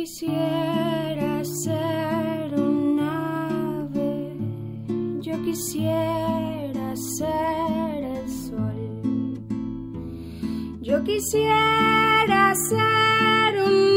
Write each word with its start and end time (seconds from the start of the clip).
Quisiera 0.00 1.44
ser 1.44 2.58
un 2.58 2.98
ave, 3.00 4.32
yo 5.20 5.34
quisiera 5.44 6.96
ser 6.96 8.04
el 8.16 8.26
sol, 8.30 8.80
yo 10.80 11.04
quisiera 11.04 12.54
ser 12.54 13.62
un 13.62 13.89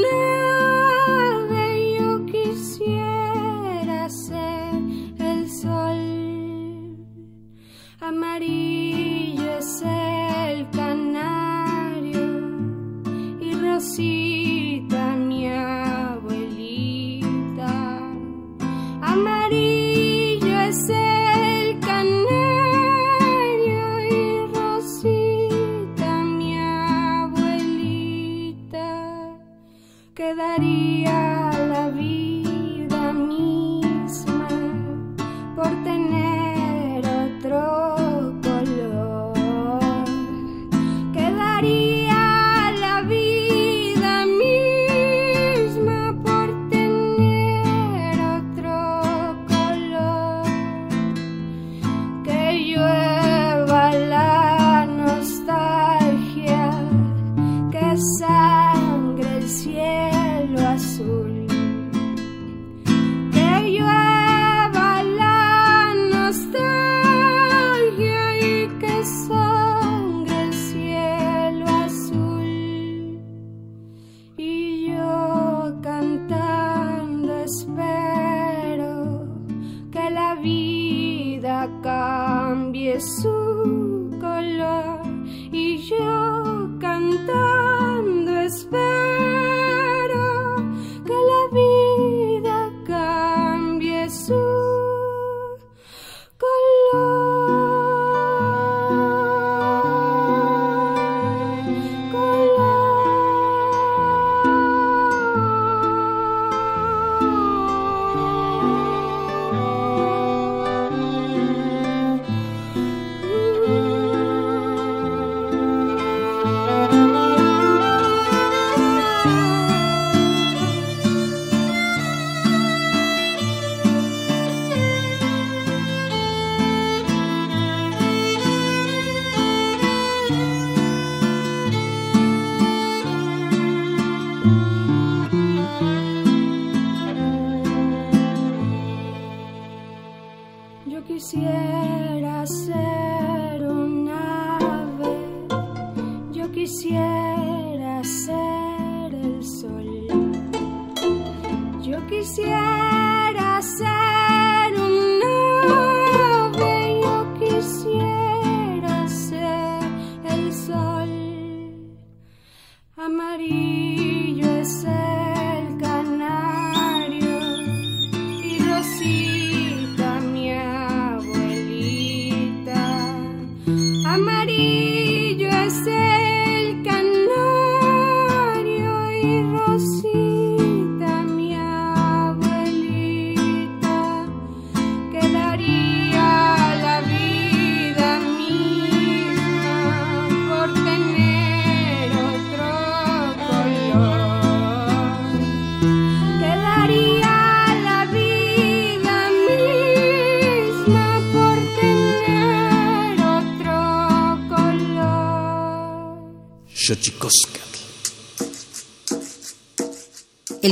You. 163.44 163.83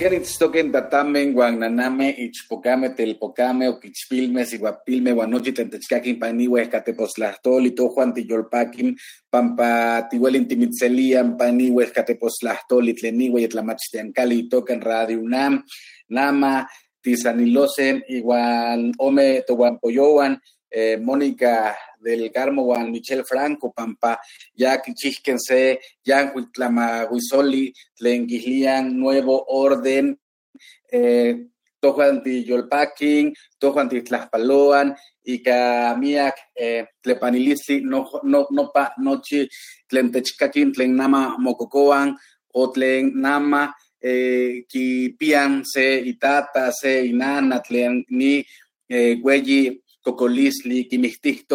Queritztoquen 0.00 0.72
tatamen 0.72 1.34
guananame 1.36 2.06
ichpocame 2.24 2.88
telpocame 2.96 3.66
oquichpilme 3.68 4.46
siguapilme 4.48 5.12
guanochi 5.12 5.52
tentechcaquin 5.52 6.16
paniwe 6.18 6.62
escateposlahtoli 6.62 7.74
tojuan 7.76 8.14
tiyolpaquim 8.16 8.94
pampa 9.30 9.68
tihuelin 10.08 10.48
timitzelian 10.48 11.36
paniwe 11.36 11.84
escateposlahtoli 11.84 12.94
tleniwe 12.94 13.42
yetlamachtiancali 13.42 14.48
tocan 14.48 14.80
radio 14.80 15.20
UNAM 15.20 15.60
nama 16.08 16.64
tisanilosen 17.04 18.00
igual 18.08 18.94
ome 18.98 19.44
toguampoyowan 19.46 20.40
eh, 20.72 20.96
Mónica 20.96 21.76
del 22.00 22.30
Carmo 22.32 22.64
Juan 22.64 22.90
Michel 22.90 23.24
Franco, 23.24 23.72
Pampa, 23.72 24.20
ya 24.54 24.80
Quichísquense, 24.80 25.80
ya 26.04 26.32
Huitlamahuizoli, 26.34 27.72
Tlenguislian, 27.96 28.98
Nuevo 28.98 29.44
Orden, 29.48 30.18
eh, 30.90 31.46
Tojuan 31.80 32.22
Tiyolpaquin, 32.22 33.34
Tojuan 33.58 33.88
Titlaspaloan, 33.88 34.96
y 35.22 35.42
Camiac, 35.42 36.34
eh, 36.54 36.86
Tlepanilisi, 37.00 37.82
no, 37.82 38.08
no, 38.22 38.46
no, 38.50 38.70
pa, 38.72 38.94
nochi, 38.98 39.48
Tlentechcaquin, 39.86 40.72
Tlen 40.72 40.96
Nama 40.96 41.36
Mococoan, 41.38 42.16
o 42.52 42.70
Tlen 42.72 43.12
Nama, 43.14 43.74
eh, 44.00 44.64
Kipian, 44.68 45.62
se, 45.64 46.00
Itata, 46.00 46.72
se, 46.72 47.04
Inana, 47.06 47.60
Tlen, 47.60 48.04
ni, 48.08 48.44
eh, 48.88 49.20
Cocolisli, 50.02 50.88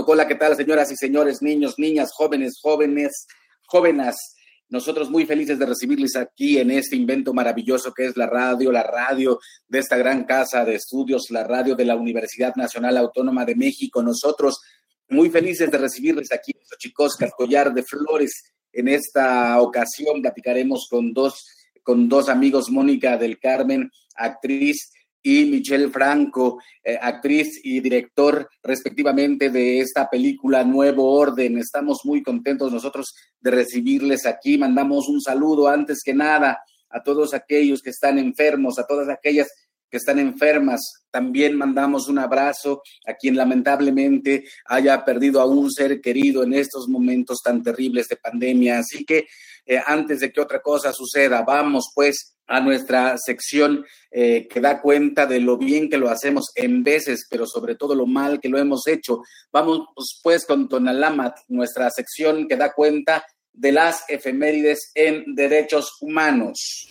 Hola, 0.06 0.27
¿qué 0.27 0.36
tal, 0.36 0.56
señoras 0.56 0.92
y 0.92 0.95
señores, 0.95 1.42
niños, 1.42 1.75
niñas, 1.77 2.12
jóvenes, 2.13 2.59
jóvenes, 2.62 3.27
jóvenes? 3.65 4.15
Nosotros 4.69 5.09
muy 5.09 5.25
felices 5.25 5.57
de 5.59 5.65
recibirles 5.65 6.15
aquí 6.15 6.57
en 6.59 6.71
este 6.71 6.95
invento 6.95 7.33
maravilloso 7.33 7.94
que 7.94 8.06
es 8.06 8.18
la 8.18 8.27
radio, 8.27 8.71
la 8.71 8.83
radio 8.83 9.39
de 9.68 9.80
esta 9.80 9.97
gran 9.97 10.25
casa 10.25 10.63
de 10.65 10.75
estudios, 10.75 11.25
la 11.30 11.44
radio 11.44 11.75
de 11.75 11.86
la 11.86 11.95
Universidad 11.95 12.56
Nacional 12.56 12.97
Autónoma 12.97 13.45
de 13.45 13.56
México. 13.56 14.01
Nosotros 14.01 14.59
muy 15.09 15.30
felices 15.30 15.69
de 15.69 15.77
recibirles 15.77 16.31
aquí 16.31 16.51
en 16.56 16.65
Xochicosca, 16.65 17.30
Collar 17.31 17.74
de 17.74 17.83
Flores. 17.83 18.53
En 18.71 18.88
esta 18.88 19.62
ocasión 19.62 20.21
platicaremos 20.21 20.88
con 20.89 21.13
dos, 21.13 21.45
con 21.83 22.09
dos 22.09 22.27
amigos, 22.30 22.69
Mónica 22.69 23.18
del 23.18 23.39
Carmen, 23.39 23.89
actriz, 24.15 24.92
y 25.25 25.45
Michelle 25.45 25.89
Franco, 25.89 26.62
eh, 26.83 27.00
actriz 27.01 27.60
y 27.63 27.80
director 27.80 28.48
respectivamente 28.62 29.50
de 29.50 29.80
esta 29.80 30.07
película 30.07 30.63
Nuevo 30.63 31.12
Orden. 31.13 31.57
Estamos 31.57 32.01
muy 32.04 32.22
contentos 32.22 32.72
nosotros 32.72 33.16
de 33.42 33.50
recibirles 33.50 34.27
aquí. 34.27 34.60
Mandamos 34.60 35.10
un 35.10 35.19
saludo 35.19 35.68
antes 35.68 36.04
que 36.06 36.13
nada 36.13 36.60
a 36.92 37.01
todos 37.01 37.33
aquellos 37.33 37.81
que 37.81 37.89
están 37.89 38.19
enfermos, 38.19 38.77
a 38.77 38.86
todas 38.86 39.10
aquellas 39.10 39.48
que 39.89 39.97
están 39.97 40.19
enfermas. 40.19 40.81
También 41.09 41.55
mandamos 41.55 42.07
un 42.07 42.19
abrazo 42.19 42.81
a 43.07 43.13
quien 43.13 43.35
lamentablemente 43.35 44.45
haya 44.65 45.03
perdido 45.05 45.41
a 45.41 45.45
un 45.45 45.71
ser 45.71 46.01
querido 46.01 46.43
en 46.43 46.53
estos 46.53 46.87
momentos 46.87 47.39
tan 47.43 47.63
terribles 47.63 48.07
de 48.07 48.17
pandemia. 48.17 48.79
Así 48.79 49.05
que 49.05 49.27
eh, 49.65 49.81
antes 49.85 50.19
de 50.19 50.31
que 50.31 50.41
otra 50.41 50.61
cosa 50.61 50.93
suceda, 50.93 51.41
vamos 51.41 51.91
pues 51.93 52.35
a 52.47 52.59
nuestra 52.59 53.17
sección 53.17 53.83
eh, 54.11 54.47
que 54.47 54.61
da 54.61 54.81
cuenta 54.81 55.25
de 55.25 55.39
lo 55.39 55.57
bien 55.57 55.89
que 55.89 55.97
lo 55.97 56.09
hacemos 56.09 56.51
en 56.55 56.83
veces, 56.83 57.25
pero 57.29 57.47
sobre 57.47 57.75
todo 57.75 57.95
lo 57.95 58.05
mal 58.05 58.39
que 58.39 58.49
lo 58.49 58.59
hemos 58.59 58.87
hecho. 58.87 59.21
Vamos 59.51 59.87
pues 60.21 60.45
con 60.45 60.69
Tonalamat, 60.69 61.37
nuestra 61.47 61.89
sección 61.89 62.47
que 62.47 62.55
da 62.55 62.73
cuenta 62.73 63.25
de 63.51 63.71
las 63.71 64.03
efemérides 64.09 64.91
en 64.93 65.33
derechos 65.33 65.97
humanos. 66.01 66.87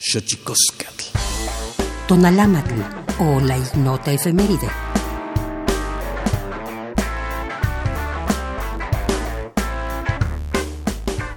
Tonalamatl 2.06 2.82
o 3.18 3.40
la 3.40 3.56
ignota 3.56 4.12
efeméride. 4.12 4.68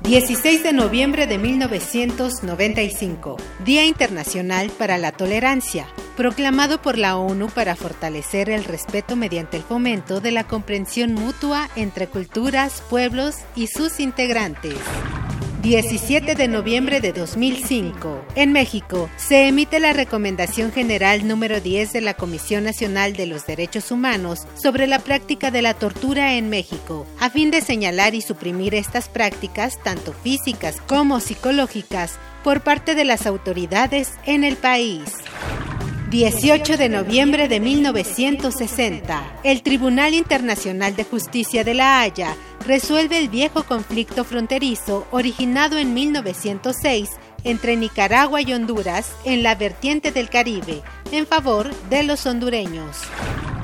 16 0.03 0.63
de 0.63 0.73
noviembre 0.73 1.25
de 1.25 1.37
1995, 1.37 3.37
Día 3.63 3.85
Internacional 3.85 4.69
para 4.69 4.97
la 4.97 5.13
Tolerancia, 5.13 5.87
proclamado 6.17 6.81
por 6.81 6.97
la 6.97 7.17
ONU 7.17 7.47
para 7.47 7.77
fortalecer 7.77 8.49
el 8.49 8.65
respeto 8.65 9.15
mediante 9.15 9.55
el 9.55 9.63
fomento 9.63 10.19
de 10.19 10.31
la 10.31 10.45
comprensión 10.45 11.13
mutua 11.13 11.69
entre 11.77 12.07
culturas, 12.07 12.83
pueblos 12.89 13.37
y 13.55 13.67
sus 13.67 14.01
integrantes. 14.01 14.75
17 15.67 16.35
de 16.35 16.47
noviembre 16.47 17.01
de 17.01 17.11
2005. 17.11 18.23
En 18.35 18.53
México, 18.53 19.09
se 19.17 19.49
emite 19.49 19.81
la 19.81 19.91
Recomendación 19.91 20.71
General 20.71 21.27
número 21.27 21.59
10 21.59 21.91
de 21.91 21.99
la 21.99 22.13
Comisión 22.13 22.63
Nacional 22.63 23.11
de 23.17 23.25
los 23.25 23.45
Derechos 23.45 23.91
Humanos 23.91 24.47
sobre 24.55 24.87
la 24.87 24.99
práctica 24.99 25.51
de 25.51 25.61
la 25.61 25.73
tortura 25.73 26.35
en 26.35 26.49
México, 26.49 27.05
a 27.19 27.29
fin 27.29 27.51
de 27.51 27.59
señalar 27.59 28.15
y 28.15 28.21
suprimir 28.21 28.75
estas 28.75 29.09
prácticas, 29.09 29.83
tanto 29.83 30.13
físicas 30.13 30.79
como 30.87 31.19
psicológicas, 31.19 32.17
por 32.45 32.61
parte 32.61 32.95
de 32.95 33.03
las 33.03 33.25
autoridades 33.25 34.13
en 34.25 34.45
el 34.45 34.55
país. 34.55 35.01
18 36.11 36.77
de 36.77 36.87
noviembre 36.87 37.49
de 37.49 37.59
1960, 37.59 39.39
el 39.43 39.61
Tribunal 39.61 40.13
Internacional 40.13 40.95
de 40.95 41.03
Justicia 41.03 41.65
de 41.65 41.73
La 41.73 41.99
Haya 41.99 42.37
resuelve 42.67 43.17
el 43.17 43.29
viejo 43.29 43.63
conflicto 43.63 44.25
fronterizo 44.25 45.07
originado 45.11 45.77
en 45.77 45.93
1906 45.93 47.09
entre 47.43 47.77
Nicaragua 47.77 48.41
y 48.41 48.53
Honduras 48.53 49.11
en 49.23 49.41
la 49.41 49.55
vertiente 49.55 50.11
del 50.11 50.29
Caribe, 50.29 50.81
en 51.11 51.25
favor 51.25 51.73
de 51.89 52.03
los 52.03 52.25
hondureños. 52.25 52.97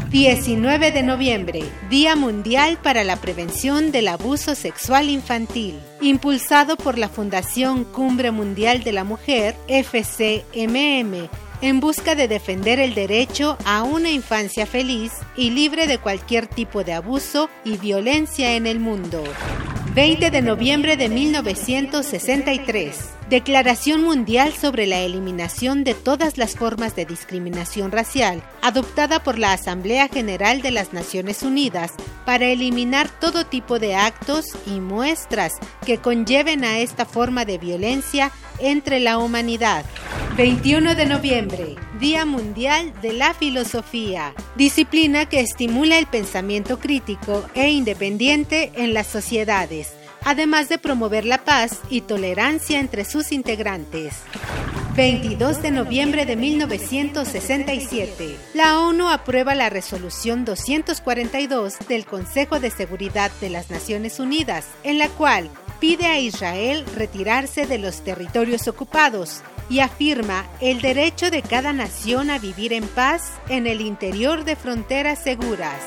19 0.09 0.91
de 0.91 1.03
noviembre, 1.03 1.63
Día 1.89 2.15
Mundial 2.15 2.77
para 2.81 3.03
la 3.03 3.17
Prevención 3.17 3.91
del 3.91 4.07
Abuso 4.07 4.55
Sexual 4.55 5.09
Infantil, 5.09 5.79
impulsado 6.01 6.77
por 6.77 6.97
la 6.97 7.09
Fundación 7.09 7.83
Cumbre 7.83 8.31
Mundial 8.31 8.83
de 8.83 8.93
la 8.93 9.03
Mujer, 9.03 9.55
FCMM, 9.67 11.29
en 11.63 11.79
busca 11.79 12.13
de 12.13 12.27
defender 12.27 12.79
el 12.81 12.93
derecho 12.93 13.57
a 13.63 13.83
una 13.83 14.11
infancia 14.11 14.65
feliz 14.65 15.13
y 15.37 15.51
libre 15.51 15.87
de 15.87 15.97
cualquier 15.97 16.45
tipo 16.45 16.83
de 16.83 16.91
abuso 16.91 17.49
y 17.63 17.77
violencia 17.77 18.57
en 18.57 18.67
el 18.67 18.81
mundo. 18.81 19.23
20 19.95 20.29
de 20.29 20.41
noviembre 20.41 20.97
de 20.97 21.07
1963. 21.07 23.11
Declaración 23.29 24.03
Mundial 24.03 24.53
sobre 24.53 24.85
la 24.85 24.99
Eliminación 24.99 25.83
de 25.83 25.93
todas 25.93 26.37
las 26.37 26.55
formas 26.55 26.95
de 26.95 27.05
discriminación 27.05 27.91
racial, 27.91 28.43
adoptada 28.61 29.23
por 29.23 29.39
la 29.39 29.53
Asamblea 29.53 30.09
General 30.09 30.61
de 30.61 30.71
las 30.71 30.93
Naciones 30.93 31.41
Unidas 31.41 31.93
para 32.25 32.45
eliminar 32.47 33.09
todo 33.09 33.45
tipo 33.45 33.79
de 33.79 33.95
actos 33.95 34.45
y 34.65 34.79
muestras 34.81 35.53
que 35.85 35.99
conlleven 35.99 36.63
a 36.63 36.79
esta 36.79 37.05
forma 37.05 37.45
de 37.45 37.57
violencia 37.57 38.31
entre 38.59 38.99
la 38.99 39.17
humanidad. 39.17 39.85
21 40.37 40.95
de 40.95 41.05
noviembre, 41.05 41.75
Día 41.99 42.25
Mundial 42.25 42.93
de 43.01 43.13
la 43.13 43.33
Filosofía, 43.33 44.33
disciplina 44.55 45.27
que 45.27 45.39
estimula 45.39 45.97
el 45.97 46.07
pensamiento 46.07 46.79
crítico 46.79 47.45
e 47.53 47.69
independiente 47.69 48.71
en 48.75 48.93
las 48.93 49.07
sociedades, 49.07 49.93
además 50.25 50.69
de 50.69 50.77
promover 50.77 51.25
la 51.25 51.43
paz 51.43 51.79
y 51.89 52.01
tolerancia 52.01 52.79
entre 52.79 53.05
sus 53.05 53.31
integrantes. 53.31 54.15
22 54.95 55.63
de 55.63 55.71
noviembre 55.71 56.27
de 56.27 56.35
1967, 56.35 58.37
la 58.53 58.79
ONU 58.79 59.09
aprueba 59.09 59.55
la 59.55 59.71
resolución 59.71 60.45
242 60.45 61.79
del 61.87 62.05
Consejo 62.05 62.59
de 62.59 62.69
Seguridad 62.69 63.31
de 63.41 63.49
las 63.49 63.71
Naciones 63.71 64.19
Unidas, 64.19 64.67
en 64.83 64.99
la 64.99 65.09
cual 65.09 65.49
pide 65.79 66.05
a 66.05 66.19
Israel 66.19 66.85
retirarse 66.95 67.65
de 67.65 67.79
los 67.79 68.03
territorios 68.03 68.67
ocupados 68.67 69.41
y 69.69 69.79
afirma 69.79 70.45
el 70.61 70.81
derecho 70.81 71.31
de 71.31 71.41
cada 71.41 71.73
nación 71.73 72.29
a 72.29 72.37
vivir 72.37 72.71
en 72.71 72.87
paz 72.87 73.31
en 73.49 73.65
el 73.65 73.81
interior 73.81 74.43
de 74.43 74.55
fronteras 74.55 75.23
seguras. 75.23 75.79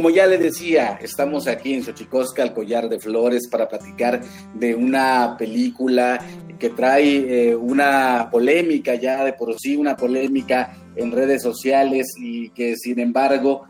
Como 0.00 0.08
ya 0.08 0.26
le 0.26 0.38
decía, 0.38 0.98
estamos 1.02 1.46
aquí 1.46 1.74
en 1.74 1.84
Xochicosca, 1.84 2.42
el 2.42 2.54
collar 2.54 2.88
de 2.88 2.98
flores, 2.98 3.48
para 3.48 3.68
platicar 3.68 4.22
de 4.54 4.74
una 4.74 5.36
película 5.38 6.18
que 6.60 6.68
trae 6.70 7.56
una 7.56 8.28
polémica 8.30 8.94
ya 8.94 9.24
de 9.24 9.32
por 9.32 9.58
sí, 9.58 9.76
una 9.76 9.96
polémica 9.96 10.76
en 10.94 11.10
redes 11.10 11.42
sociales 11.42 12.06
y 12.16 12.50
que 12.50 12.76
sin 12.76 13.00
embargo 13.00 13.66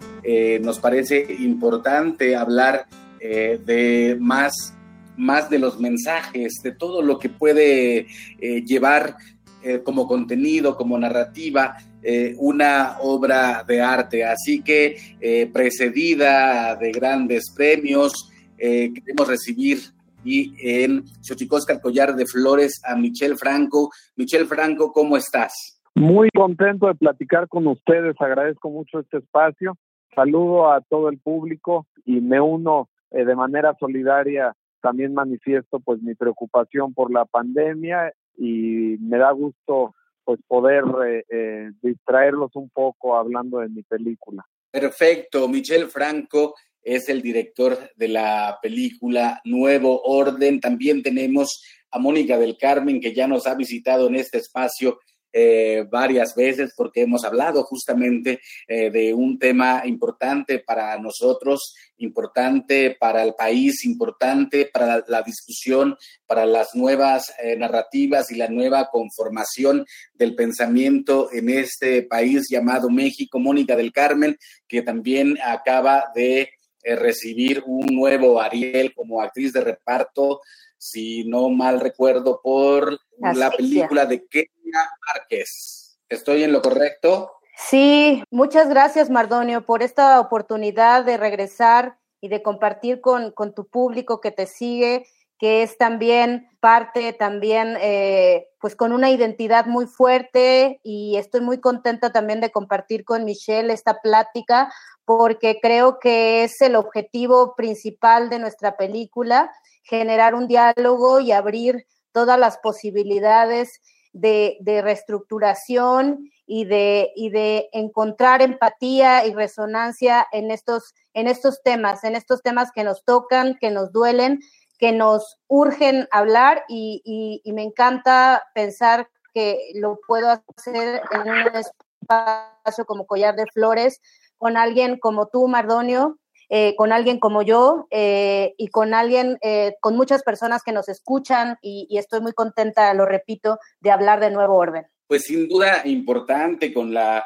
nos 0.61 0.79
parece 0.79 1.27
importante 1.39 2.37
hablar 2.37 2.87
de 3.19 4.17
más 4.21 4.75
más 5.21 5.51
de 5.51 5.59
los 5.59 5.79
mensajes, 5.79 6.55
de 6.65 6.73
todo 6.73 7.03
lo 7.03 7.19
que 7.19 7.29
puede 7.29 8.07
eh, 8.41 8.65
llevar 8.65 9.17
eh, 9.63 9.81
como 9.85 10.09
contenido, 10.09 10.77
como 10.77 10.99
narrativa, 10.99 11.77
eh, 12.03 12.35
una 12.39 12.97
obra 13.01 13.63
de 13.69 13.83
arte. 13.83 14.25
Así 14.25 14.63
que 14.63 15.19
precedida 15.53 16.75
de 16.77 16.91
grandes 16.91 17.53
premios, 17.55 18.31
queremos 18.57 19.27
recibir 19.27 19.81
y 20.25 20.55
en 20.61 21.05
Xochicosca, 21.21 21.75
el 21.75 21.81
collar 21.81 22.15
de 22.15 22.27
flores, 22.27 22.81
a 22.85 22.97
Michelle 22.97 23.37
Franco. 23.37 23.91
Michelle 24.17 24.47
Franco, 24.47 24.93
¿cómo 24.93 25.17
estás? 25.17 25.81
Muy 25.95 26.29
contento 26.35 26.87
de 26.87 26.95
platicar 26.95 27.49
con 27.49 27.67
ustedes, 27.67 28.15
agradezco 28.21 28.71
mucho 28.71 29.01
este 29.01 29.19
espacio. 29.19 29.77
Saludo 30.15 30.73
a 30.73 30.81
todo 30.81 31.09
el 31.09 31.19
público 31.19 31.87
y 32.05 32.21
me 32.21 32.41
uno 32.41 32.89
de 33.11 33.35
manera 33.35 33.75
solidaria 33.79 34.55
también 34.81 35.15
manifiesto 35.15 35.81
pues 35.81 36.01
mi 36.03 36.15
preocupación 36.15 36.95
por 36.95 37.13
la 37.13 37.25
pandemia 37.25 38.13
y 38.37 38.97
me 39.01 39.19
da 39.19 39.31
gusto 39.33 39.95
pues 40.25 40.41
poder 40.47 40.85
eh, 41.07 41.25
eh, 41.29 41.71
distraerlos 41.83 42.51
un 42.55 42.71
poco 42.71 43.17
hablando 43.17 43.59
de 43.59 43.69
mi 43.69 43.83
película. 43.83 44.45
Perfecto, 44.71 45.49
Michel 45.49 45.89
Franco 45.89 46.55
es 46.83 47.09
el 47.09 47.23
director 47.23 47.91
de 47.97 48.09
la 48.09 48.59
película 48.63 49.41
Nuevo 49.45 50.03
Orden. 50.03 50.61
También 50.61 51.03
tenemos 51.03 51.63
a 51.91 51.99
Mónica 51.99 52.39
del 52.39 52.57
Carmen 52.57 53.01
que 53.01 53.15
ya 53.15 53.27
nos 53.27 53.47
ha 53.47 53.55
visitado 53.55 54.07
en 54.09 54.17
este 54.17 54.39
espacio 54.39 54.99
eh, 55.33 55.87
varias 55.89 56.35
veces 56.35 56.73
porque 56.77 57.03
hemos 57.03 57.25
hablado 57.25 57.63
justamente 57.63 58.41
eh, 58.67 58.91
de 58.91 59.15
un 59.15 59.39
tema 59.39 59.83
importante 59.85 60.59
para 60.59 60.99
nosotros, 60.99 61.77
importante 61.99 62.97
para 62.99 63.23
el 63.23 63.35
país, 63.35 63.85
importante 63.85 64.69
para 64.73 65.05
la, 65.07 65.23
discusión, 65.23 65.97
para 66.27 66.47
las 66.47 66.75
nuevas 66.75 67.33
eh, 67.41 67.57
narrativas 67.57 68.33
y 68.33 68.35
la 68.35 68.49
nueva 68.49 68.89
conformación 68.91 69.87
del 70.15 70.35
pensamiento 70.35 71.31
en 71.33 71.49
este 71.49 72.03
país 72.03 72.49
llamado 72.51 72.91
México. 72.91 73.39
Mónica 73.39 73.77
del 73.77 73.93
Carmen, 73.93 74.37
que 74.67 74.83
también 74.83 75.39
acaba 75.45 76.07
de 76.13 76.51
recibir 76.85 77.63
un 77.67 77.87
nuevo 77.87 78.41
Ariel 78.41 78.95
como 78.95 79.21
actriz 79.21 79.53
de 79.53 79.61
reparto 79.61 80.41
si 80.81 81.25
no 81.25 81.51
mal 81.51 81.79
recuerdo, 81.79 82.41
por 82.43 82.99
la 83.19 83.51
película 83.51 84.07
de 84.07 84.27
Kenia 84.27 84.91
Márquez. 85.07 85.99
¿Estoy 86.09 86.43
en 86.43 86.53
lo 86.53 86.63
correcto? 86.63 87.33
Sí, 87.69 88.25
muchas 88.31 88.71
gracias, 88.71 89.11
Mardonio, 89.11 89.67
por 89.67 89.83
esta 89.83 90.19
oportunidad 90.19 91.05
de 91.05 91.19
regresar 91.19 91.99
y 92.23 92.29
de 92.29 92.43
compartir 92.43 93.03
con, 93.03 93.35
tu 93.55 93.69
público 93.69 94.23
que 94.23 94.31
te 94.31 94.47
sigue, 94.47 95.07
que 95.41 95.63
es 95.63 95.79
también 95.79 96.51
parte, 96.61 97.15
también, 97.15 97.79
eh, 97.81 98.49
pues 98.61 98.77
con 98.77 98.93
una 98.93 99.11
identidad 99.11 99.65
muy 99.65 99.87
fuerte 99.87 100.81
y 100.85 101.17
estoy 101.17 101.41
muy 101.41 101.61
contenta 101.61 102.13
también 102.13 102.43
de 102.43 102.51
compartir 102.51 103.05
con 103.05 103.25
Michelle 103.25 103.73
esta 103.73 104.03
plática 104.03 104.71
porque 105.07 105.59
creo 105.63 105.99
que 105.99 106.45
es 106.45 106.61
el 106.61 106.77
objetivo 106.77 107.55
principal 107.57 108.29
de 108.29 108.39
nuestra 108.39 108.77
película 108.77 109.51
generar 109.83 110.35
un 110.35 110.47
diálogo 110.47 111.21
y 111.21 111.33
abrir 111.33 111.87
todas 112.13 112.39
las 112.39 112.59
posibilidades 112.59 113.81
de, 114.13 114.59
reestructuración 114.83 116.31
y 116.47 116.65
de, 116.65 117.13
y 117.17 117.31
de 117.31 117.71
encontrar 117.73 118.43
empatía 118.43 119.25
y 119.25 119.33
resonancia 119.33 120.27
en 120.33 120.51
estos, 120.51 120.95
en 121.15 121.29
estos 121.29 121.63
temas, 121.63 122.05
en 122.05 122.15
estos 122.15 122.43
temas 122.43 122.73
que 122.73 122.85
nos 122.85 123.05
tocan, 123.05 123.57
que 123.59 123.71
nos 123.71 123.93
duelen, 123.93 124.41
que 124.81 124.93
nos 124.93 125.39
urgen 125.47 126.09
hablar 126.11 126.65
y, 126.69 127.03
y 127.45 127.53
me 127.53 127.63
encanta 127.63 128.43
pensar 128.55 129.09
que 129.33 129.71
lo 129.75 130.01
puedo 130.09 130.43
hacer 130.57 131.03
en 131.13 131.21
un 131.21 131.53
espacio 131.55 132.85
como 132.87 133.07
Collar 133.07 133.37
de 133.37 133.47
Flores 133.53 134.01
con 134.41 134.57
alguien 134.57 134.99
como 134.99 135.29
tú, 135.29 135.47
Mardonio, 135.49 136.19
eh, 136.49 136.75
con 136.75 136.93
alguien 136.93 137.21
como 137.21 137.43
yo 137.43 137.87
eh, 137.91 138.55
y 138.57 138.69
con 138.69 138.93
alguien, 138.93 139.39
eh, 139.41 139.77
con 139.81 139.97
muchas 139.97 140.25
personas 140.25 140.63
que 140.65 140.73
nos 140.73 140.89
escuchan 140.89 141.59
y, 141.63 141.87
estoy 141.97 142.21
muy 142.21 142.33
contenta, 142.33 142.93
lo 142.95 143.07
repito, 143.07 143.59
de 143.81 143.93
hablar 143.93 144.19
de 144.19 144.31
nuevo 144.31 144.57
orden. 144.57 144.87
Pues 145.07 145.25
sin 145.25 145.47
duda 145.47 145.83
importante 145.85 146.73
con 146.73 146.93
la 146.93 147.25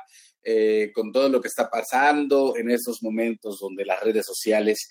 con 0.94 1.10
todo 1.10 1.30
lo 1.30 1.40
que 1.40 1.48
está 1.48 1.70
pasando 1.70 2.54
en 2.54 2.70
estos 2.70 3.02
momentos 3.02 3.58
donde 3.58 3.86
las 3.86 4.02
redes 4.02 4.26
sociales 4.26 4.90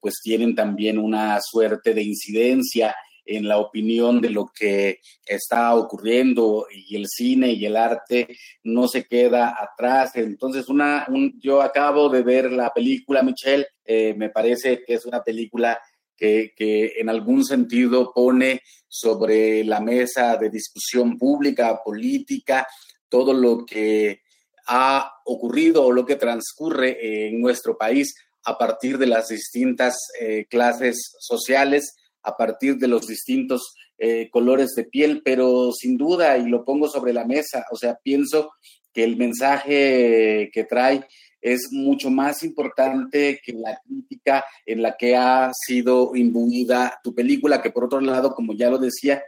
pues 0.00 0.20
tienen 0.22 0.54
también 0.54 0.98
una 0.98 1.38
suerte 1.42 1.92
de 1.92 2.02
incidencia 2.02 2.94
en 3.28 3.46
la 3.46 3.58
opinión 3.58 4.20
de 4.20 4.30
lo 4.30 4.46
que 4.46 5.00
está 5.24 5.74
ocurriendo 5.74 6.66
y 6.70 6.96
el 6.96 7.06
cine 7.06 7.52
y 7.52 7.66
el 7.66 7.76
arte 7.76 8.26
no 8.64 8.88
se 8.88 9.04
queda 9.04 9.54
atrás. 9.60 10.12
Entonces, 10.14 10.68
una, 10.68 11.06
yo 11.38 11.60
acabo 11.60 12.08
de 12.08 12.22
ver 12.22 12.50
la 12.50 12.72
película, 12.72 13.22
Michelle, 13.22 13.66
eh, 13.84 14.14
me 14.16 14.30
parece 14.30 14.82
que 14.84 14.94
es 14.94 15.04
una 15.04 15.22
película 15.22 15.78
que, 16.16 16.52
que, 16.56 16.94
en 16.96 17.10
algún 17.10 17.44
sentido 17.44 18.12
pone 18.14 18.62
sobre 18.88 19.62
la 19.62 19.80
mesa 19.80 20.36
de 20.36 20.48
discusión 20.48 21.18
pública, 21.18 21.80
política, 21.84 22.66
todo 23.10 23.34
lo 23.34 23.64
que 23.66 24.22
ha 24.66 25.12
ocurrido 25.26 25.84
o 25.84 25.92
lo 25.92 26.04
que 26.04 26.16
transcurre 26.16 27.28
en 27.28 27.40
nuestro 27.40 27.76
país 27.76 28.14
a 28.44 28.56
partir 28.56 28.98
de 28.98 29.06
las 29.06 29.28
distintas 29.28 29.96
eh, 30.20 30.46
clases 30.48 31.14
sociales 31.18 31.94
a 32.22 32.36
partir 32.36 32.76
de 32.76 32.88
los 32.88 33.06
distintos 33.06 33.74
eh, 33.96 34.28
colores 34.30 34.74
de 34.74 34.84
piel, 34.84 35.22
pero 35.24 35.72
sin 35.72 35.96
duda, 35.96 36.36
y 36.38 36.46
lo 36.46 36.64
pongo 36.64 36.88
sobre 36.88 37.12
la 37.12 37.24
mesa, 37.24 37.64
o 37.70 37.76
sea, 37.76 37.98
pienso 38.02 38.52
que 38.92 39.04
el 39.04 39.16
mensaje 39.16 40.50
que 40.52 40.64
trae 40.68 41.06
es 41.40 41.68
mucho 41.70 42.10
más 42.10 42.42
importante 42.42 43.40
que 43.44 43.52
la 43.52 43.80
crítica 43.84 44.44
en 44.66 44.82
la 44.82 44.96
que 44.96 45.16
ha 45.16 45.50
sido 45.54 46.14
imbuida 46.16 46.98
tu 47.02 47.14
película, 47.14 47.62
que 47.62 47.70
por 47.70 47.84
otro 47.84 48.00
lado, 48.00 48.34
como 48.34 48.54
ya 48.54 48.70
lo 48.70 48.78
decía, 48.78 49.22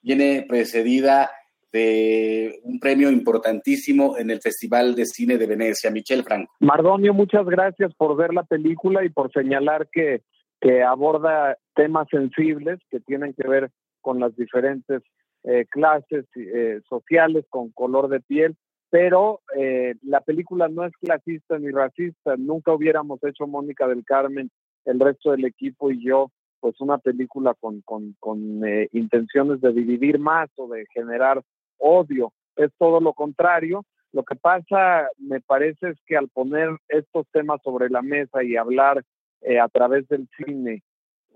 viene 0.00 0.44
precedida 0.48 1.30
de 1.72 2.60
un 2.64 2.78
premio 2.78 3.10
importantísimo 3.10 4.18
en 4.18 4.30
el 4.30 4.40
Festival 4.40 4.94
de 4.94 5.06
Cine 5.06 5.38
de 5.38 5.46
Venecia. 5.46 5.90
Michelle 5.90 6.22
Franco. 6.22 6.52
Mardonio, 6.60 7.14
muchas 7.14 7.46
gracias 7.46 7.94
por 7.94 8.16
ver 8.16 8.34
la 8.34 8.42
película 8.42 9.04
y 9.04 9.08
por 9.08 9.32
señalar 9.32 9.88
que 9.90 10.22
que 10.62 10.80
aborda 10.80 11.58
temas 11.74 12.06
sensibles 12.08 12.78
que 12.88 13.00
tienen 13.00 13.34
que 13.34 13.46
ver 13.48 13.70
con 14.00 14.20
las 14.20 14.34
diferentes 14.36 15.02
eh, 15.42 15.66
clases 15.68 16.24
eh, 16.36 16.80
sociales, 16.88 17.44
con 17.50 17.72
color 17.72 18.08
de 18.08 18.20
piel, 18.20 18.56
pero 18.88 19.40
eh, 19.56 19.96
la 20.02 20.20
película 20.20 20.68
no 20.68 20.86
es 20.86 20.92
clasista 20.98 21.58
ni 21.58 21.70
racista. 21.70 22.36
Nunca 22.36 22.72
hubiéramos 22.72 23.18
hecho 23.24 23.48
Mónica 23.48 23.88
del 23.88 24.04
Carmen, 24.04 24.50
el 24.84 25.00
resto 25.00 25.32
del 25.32 25.46
equipo 25.46 25.90
y 25.90 26.04
yo, 26.04 26.30
pues 26.60 26.80
una 26.80 26.98
película 26.98 27.54
con, 27.58 27.80
con, 27.80 28.14
con 28.20 28.62
intenciones 28.92 29.60
de 29.60 29.72
dividir 29.72 30.20
más 30.20 30.48
o 30.56 30.68
de 30.68 30.84
generar 30.94 31.42
odio. 31.82 32.32
Es 32.56 32.70
todo 32.78 33.00
lo 33.00 33.12
contrario. 33.12 33.84
Lo 34.12 34.24
que 34.24 34.36
pasa, 34.36 35.08
me 35.18 35.40
parece, 35.40 35.90
es 35.90 35.98
que 36.06 36.16
al 36.16 36.28
poner 36.28 36.70
estos 36.88 37.26
temas 37.32 37.60
sobre 37.62 37.88
la 37.88 38.02
mesa 38.02 38.42
y 38.42 38.56
hablar 38.56 39.02
eh, 39.40 39.58
a 39.58 39.68
través 39.68 40.06
del 40.08 40.28
cine 40.36 40.82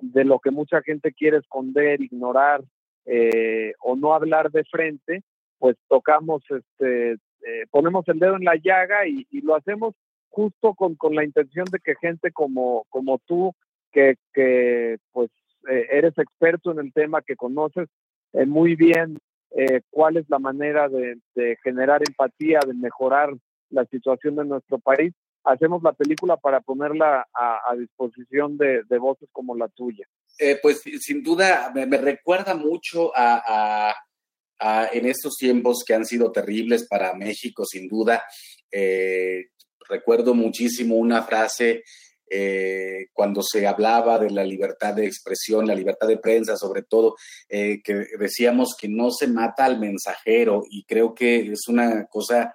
de 0.01 0.25
lo 0.25 0.39
que 0.39 0.51
mucha 0.51 0.83
gente 0.83 1.13
quiere 1.13 1.39
esconder, 1.39 2.03
ignorar 2.03 2.63
eh, 3.07 3.73
o 3.81 3.97
no 3.97 4.15
hablar 4.15 4.51
de 4.51 4.65
frente, 4.65 5.23
pues 5.59 5.77
tocamos, 5.89 6.43
este, 6.51 7.13
eh, 7.13 7.65
ponemos 7.71 8.07
el 8.09 8.19
dedo 8.19 8.37
en 8.37 8.45
la 8.45 8.57
llaga 8.57 9.07
y, 9.07 9.27
lo 9.41 9.57
hacemos 9.57 9.95
justo 10.29 10.75
con, 10.75 10.97
con, 10.97 11.15
la 11.15 11.25
intención 11.25 11.65
de 11.73 11.79
que 11.79 11.95
gente 11.99 12.31
como, 12.31 12.85
como 12.91 13.19
tú, 13.27 13.55
que, 13.91 14.17
que 14.35 14.99
pues 15.13 15.31
eres 15.67 16.17
experto 16.19 16.71
en 16.71 16.79
el 16.79 16.93
tema, 16.93 17.23
que 17.23 17.35
conoces 17.35 17.89
muy 18.33 18.77
bien 18.77 19.19
cuál 19.91 20.19
es 20.19 20.27
la 20.29 20.39
manera 20.39 20.89
de, 20.89 21.19
de 21.35 21.57
generar 21.63 22.03
empatía, 22.07 22.61
de 22.67 22.75
mejorar 22.75 23.31
la 23.71 23.85
situación 23.87 24.37
de 24.37 24.45
nuestro 24.45 24.79
país, 24.79 25.13
hacemos 25.47 25.83
la 25.83 25.93
película 25.93 26.37
para 26.37 26.61
ponerla 26.61 27.27
a, 27.33 27.75
disposición 27.77 28.59
de, 28.59 28.83
voces 28.99 29.29
como 29.33 29.57
la 29.57 29.69
tuya. 29.69 30.07
Eh, 30.39 30.59
pues 30.61 30.83
sin 31.01 31.23
duda 31.23 31.73
me, 31.75 31.87
recuerda 31.97 32.55
mucho 32.55 33.13
a, 33.15 33.95
en 34.93 35.07
estos 35.07 35.37
tiempos 35.37 35.85
que 35.87 35.95
han 35.95 36.05
sido 36.05 36.33
terribles 36.33 36.87
para 36.89 37.15
México, 37.15 37.65
sin 37.65 37.89
duda. 37.89 38.25
Eh, 38.71 39.47
recuerdo 39.89 40.35
muchísimo 40.35 40.97
una 40.97 41.23
frase 41.23 41.85
eh, 42.29 43.07
cuando 43.13 43.43
se 43.43 43.67
hablaba 43.67 44.19
de 44.19 44.31
la 44.31 44.45
libertad 44.45 44.95
de 44.95 45.07
expresión, 45.07 45.67
la 45.67 45.75
libertad 45.75 46.09
de 46.09 46.19
prensa, 46.19 46.57
sobre 46.57 46.83
todo, 46.83 47.17
eh, 47.49 47.81
que 47.83 48.07
decíamos 48.19 48.77
que 48.79 48.89
no 48.89 49.11
se 49.11 49.29
mata 49.29 49.65
al 49.65 49.79
mensajero 49.79 50.65
y 50.69 50.85
creo 50.85 51.15
que 51.15 51.53
es 51.53 51.69
una 51.69 52.07
cosa 52.07 52.55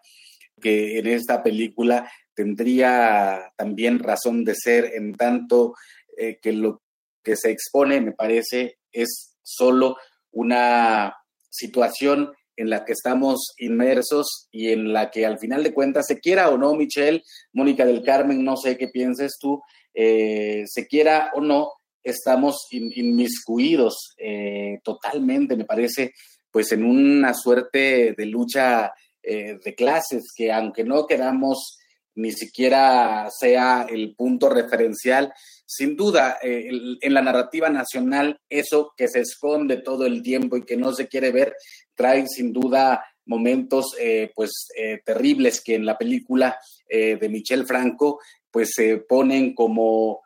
que 0.59 0.99
en 0.99 1.07
esta 1.07 1.41
película 1.41 2.11
tendría 2.33 3.51
también 3.55 3.99
razón 3.99 4.43
de 4.43 4.55
ser 4.55 4.91
en 4.93 5.15
tanto 5.15 5.75
eh, 6.17 6.39
que 6.41 6.53
lo 6.53 6.81
que 7.23 7.35
se 7.35 7.51
expone, 7.51 8.01
me 8.01 8.11
parece, 8.11 8.77
es 8.91 9.37
solo 9.41 9.97
una 10.31 11.15
situación 11.49 12.33
en 12.61 12.69
la 12.69 12.85
que 12.85 12.93
estamos 12.93 13.53
inmersos 13.57 14.47
y 14.51 14.69
en 14.69 14.93
la 14.93 15.09
que 15.09 15.25
al 15.25 15.39
final 15.39 15.63
de 15.63 15.73
cuentas, 15.73 16.05
se 16.07 16.19
quiera 16.19 16.49
o 16.49 16.57
no, 16.57 16.75
Michelle, 16.75 17.23
Mónica 17.53 17.85
del 17.85 18.03
Carmen, 18.03 18.43
no 18.43 18.55
sé 18.55 18.77
qué 18.77 18.87
pienses 18.87 19.37
tú, 19.39 19.61
eh, 19.95 20.63
se 20.67 20.87
quiera 20.87 21.31
o 21.33 21.41
no, 21.41 21.71
estamos 22.03 22.67
inmiscuidos 22.69 24.13
eh, 24.17 24.79
totalmente, 24.83 25.55
me 25.55 25.65
parece, 25.65 26.13
pues 26.51 26.71
en 26.71 26.85
una 26.85 27.33
suerte 27.33 28.13
de 28.15 28.25
lucha 28.27 28.93
eh, 29.23 29.57
de 29.63 29.75
clases 29.75 30.31
que 30.35 30.51
aunque 30.51 30.83
no 30.83 31.07
queramos 31.07 31.79
ni 32.13 32.31
siquiera 32.31 33.27
sea 33.31 33.87
el 33.89 34.15
punto 34.15 34.49
referencial, 34.49 35.33
sin 35.73 35.95
duda, 35.95 36.37
en 36.41 37.13
la 37.13 37.21
narrativa 37.21 37.69
nacional, 37.69 38.37
eso 38.49 38.93
que 38.97 39.07
se 39.07 39.21
esconde 39.21 39.77
todo 39.77 40.05
el 40.05 40.21
tiempo 40.21 40.57
y 40.57 40.65
que 40.65 40.75
no 40.75 40.91
se 40.91 41.07
quiere 41.07 41.31
ver, 41.31 41.55
trae 41.95 42.27
sin 42.27 42.51
duda 42.51 43.05
momentos 43.25 43.95
eh, 43.97 44.31
pues 44.35 44.67
eh, 44.75 44.99
terribles 45.05 45.61
que 45.61 45.75
en 45.75 45.85
la 45.85 45.97
película 45.97 46.59
eh, 46.89 47.15
de 47.15 47.29
Michel 47.29 47.65
Franco 47.65 48.19
pues 48.51 48.71
se 48.75 48.97
ponen 48.97 49.55
como, 49.55 50.21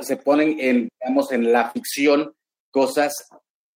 se 0.00 0.16
ponen 0.16 0.56
en 0.58 0.88
digamos 0.98 1.30
en 1.32 1.52
la 1.52 1.70
ficción 1.70 2.32
cosas 2.70 3.12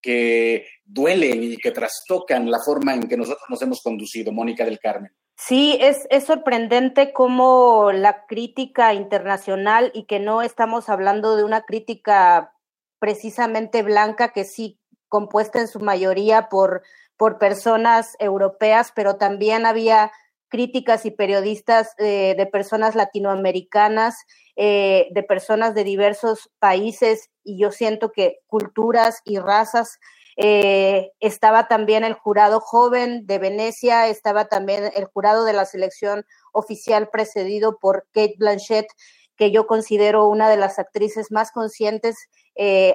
que 0.01 0.65
duelen 0.83 1.43
y 1.43 1.57
que 1.57 1.71
trastocan 1.71 2.49
la 2.49 2.59
forma 2.65 2.95
en 2.95 3.07
que 3.07 3.15
nosotros 3.15 3.45
nos 3.47 3.61
hemos 3.61 3.81
conducido, 3.81 4.31
Mónica 4.31 4.65
del 4.65 4.79
Carmen. 4.79 5.11
Sí, 5.35 5.77
es, 5.81 6.07
es 6.09 6.25
sorprendente 6.25 7.11
cómo 7.11 7.91
la 7.91 8.25
crítica 8.27 8.93
internacional 8.93 9.91
y 9.93 10.05
que 10.05 10.19
no 10.19 10.41
estamos 10.41 10.89
hablando 10.89 11.35
de 11.35 11.43
una 11.43 11.63
crítica 11.63 12.53
precisamente 12.99 13.83
blanca 13.83 14.31
que 14.31 14.45
sí 14.45 14.79
compuesta 15.09 15.59
en 15.59 15.67
su 15.67 15.79
mayoría 15.79 16.49
por, 16.49 16.83
por 17.17 17.37
personas 17.37 18.15
europeas, 18.19 18.93
pero 18.95 19.17
también 19.17 19.65
había 19.65 20.11
críticas 20.47 21.05
y 21.05 21.11
periodistas 21.11 21.95
eh, 21.97 22.35
de 22.37 22.45
personas 22.45 22.95
latinoamericanas, 22.95 24.23
eh, 24.55 25.07
de 25.11 25.23
personas 25.23 25.73
de 25.73 25.83
diversos 25.83 26.51
países 26.59 27.31
y 27.43 27.59
yo 27.59 27.71
siento 27.71 28.11
que 28.11 28.39
culturas 28.45 29.21
y 29.25 29.39
razas. 29.39 29.99
Eh, 30.37 31.11
estaba 31.19 31.67
también 31.67 32.03
el 32.03 32.13
jurado 32.13 32.59
joven 32.59 33.25
de 33.27 33.39
Venecia, 33.39 34.07
estaba 34.07 34.45
también 34.45 34.91
el 34.95 35.05
jurado 35.05 35.45
de 35.45 35.53
la 35.53 35.65
selección 35.65 36.25
oficial 36.51 37.09
precedido 37.09 37.77
por 37.79 38.07
Kate 38.13 38.35
Blanchett, 38.37 38.87
que 39.35 39.51
yo 39.51 39.67
considero 39.67 40.27
una 40.27 40.49
de 40.49 40.57
las 40.57 40.79
actrices 40.79 41.31
más 41.31 41.51
conscientes 41.51 42.17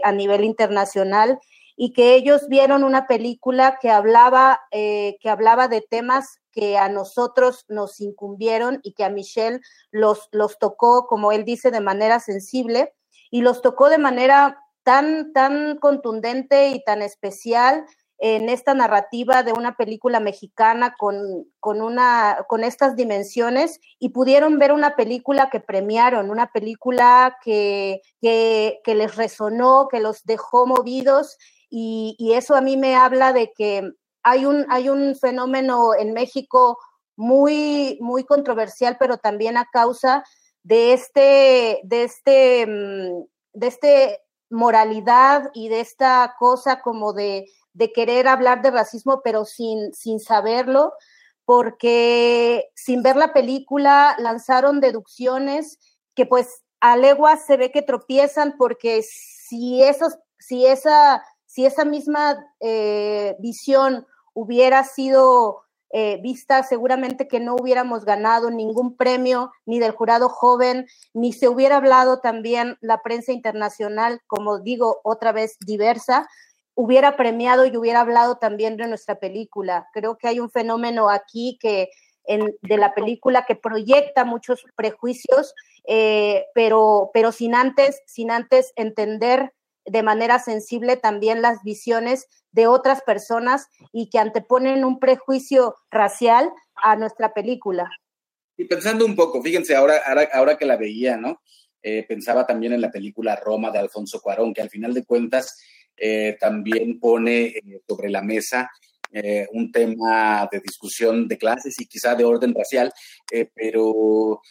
a 0.04 0.12
nivel 0.12 0.44
internacional 0.44 1.40
y 1.80 1.92
que 1.92 2.16
ellos 2.16 2.48
vieron 2.48 2.82
una 2.82 3.06
película 3.06 3.78
que 3.80 3.88
hablaba, 3.88 4.62
eh, 4.72 5.16
que 5.20 5.30
hablaba 5.30 5.68
de 5.68 5.80
temas 5.80 6.40
que 6.50 6.76
a 6.76 6.88
nosotros 6.88 7.66
nos 7.68 8.00
incumbieron 8.00 8.80
y 8.82 8.94
que 8.94 9.04
a 9.04 9.10
Michelle 9.10 9.60
los, 9.92 10.28
los 10.32 10.58
tocó, 10.58 11.06
como 11.06 11.30
él 11.30 11.44
dice, 11.44 11.70
de 11.70 11.80
manera 11.80 12.18
sensible 12.18 12.94
y 13.30 13.42
los 13.42 13.62
tocó 13.62 13.90
de 13.90 13.98
manera 13.98 14.58
tan, 14.82 15.32
tan 15.32 15.78
contundente 15.78 16.70
y 16.70 16.82
tan 16.84 17.02
especial 17.02 17.84
en 18.18 18.48
esta 18.48 18.74
narrativa 18.74 19.44
de 19.44 19.52
una 19.52 19.76
película 19.76 20.18
mexicana 20.18 20.96
con, 20.98 21.46
con, 21.60 21.80
una, 21.80 22.44
con 22.48 22.64
estas 22.64 22.96
dimensiones 22.96 23.80
y 24.00 24.08
pudieron 24.08 24.58
ver 24.58 24.72
una 24.72 24.96
película 24.96 25.50
que 25.50 25.60
premiaron, 25.60 26.30
una 26.30 26.50
película 26.50 27.38
que, 27.44 28.00
que, 28.20 28.94
les 28.94 29.14
resonó, 29.14 29.86
que 29.88 30.00
los 30.00 30.24
dejó 30.24 30.66
movidos 30.66 31.38
y, 31.70 32.16
eso 32.34 32.56
a 32.56 32.60
mí 32.60 32.76
me 32.76 32.96
habla 32.96 33.32
de 33.32 33.52
que 33.52 33.92
hay 34.24 34.44
un, 34.44 34.66
hay 34.68 34.88
un 34.88 35.14
fenómeno 35.14 35.94
en 35.94 36.12
México 36.12 36.78
muy, 37.16 37.98
muy 38.00 38.24
controversial, 38.24 38.96
pero 38.98 39.18
también 39.18 39.56
a 39.56 39.66
causa 39.72 40.24
de 40.62 40.92
este, 40.92 41.80
de 41.84 42.02
este, 42.04 42.66
mm, 42.66 43.24
de 43.52 43.66
este 43.66 44.20
moralidad 44.50 45.50
y 45.54 45.68
de 45.68 45.80
esta 45.80 46.34
cosa 46.38 46.80
como 46.80 47.12
de, 47.12 47.46
de 47.72 47.92
querer 47.92 48.28
hablar 48.28 48.62
de 48.62 48.70
racismo, 48.70 49.20
pero 49.22 49.44
sin, 49.44 49.92
sin 49.94 50.20
saberlo, 50.20 50.92
porque 51.44 52.68
sin 52.74 53.02
ver 53.02 53.16
la 53.16 53.32
película 53.32 54.16
lanzaron 54.18 54.80
deducciones 54.80 55.78
que 56.14 56.26
pues 56.26 56.62
a 56.80 56.96
leguas 56.96 57.46
se 57.46 57.56
ve 57.56 57.72
que 57.72 57.82
tropiezan 57.82 58.56
porque 58.58 59.02
si 59.02 59.82
esos, 59.82 60.18
si 60.38 60.66
esa 60.66 61.22
si 61.48 61.64
esa 61.64 61.84
misma 61.84 62.46
eh, 62.60 63.34
visión 63.40 64.06
hubiera 64.34 64.84
sido 64.84 65.62
eh, 65.90 66.18
vista, 66.22 66.62
seguramente 66.62 67.28
que 67.28 67.40
no 67.40 67.54
hubiéramos 67.54 68.04
ganado 68.04 68.50
ningún 68.50 68.96
premio, 68.96 69.52
ni 69.66 69.78
del 69.78 69.92
jurado 69.92 70.28
joven, 70.28 70.86
ni 71.14 71.32
se 71.32 71.48
hubiera 71.48 71.76
hablado 71.76 72.20
también 72.20 72.76
la 72.80 73.02
prensa 73.02 73.32
internacional, 73.32 74.20
como 74.26 74.58
digo, 74.58 75.00
otra 75.02 75.32
vez 75.32 75.56
diversa, 75.60 76.28
hubiera 76.74 77.16
premiado 77.16 77.66
y 77.66 77.76
hubiera 77.76 78.00
hablado 78.00 78.36
también 78.36 78.76
de 78.76 78.86
nuestra 78.86 79.18
película. 79.18 79.88
Creo 79.92 80.16
que 80.16 80.28
hay 80.28 80.40
un 80.40 80.50
fenómeno 80.50 81.08
aquí 81.10 81.58
que 81.60 81.90
de 82.28 82.76
la 82.76 82.94
película 82.94 83.46
que 83.46 83.56
proyecta 83.56 84.24
muchos 84.24 84.64
prejuicios, 84.76 85.54
eh, 85.86 86.44
pero, 86.54 87.10
pero 87.14 87.32
sin 87.32 87.54
antes, 87.54 88.02
sin 88.06 88.30
antes 88.30 88.72
entender 88.76 89.54
de 89.90 90.02
manera 90.02 90.38
sensible 90.38 90.96
también 90.96 91.42
las 91.42 91.62
visiones 91.62 92.26
de 92.52 92.66
otras 92.66 93.02
personas 93.02 93.68
y 93.92 94.10
que 94.10 94.18
anteponen 94.18 94.84
un 94.84 94.98
prejuicio 94.98 95.76
racial 95.90 96.50
a 96.74 96.96
nuestra 96.96 97.34
película. 97.34 97.90
Y 98.56 98.64
pensando 98.64 99.06
un 99.06 99.14
poco, 99.14 99.42
fíjense, 99.42 99.76
ahora, 99.76 100.00
ahora, 100.32 100.58
que 100.58 100.66
la 100.66 100.76
veía, 100.76 101.16
¿no? 101.16 101.40
Eh, 101.82 102.04
pensaba 102.08 102.44
también 102.44 102.72
en 102.72 102.80
la 102.80 102.90
película 102.90 103.36
Roma 103.36 103.70
de 103.70 103.78
Alfonso 103.78 104.20
Cuarón, 104.20 104.52
que 104.52 104.62
al 104.62 104.70
final 104.70 104.92
de 104.92 105.04
cuentas 105.04 105.56
eh, 105.96 106.36
también 106.40 106.98
pone 106.98 107.46
eh, 107.46 107.62
sobre 107.86 108.10
la 108.10 108.22
mesa 108.22 108.70
un 109.52 109.72
tema 109.72 110.46
de 110.52 110.60
discusión 110.60 111.26
de 111.26 111.38
clases 111.38 111.80
y 111.80 111.86
quizá 111.86 112.14
de 112.14 112.24
orden 112.24 112.54
racial, 112.54 112.92
pero 113.54 114.42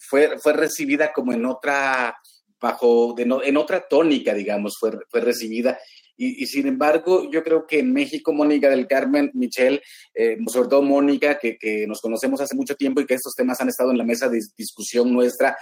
fue, 0.00 0.36
fue 0.40 0.52
recibida 0.52 1.12
como 1.12 1.32
en 1.32 1.46
otra 1.46 2.18
bajo, 2.60 3.14
en 3.18 3.56
otra 3.56 3.86
tónica, 3.88 4.34
digamos, 4.34 4.76
fue, 4.78 4.92
fue 5.08 5.20
recibida. 5.20 5.78
Y, 6.20 6.46
sin 6.46 6.66
embargo, 6.66 7.30
yo 7.30 7.44
creo 7.44 7.64
que 7.64 7.78
en 7.78 7.92
México, 7.92 8.32
Mónica 8.32 8.68
del 8.68 8.88
Carmen, 8.88 9.30
Michelle, 9.34 9.80
eh, 10.12 10.36
sobre 10.48 10.68
todo 10.68 10.82
Mónica, 10.82 11.38
que, 11.38 11.56
que, 11.56 11.86
nos 11.86 12.00
conocemos 12.00 12.40
hace 12.40 12.56
mucho 12.56 12.74
tiempo 12.74 13.00
y 13.00 13.06
que 13.06 13.14
estos 13.14 13.36
temas 13.36 13.60
han 13.60 13.68
estado 13.68 13.92
en 13.92 13.98
la 13.98 14.04
mesa 14.04 14.28
de 14.28 14.40
discusión 14.56 15.12
nuestra 15.12 15.56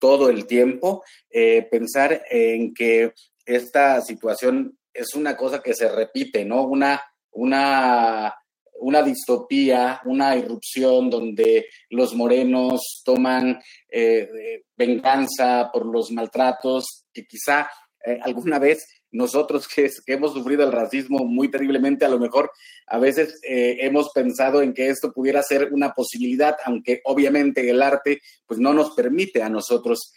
todo 0.00 0.28
el 0.28 0.46
tiempo, 0.46 1.04
eh, 1.30 1.68
pensar 1.70 2.24
en 2.28 2.74
que 2.74 3.12
esta 3.46 4.00
situación 4.00 4.76
es 4.92 5.14
una 5.14 5.36
cosa 5.36 5.62
que 5.62 5.74
se 5.74 5.88
repite, 5.88 6.44
¿no? 6.44 6.64
Una, 6.64 7.00
una 7.30 8.34
una 8.82 9.02
distopía, 9.02 10.00
una 10.04 10.36
irrupción 10.36 11.08
donde 11.08 11.66
los 11.90 12.14
morenos 12.14 13.02
toman 13.04 13.60
eh, 13.88 14.28
venganza 14.76 15.70
por 15.72 15.86
los 15.86 16.10
maltratos 16.10 17.04
que 17.12 17.24
quizá 17.24 17.70
eh, 18.04 18.18
alguna 18.22 18.58
vez 18.58 18.84
nosotros 19.12 19.68
que, 19.68 19.88
hemos 20.06 20.32
sufrido 20.32 20.64
el 20.64 20.72
racismo 20.72 21.24
muy 21.24 21.48
terriblemente, 21.48 22.04
a 22.04 22.08
lo 22.08 22.18
mejor 22.18 22.50
a 22.88 22.98
veces 22.98 23.38
eh, 23.48 23.76
hemos 23.80 24.10
pensado 24.10 24.62
en 24.62 24.72
que 24.74 24.88
esto 24.88 25.12
pudiera 25.12 25.42
ser 25.42 25.72
una 25.72 25.92
posibilidad, 25.92 26.56
aunque 26.64 27.02
obviamente 27.04 27.68
el 27.68 27.82
arte 27.82 28.20
pues 28.46 28.58
no 28.58 28.72
nos 28.72 28.94
permite 28.94 29.42
a 29.42 29.48
nosotros 29.48 30.12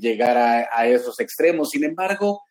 llegar 0.00 0.36
a, 0.36 0.68
a, 0.72 0.86
esos 0.86 1.18
extremos. 1.18 1.70
Sin 1.70 1.82
embargo, 1.82 2.42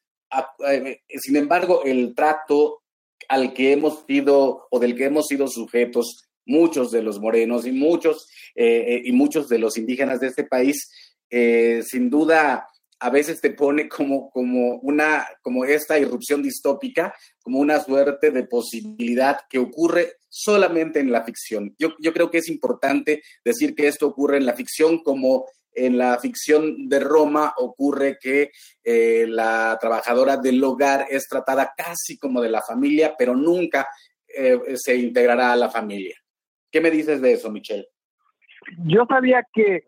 sin 1.08 1.38
embargo, 1.38 1.84
el 1.86 2.14
trato 2.14 2.83
al 3.30 3.54
que 3.54 3.74
hemos 3.74 4.06
sido 4.06 4.68
o 4.70 4.80
del 4.80 4.96
que 4.96 5.06
hemos 5.06 5.28
sido 5.28 5.48
sujetos 5.48 6.30
muchos 6.46 6.92
de 6.92 7.02
los 7.02 7.20
morenos 7.20 7.66
y 7.66 7.72
muchos 7.72 8.28
eh, 8.56 8.86
eh, 8.88 9.02
y 9.06 9.12
muchos 9.12 9.50
de 9.50 9.60
los 9.60 9.78
indígenas 9.78 10.20
de 10.20 10.28
este 10.28 10.44
país, 10.44 10.92
eh, 11.30 11.82
sin 11.86 12.10
duda 12.10 12.68
a 13.00 13.10
veces 13.10 13.42
te 13.42 13.50
pone 13.50 13.90
como, 13.90 14.30
como 14.30 14.76
una, 14.78 15.28
como 15.42 15.66
esta 15.66 16.00
irrupción 16.00 16.42
distópica, 16.42 17.14
como 17.42 17.60
una 17.60 17.82
suerte 17.82 18.32
de 18.32 18.46
posibilidad 18.46 19.40
que 19.50 19.60
ocurre 19.60 20.14
solamente 20.30 21.02
en 21.02 21.12
la 21.12 21.26
ficción. 21.26 21.76
Yo, 21.78 21.96
yo 22.00 22.14
creo 22.14 22.32
que 22.32 22.38
es 22.38 22.48
importante 22.48 23.22
decir 23.44 23.76
que 23.76 23.88
esto 23.88 24.08
ocurre 24.08 24.38
en 24.38 24.46
la 24.46 24.54
ficción 24.54 25.04
como 25.04 25.46
en 25.76 25.98
la 25.98 26.18
ficción 26.20 26.88
de 26.88 27.00
Roma 27.00 27.54
ocurre 27.58 28.18
que 28.20 28.52
eh, 28.84 29.26
la 29.28 29.78
trabajadora 29.80 30.38
del 30.38 30.64
hogar 30.64 31.06
es 31.10 31.28
tratada 31.28 31.74
casi 31.76 32.18
como 32.18 32.42
de 32.42 32.50
la 32.50 32.62
familia, 32.62 33.16
pero 33.18 33.36
nunca 33.36 33.88
eh, 34.28 34.60
se 34.76 34.96
integrará 34.96 35.54
a 35.54 35.58
la 35.58 35.70
familia. 35.70 36.16
¿Qué 36.72 36.82
me 36.82 36.92
dices 36.92 37.22
de 37.22 37.34
eso, 37.34 37.52
Michelle? 37.52 37.88
Yo 38.86 39.06
sabía 39.08 39.46
que, 39.54 39.84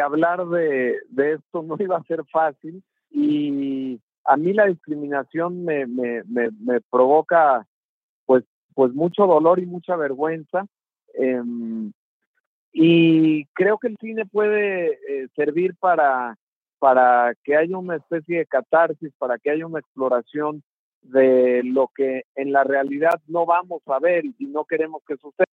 hablar 0.00 0.46
de, 0.46 0.98
de, 1.08 1.34
esto 1.34 1.62
no 1.62 1.76
iba 1.80 1.96
a 1.96 2.04
ser 2.04 2.24
fácil 2.30 2.82
y 3.10 4.00
a 4.24 4.36
mí 4.36 4.52
la 4.52 4.66
discriminación 4.66 5.64
me, 5.64 5.86
me, 5.86 6.22
me, 6.24 6.80
provoca 6.90 7.66
pues, 8.26 8.44
pues 8.74 8.92
mucho 8.92 9.26
dolor 9.26 9.58
y 9.58 9.66
mucha 9.66 9.96
vergüenza. 9.96 10.66
Em, 11.14 11.92
y 12.80 13.44
creo 13.54 13.76
que 13.76 13.88
el 13.88 13.96
cine 14.00 14.24
puede 14.24 14.92
eh, 14.92 15.26
servir 15.34 15.74
para, 15.80 16.36
para 16.78 17.34
que 17.42 17.56
haya 17.56 17.76
una 17.76 17.96
especie 17.96 18.38
de 18.38 18.46
catarsis, 18.46 19.12
para 19.18 19.36
que 19.36 19.50
haya 19.50 19.66
una 19.66 19.80
exploración 19.80 20.62
de 21.02 21.62
lo 21.64 21.90
que 21.92 22.22
en 22.36 22.52
la 22.52 22.62
realidad 22.62 23.20
no 23.26 23.46
vamos 23.46 23.82
a 23.86 23.98
ver 23.98 24.24
y 24.26 24.46
no 24.46 24.64
queremos 24.64 25.02
que 25.08 25.16
suceda. 25.16 25.44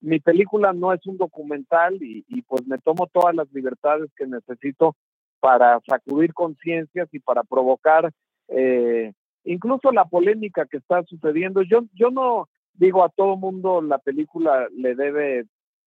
Mi 0.00 0.18
película 0.18 0.72
no 0.72 0.92
es 0.92 1.06
un 1.06 1.16
documental 1.16 1.96
y, 2.00 2.42
pues 2.48 2.66
me 2.66 2.78
tomo 2.78 3.06
todas 3.06 3.36
las 3.36 3.46
libertades 3.52 4.10
que 4.16 4.26
necesito 4.26 4.96
para 5.38 5.78
sacudir 5.86 6.34
conciencias 6.34 7.08
y 7.12 7.20
para 7.20 7.44
provocar 7.44 8.10
eh, 8.48 9.12
incluso 9.44 9.92
la 9.92 10.06
polémica 10.06 10.66
que 10.66 10.78
está 10.78 11.04
sucediendo. 11.04 11.62
Yo, 11.62 11.84
yo 11.92 12.10
no 12.10 12.48
digo 12.72 13.04
a 13.04 13.10
todo 13.10 13.36
mundo 13.36 13.80
la 13.80 13.98
película 13.98 14.66
le 14.76 14.96
debe, 14.96 15.44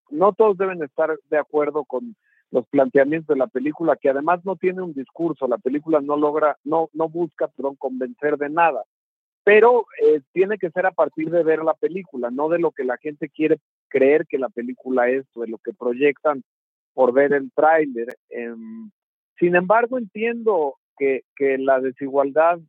no 0.09 0.33
todos 0.33 0.57
deben 0.57 0.83
estar 0.83 1.17
de 1.29 1.37
acuerdo 1.37 1.85
con 1.85 2.15
los 2.51 2.65
planteamientos 2.67 3.33
de 3.33 3.39
la 3.39 3.47
película, 3.47 3.97
que 3.97 4.09
además 4.09 4.43
no 4.45 4.55
tiene 4.55 4.81
un 4.81 4.93
discurso, 4.93 5.47
la 5.47 5.57
película 5.57 5.99
no 5.99 6.15
logra, 6.15 6.57
no, 6.63 6.89
no 6.93 7.09
busca, 7.09 7.47
perdón, 7.49 7.75
convencer 7.75 8.37
de 8.37 8.49
nada, 8.49 8.83
pero 9.43 9.85
eh, 10.01 10.21
tiene 10.33 10.57
que 10.57 10.71
ser 10.71 10.85
a 10.85 10.91
partir 10.91 11.29
de 11.29 11.43
ver 11.43 11.63
la 11.63 11.73
película, 11.73 12.31
no 12.31 12.49
de 12.49 12.59
lo 12.59 12.71
que 12.71 12.83
la 12.83 12.97
gente 12.97 13.29
quiere 13.29 13.59
creer 13.89 14.25
que 14.27 14.37
la 14.37 14.49
película 14.49 15.09
es, 15.09 15.25
o 15.33 15.41
de 15.41 15.47
lo 15.47 15.57
que 15.57 15.73
proyectan 15.73 16.43
por 16.93 17.13
ver 17.13 17.33
el 17.33 17.51
tráiler. 17.51 18.17
Em, 18.29 18.91
sin 19.39 19.55
embargo, 19.55 19.97
entiendo 19.97 20.75
que, 20.97 21.21
que 21.35 21.57
la 21.57 21.79
desigualdad 21.79 22.59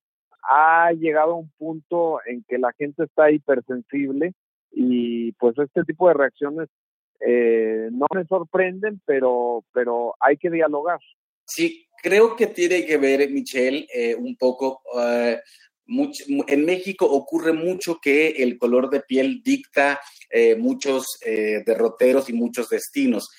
ha 0.43 0.93
llegado 0.93 1.33
a 1.33 1.39
un 1.39 1.51
punto 1.59 2.21
en 2.27 2.45
que 2.49 2.59
la 2.59 2.73
gente 2.73 3.05
está 3.05 3.31
hipersensible 3.31 4.35
y 4.71 5.33
pues 5.33 5.59
este 5.59 5.83
tipo 5.85 6.09
de 6.09 6.15
reacciones 6.15 6.69
eh, 7.21 7.89
no 7.91 8.07
me 8.15 8.25
sorprenden, 8.27 9.01
pero, 9.05 9.65
pero 9.73 10.15
hay 10.21 10.37
que 10.37 10.51
dialogar. 10.51 11.01
Sí, 11.45 11.87
creo 12.03 12.37
que 12.37 12.49
tiene 12.49 12.85
que 12.85 12.97
ver, 12.97 13.31
Michelle, 13.31 13.87
eh, 13.93 14.15
un 14.15 14.37
poco. 14.37 14.83
Eh, 15.01 15.41
en 16.49 16.65
México 16.67 17.07
ocurre 17.07 17.53
mucho 17.53 17.99
que 17.99 18.29
el 18.29 18.59
color 18.59 18.91
de 18.91 19.01
piel 19.01 19.41
dicta 19.43 19.99
muchos 20.59 21.19
derroteros 21.65 22.29
y 22.29 22.35
muchos 22.35 22.69
destinos 22.69 23.31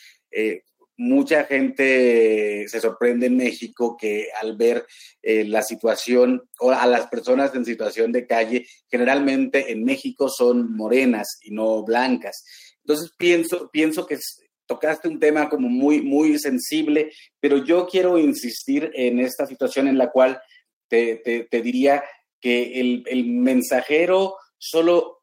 mucha 1.00 1.46
gente 1.46 2.68
se 2.68 2.82
sorprende 2.82 3.28
en 3.28 3.38
México 3.38 3.96
que 3.98 4.28
al 4.42 4.58
ver 4.58 4.86
eh, 5.22 5.46
la 5.46 5.62
situación 5.62 6.44
o 6.60 6.72
a 6.72 6.86
las 6.86 7.08
personas 7.08 7.56
en 7.56 7.64
situación 7.64 8.12
de 8.12 8.28
calle, 8.28 8.68
generalmente 8.92 9.72
en 9.72 9.86
México 9.86 10.28
son 10.28 10.76
morenas 10.76 11.40
y 11.42 11.52
no 11.52 11.84
blancas. 11.84 12.44
Entonces 12.90 13.14
pienso, 13.16 13.70
pienso 13.70 14.08
que 14.08 14.18
tocaste 14.66 15.08
un 15.08 15.20
tema 15.20 15.48
como 15.48 15.70
muy, 15.70 16.02
muy 16.02 16.40
sensible, 16.40 17.12
pero 17.40 17.64
yo 17.64 17.86
quiero 17.86 18.18
insistir 18.18 18.90
en 18.96 19.20
esta 19.20 19.46
situación 19.46 19.88
en 19.88 20.00
la 20.00 20.10
cual 20.10 20.42
te, 20.88 21.18
te, 21.52 21.62
diría 21.62 22.04
que 22.42 22.80
el, 22.80 23.04
el 23.06 23.28
mensajero 23.28 24.38
solo 24.58 25.20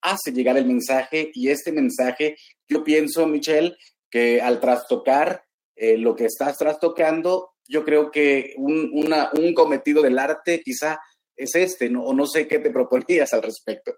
hace 0.00 0.32
llegar 0.32 0.56
el 0.56 0.64
mensaje 0.64 1.30
y 1.34 1.50
este 1.50 1.72
mensaje, 1.72 2.36
yo 2.66 2.82
pienso, 2.82 3.26
Michelle, 3.26 3.76
que 4.10 4.40
al 4.40 4.58
trastocar 4.58 5.44
eh, 5.76 5.98
lo 5.98 6.16
que 6.16 6.24
estás 6.24 6.56
trastocando, 6.56 7.50
yo 7.68 7.84
creo 7.84 8.10
que 8.10 8.54
un, 8.56 8.90
un 8.94 9.52
cometido 9.52 10.00
del 10.00 10.18
arte 10.18 10.62
quizá 10.64 10.98
es 11.36 11.54
este, 11.54 11.90
¿no? 11.90 12.02
o 12.02 12.14
no 12.14 12.26
sé 12.26 12.48
qué 12.48 12.60
te 12.60 12.70
proponías 12.70 13.34
al 13.34 13.42
respecto. 13.42 13.92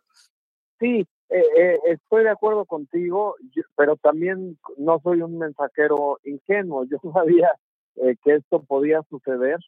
Sí, 0.81 1.07
eh, 1.33 1.45
eh, 1.59 1.79
estoy 1.87 2.25
de 2.25 2.31
acuerdo 2.31 2.65
contigo, 2.65 3.37
pero 3.77 3.97
también 3.97 4.59
no 4.77 5.01
soy 5.01 5.23
un 5.23 5.39
mensajero 5.39 6.19
ingenuo. 6.25 6.85
Yo 6.91 6.99
sabía 7.13 7.51
que 7.95 8.35
esto 8.35 8.63
podía 8.63 9.03
suceder 9.11 9.59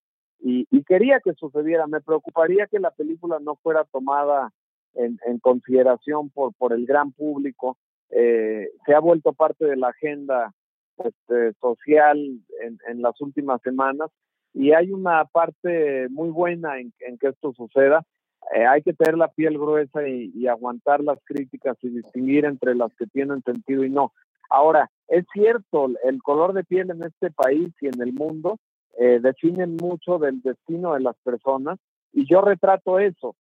y, 0.41 0.67
quería 0.85 1.21
que 1.21 1.35
sucediera. 1.35 1.87
Me 1.87 2.01
preocuparía 2.01 2.67
que 2.67 2.79
la 2.79 2.91
película 2.91 3.39
no 3.41 3.57
fuera 3.57 3.85
tomada 3.85 4.51
en, 4.95 5.19
en 5.27 5.39
consideración 5.39 6.31
por, 6.31 6.55
por 6.55 6.73
el 6.73 6.87
gran 6.87 7.13
público 7.13 7.77
eh, 8.17 8.71
se 8.87 8.95
ha 8.95 9.01
vuelto 9.01 9.33
parte 9.33 9.65
de 9.65 9.77
la 9.77 9.89
agenda 9.89 10.53
este, 10.99 11.53
social 11.61 12.17
en, 12.63 12.79
en, 12.87 13.03
las 13.03 13.21
últimas 13.21 13.61
semanas 13.63 14.09
y 14.53 14.73
hay 14.73 14.93
una 14.93 15.25
parte 15.25 16.09
muy 16.11 16.29
buena 16.29 16.79
en, 16.79 16.93
que 17.19 17.29
esto 17.29 17.53
suceda. 17.55 18.05
Eh, 18.55 18.67
hay 18.67 18.83
que 18.83 18.93
tener 18.93 19.17
la 19.17 19.29
piel 19.29 19.59
gruesa 19.59 20.07
y, 20.07 20.47
aguantar 20.47 21.03
las 21.03 21.19
críticas 21.25 21.77
y 21.83 21.89
distinguir 21.89 22.45
entre 22.45 22.75
las 22.75 22.95
que 22.95 23.07
tienen 23.07 23.43
sentido 23.43 23.85
y 23.85 23.91
no. 23.91 24.13
Ahora, 24.51 24.91
es 25.09 25.25
cierto, 25.33 25.89
el 26.05 26.23
color 26.23 26.53
de 26.53 26.65
piel 26.65 26.91
en 26.91 27.03
este 27.03 27.31
país 27.31 27.73
y 27.81 27.87
en 27.87 28.01
el 28.01 28.13
mundo 28.13 28.59
eh, 28.99 29.19
definen 29.21 29.77
mucho 29.77 30.19
del 30.19 30.43
destino 30.43 30.95
de 30.95 31.01
las 31.01 31.17
personas 31.25 31.79
y 32.13 32.27
yo 32.29 32.43
retrato 32.43 32.99
eso. 32.99 33.35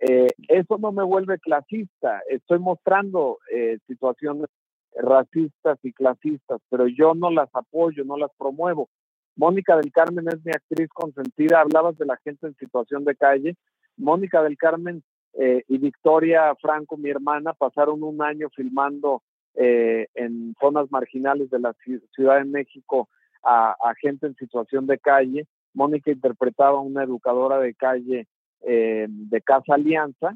Eh, 0.00 0.28
eso 0.48 0.78
no 0.78 0.92
me 0.92 1.02
vuelve 1.02 1.38
clasista. 1.38 2.22
Estoy 2.28 2.58
mostrando 2.58 3.38
eh, 3.52 3.78
situaciones 3.86 4.46
racistas 4.94 5.78
y 5.82 5.92
clasistas, 5.92 6.60
pero 6.70 6.86
yo 6.86 7.14
no 7.14 7.30
las 7.30 7.48
apoyo, 7.54 8.04
no 8.04 8.16
las 8.16 8.30
promuevo. 8.38 8.88
Mónica 9.36 9.76
del 9.76 9.92
Carmen 9.92 10.26
es 10.28 10.44
mi 10.44 10.52
actriz 10.52 10.88
consentida. 10.88 11.60
Hablabas 11.60 11.98
de 11.98 12.06
la 12.06 12.16
gente 12.18 12.46
en 12.46 12.56
situación 12.56 13.04
de 13.04 13.14
calle. 13.14 13.56
Mónica 13.96 14.42
del 14.42 14.56
Carmen 14.56 15.02
eh, 15.34 15.62
y 15.68 15.78
Victoria 15.78 16.54
Franco, 16.60 16.96
mi 16.96 17.10
hermana, 17.10 17.52
pasaron 17.52 18.02
un 18.02 18.22
año 18.22 18.48
filmando 18.50 19.22
en 19.52 20.54
zonas 20.60 20.90
marginales 20.92 21.50
de 21.50 21.58
la 21.58 21.74
Ciudad 22.14 22.38
de 22.38 22.44
México 22.44 23.08
a, 23.42 23.72
a 23.72 23.94
gente 24.00 24.28
en 24.28 24.36
situación 24.36 24.86
de 24.86 24.96
calle. 24.96 25.46
Mónica 25.74 26.10
interpretaba 26.10 26.78
a 26.78 26.82
una 26.82 27.02
educadora 27.02 27.58
de 27.58 27.74
calle 27.74 28.28
eh, 28.62 29.06
de 29.08 29.40
Casa 29.40 29.74
Alianza 29.74 30.34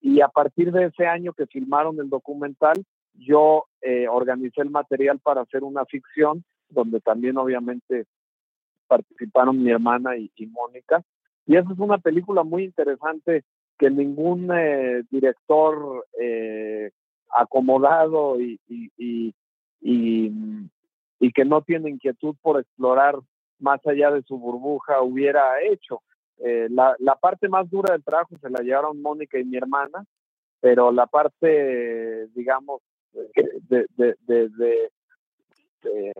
y 0.00 0.22
a 0.22 0.28
partir 0.28 0.72
de 0.72 0.86
ese 0.86 1.06
año 1.06 1.34
que 1.34 1.46
filmaron 1.46 1.98
el 2.00 2.08
documental, 2.08 2.82
yo 3.12 3.64
eh, 3.82 4.08
organicé 4.08 4.62
el 4.62 4.70
material 4.70 5.18
para 5.18 5.42
hacer 5.42 5.62
una 5.62 5.84
ficción 5.84 6.42
donde 6.70 7.00
también 7.00 7.36
obviamente 7.36 8.06
participaron 8.86 9.62
mi 9.62 9.70
hermana 9.70 10.16
y, 10.16 10.30
Mónica. 10.46 11.02
Y 11.46 11.56
esa 11.56 11.72
es 11.72 11.78
una 11.78 11.98
película 11.98 12.42
muy 12.42 12.64
interesante 12.64 13.44
que 13.78 13.90
ningún 13.90 14.50
eh, 14.52 15.02
director 15.10 16.04
acomodado 17.30 18.40
y, 18.40 18.58
y, 18.66 19.34
y, 19.80 21.32
que 21.32 21.44
no 21.44 21.60
tiene 21.60 21.90
inquietud 21.90 22.34
por 22.40 22.58
explorar 22.58 23.16
más 23.58 23.86
allá 23.86 24.10
de 24.10 24.22
su 24.22 24.38
burbuja 24.38 25.02
hubiera 25.02 25.62
hecho. 25.62 26.02
Eh, 26.38 26.68
la, 26.70 26.94
la, 26.98 27.14
parte 27.16 27.48
más 27.48 27.68
dura 27.70 27.92
del 27.92 28.04
trabajo 28.04 28.36
se 28.40 28.50
la 28.50 28.62
llevaron 28.62 29.02
Mónica 29.02 29.38
y 29.38 29.44
mi 29.44 29.56
hermana, 29.56 30.04
pero 30.60 30.92
la 30.92 31.06
parte, 31.06 32.28
digamos, 32.34 32.82
de, 33.12 33.86
de, 33.96 34.16
de, 34.26 34.90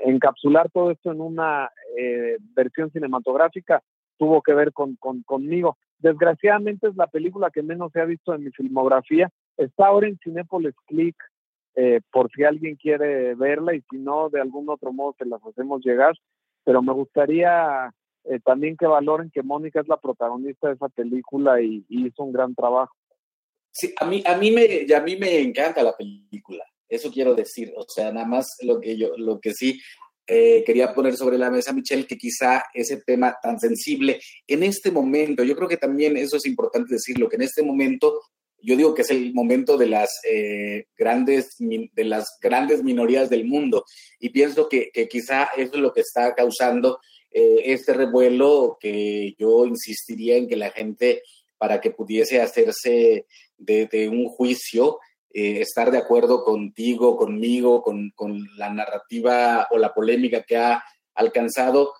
encapsular 0.05 0.71
todo 0.71 0.91
esto 0.91 1.13
en 1.13 1.21
una 1.21 1.71
eh, 1.99 2.37
versión 2.55 2.91
cinematográfica 2.91 3.83
tuvo 4.19 4.43
que 4.43 4.55
ver 4.55 4.73
con, 4.73 4.97
con, 4.97 5.23
conmigo. 5.23 5.77
Desgraciadamente 5.99 6.89
es 6.89 6.97
la 6.97 7.07
película 7.07 7.51
que 7.51 7.63
menos 7.63 7.93
se 7.93 8.01
ha 8.01 8.05
visto 8.05 8.35
en 8.35 8.45
mi 8.45 8.51
filmografía. 8.51 9.31
Está 9.57 9.87
ahora 9.87 10.09
en 10.09 10.19
Cinepolis 10.23 10.75
Click, 10.87 11.17
eh, 11.75 12.01
por 12.11 12.31
si 12.33 12.45
alguien 12.45 12.77
quiere 12.77 13.35
verla 13.35 13.75
y 13.75 13.83
si 13.91 13.99
no, 13.99 14.29
de 14.29 14.41
algún 14.41 14.69
otro 14.69 14.93
modo 14.93 15.15
se 15.19 15.27
las 15.27 15.45
hacemos 15.45 15.85
llegar. 15.85 16.15
Pero 16.65 16.83
me 16.83 16.93
gustaría 16.93 17.93
eh, 18.29 18.41
también 18.45 18.77
que 18.77 18.87
valoren 18.87 19.31
que 19.31 19.43
Mónica 19.43 19.81
es 19.81 19.89
la 19.89 19.99
protagonista 19.99 20.69
de 20.69 20.75
esa 20.75 20.89
película 20.89 21.61
y, 21.63 21.85
hizo 21.89 22.25
un 22.25 22.33
gran 22.33 22.55
trabajo. 22.55 22.95
Sí, 23.71 23.95
a 24.01 24.07
mí, 24.07 24.23
a 24.27 24.37
mí 24.37 24.51
me, 24.51 24.95
a 24.95 25.01
mí 25.01 25.17
me 25.17 25.39
encanta 25.39 25.83
la 25.83 25.95
película, 25.95 26.65
eso 26.89 27.11
quiero 27.11 27.35
decir, 27.35 27.73
o 27.77 27.85
sea, 27.87 28.11
nada 28.11 28.27
más 28.27 28.57
lo 28.63 28.81
que 28.81 28.97
yo, 28.97 29.11
lo 29.19 29.39
que 29.39 29.53
sí 29.53 29.79
eh, 30.27 30.65
quería 30.65 30.93
poner 30.93 31.17
sobre 31.17 31.39
la 31.39 31.51
mesa, 31.51 31.73
Michelle, 31.73 32.07
que 32.07 32.17
quizá 32.17 32.65
ese 32.75 32.99
tema 32.99 33.37
tan 33.41 33.61
sensible 33.61 34.21
en 34.47 34.63
este 34.63 34.91
momento, 34.91 35.45
yo 35.45 35.55
creo 35.55 35.69
que 35.69 35.77
también 35.77 36.17
eso 36.17 36.37
es 36.37 36.47
importante 36.47 36.95
decirlo, 36.95 37.29
que 37.29 37.37
en 37.37 37.43
este 37.43 37.63
momento 37.63 38.21
yo 38.63 38.77
digo 38.77 38.95
que 38.95 39.03
es 39.03 39.11
el 39.11 39.33
momento 39.33 39.77
de 39.77 39.87
las, 39.87 40.11
eh, 40.29 40.87
grandes, 40.97 41.57
de 41.59 42.05
las 42.05 42.25
grandes 42.41 42.83
minorías 42.83 43.31
del 43.31 43.45
mundo 43.45 43.85
y 44.19 44.31
pienso 44.31 44.69
que, 44.69 44.91
quizá 45.09 45.51
eso 45.57 45.75
es 45.75 45.81
lo 45.81 45.93
que 45.93 46.01
está 46.01 46.35
causando 46.35 46.99
eh, 47.31 47.63
este 47.67 47.93
revuelo 47.93 48.77
que 48.81 49.35
yo 49.39 49.67
insistiría 49.67 50.37
en 50.37 50.49
que 50.49 50.57
la 50.57 50.71
gente, 50.71 51.23
para 51.59 51.81
que 51.81 51.91
pudiese 51.91 52.41
hacerse 52.41 53.27
de, 53.57 54.09
un 54.11 54.27
juicio, 54.29 54.99
eh, 55.37 55.61
estar 55.61 55.91
de 55.91 55.99
acuerdo 55.99 56.45
contigo, 56.45 57.17
conmigo, 57.17 57.83
con, 57.83 58.13
la 58.57 58.71
narrativa 58.71 59.69
o 59.71 59.79
la 59.79 59.93
polémica 59.93 60.43
que 60.43 60.57
ha 60.57 60.83
alcanzado, 61.15 61.93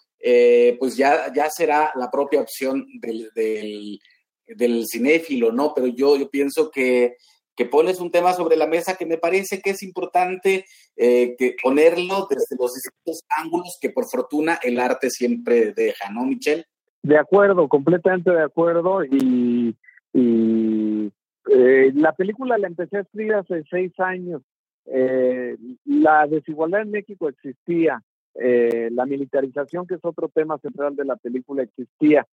pues 0.81 0.97
ya, 0.97 1.33
ya 1.33 1.49
será 1.51 1.93
la 1.95 2.11
propia 2.11 2.41
opción 2.41 2.85
del 3.01 4.01
del 4.47 4.85
cinéfilo, 4.87 5.53
¿no? 5.53 5.73
Pero 5.75 5.87
yo, 5.89 6.17
yo 6.17 6.31
pienso 6.31 6.71
que, 6.71 7.17
que 7.55 7.67
pones 7.67 8.01
un 8.01 8.11
tema 8.11 8.33
sobre 8.33 8.57
la 8.57 8.67
mesa 8.67 8.97
que 8.97 9.07
me 9.07 9.19
parece 9.19 9.61
que 9.61 9.71
es 9.71 9.83
importante 9.83 10.67
eh, 10.97 11.35
que 11.37 11.57
ponerlo 11.63 12.27
desde 12.29 12.57
los 12.59 12.75
distintos 12.75 13.23
ángulos 13.29 13.77
que 13.81 13.91
por 13.91 14.09
fortuna 14.09 14.59
el 14.63 14.79
arte 14.79 15.11
siempre 15.11 15.73
deja, 15.73 16.11
¿no, 16.11 16.25
Michelle? 16.25 16.65
De 17.03 17.19
acuerdo, 17.19 17.69
completamente 17.69 18.31
de 18.31 18.43
acuerdo. 18.43 19.05
Y, 19.05 19.77
y 20.13 21.13
eh, 21.51 21.93
la 21.95 22.13
película 22.13 22.59
la 22.59 22.67
empecé 22.67 22.99
a 22.99 23.01
escribir 23.01 23.35
hace 23.35 23.65
seis 23.71 23.93
años. 23.99 24.43
Eh, 24.87 25.57
la 25.85 26.27
desigualdad 26.27 26.83
en 26.83 26.91
México 26.91 27.29
existía, 27.29 28.03
la 28.35 29.07
militarización, 29.07 29.87
que 29.87 29.95
es 29.95 30.05
otro 30.05 30.29
tema 30.29 30.59
central 30.59 30.95
de 30.95 31.07
la 31.07 31.17
película, 31.17 31.63
existía 31.63 32.27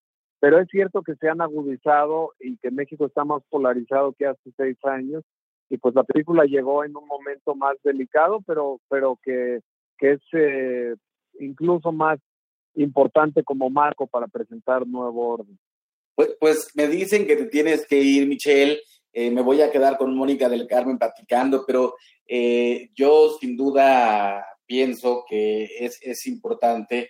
pero 0.43 0.59
es 0.59 0.67
cierto 0.67 1.03
que 1.03 1.15
se 1.15 1.29
han 1.29 1.39
agudizado 1.39 2.33
y 2.37 2.57
que 2.57 2.69
México 2.69 3.05
está 3.05 3.23
más 3.23 3.41
polarizado 3.49 4.11
que 4.11 4.25
hace 4.25 4.51
seis 4.57 4.75
años 4.83 5.23
y 5.69 5.77
pues 5.77 5.95
la 5.95 6.03
película 6.03 6.43
llegó 6.43 6.83
en 6.83 6.97
un 6.97 7.07
momento 7.07 7.55
más 7.55 7.77
delicado, 7.81 8.41
pero, 8.45 8.81
pero 8.89 9.17
que, 9.23 9.61
que 9.97 10.11
es 10.11 10.21
eh, 10.33 10.95
incluso 11.39 11.93
más 11.93 12.19
importante 12.75 13.41
como 13.45 13.69
marco 13.69 14.05
para 14.05 14.27
presentar 14.27 14.85
nuevo 14.85 15.29
orden. 15.29 15.57
Pues, 16.13 16.35
pues 16.41 16.67
me 16.75 16.89
dicen 16.89 17.25
que 17.25 17.37
te 17.37 17.45
tienes 17.45 17.87
que 17.87 17.99
ir, 17.99 18.27
Michelle. 18.27 18.81
Eh, 19.13 19.29
me 19.31 19.41
voy 19.41 19.61
a 19.61 19.71
quedar 19.71 19.97
con 19.97 20.15
Mónica 20.15 20.49
del 20.49 20.67
Carmen 20.67 20.97
platicando, 20.97 21.63
pero 21.65 21.95
eh, 22.27 22.89
yo 22.95 23.37
sin 23.39 23.55
duda 23.55 24.45
pienso 24.65 25.23
que 25.29 25.65
es, 25.79 25.99
es 26.01 26.25
importante 26.27 27.09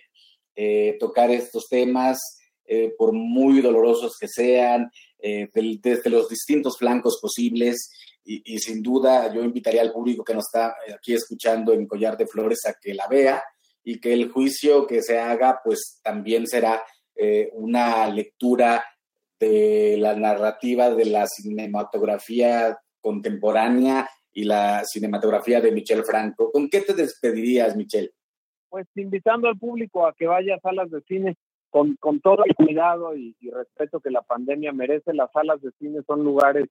tocar 1.00 1.32
estos 1.32 1.68
temas. 1.68 2.20
Eh, 2.66 2.94
por 2.96 3.12
muy 3.12 3.60
dolorosos 3.60 4.16
que 4.18 4.26
sean, 4.26 4.90
eh, 5.18 5.50
desde 5.52 6.08
los 6.08 6.30
distintos 6.30 6.78
flancos 6.78 7.18
posibles. 7.20 7.90
Y, 8.26 8.58
sin 8.58 8.82
duda 8.82 9.30
yo 9.34 9.44
invitaría 9.44 9.82
al 9.82 9.92
público 9.92 10.24
que 10.24 10.32
nos 10.32 10.46
está 10.46 10.74
aquí 10.94 11.12
escuchando 11.12 11.74
en 11.74 11.86
Collar 11.86 12.16
de 12.16 12.26
Flores 12.26 12.64
a 12.64 12.72
que 12.72 12.94
la 12.94 13.06
vea 13.06 13.44
y 13.82 14.00
que 14.00 14.14
el 14.14 14.30
juicio 14.30 14.86
que 14.86 15.02
se 15.02 15.18
haga 15.18 15.60
pues 15.62 16.00
también 16.02 16.46
será 16.46 16.82
eh, 17.14 17.50
una 17.52 18.08
lectura 18.08 18.82
de 19.38 19.96
la 19.98 20.14
narrativa 20.14 20.90
de 20.90 21.06
la 21.06 21.26
cinematografía 21.26 22.78
contemporánea 23.00 24.08
y 24.32 24.44
la 24.44 24.84
cinematografía 24.84 25.60
de 25.60 25.72
Michel 25.72 26.04
Franco. 26.04 26.50
¿Con 26.50 26.68
qué 26.68 26.80
te 26.80 26.94
despedirías, 26.94 27.76
Michel? 27.76 28.12
Pues 28.68 28.86
invitando 28.96 29.48
al 29.48 29.58
público 29.58 30.06
a 30.06 30.14
que 30.14 30.26
vaya 30.26 30.56
a 30.56 30.60
salas 30.60 30.90
de 30.90 31.00
cine 31.02 31.36
con, 31.70 31.96
con 31.96 32.20
todo 32.20 32.44
el 32.44 32.54
cuidado 32.54 33.16
y, 33.16 33.36
respeto 33.50 34.00
que 34.00 34.10
la 34.10 34.22
pandemia 34.22 34.72
merece, 34.72 35.12
las 35.12 35.30
salas 35.32 35.60
de 35.60 35.70
cine 35.78 36.00
son 36.06 36.24
lugares 36.24 36.66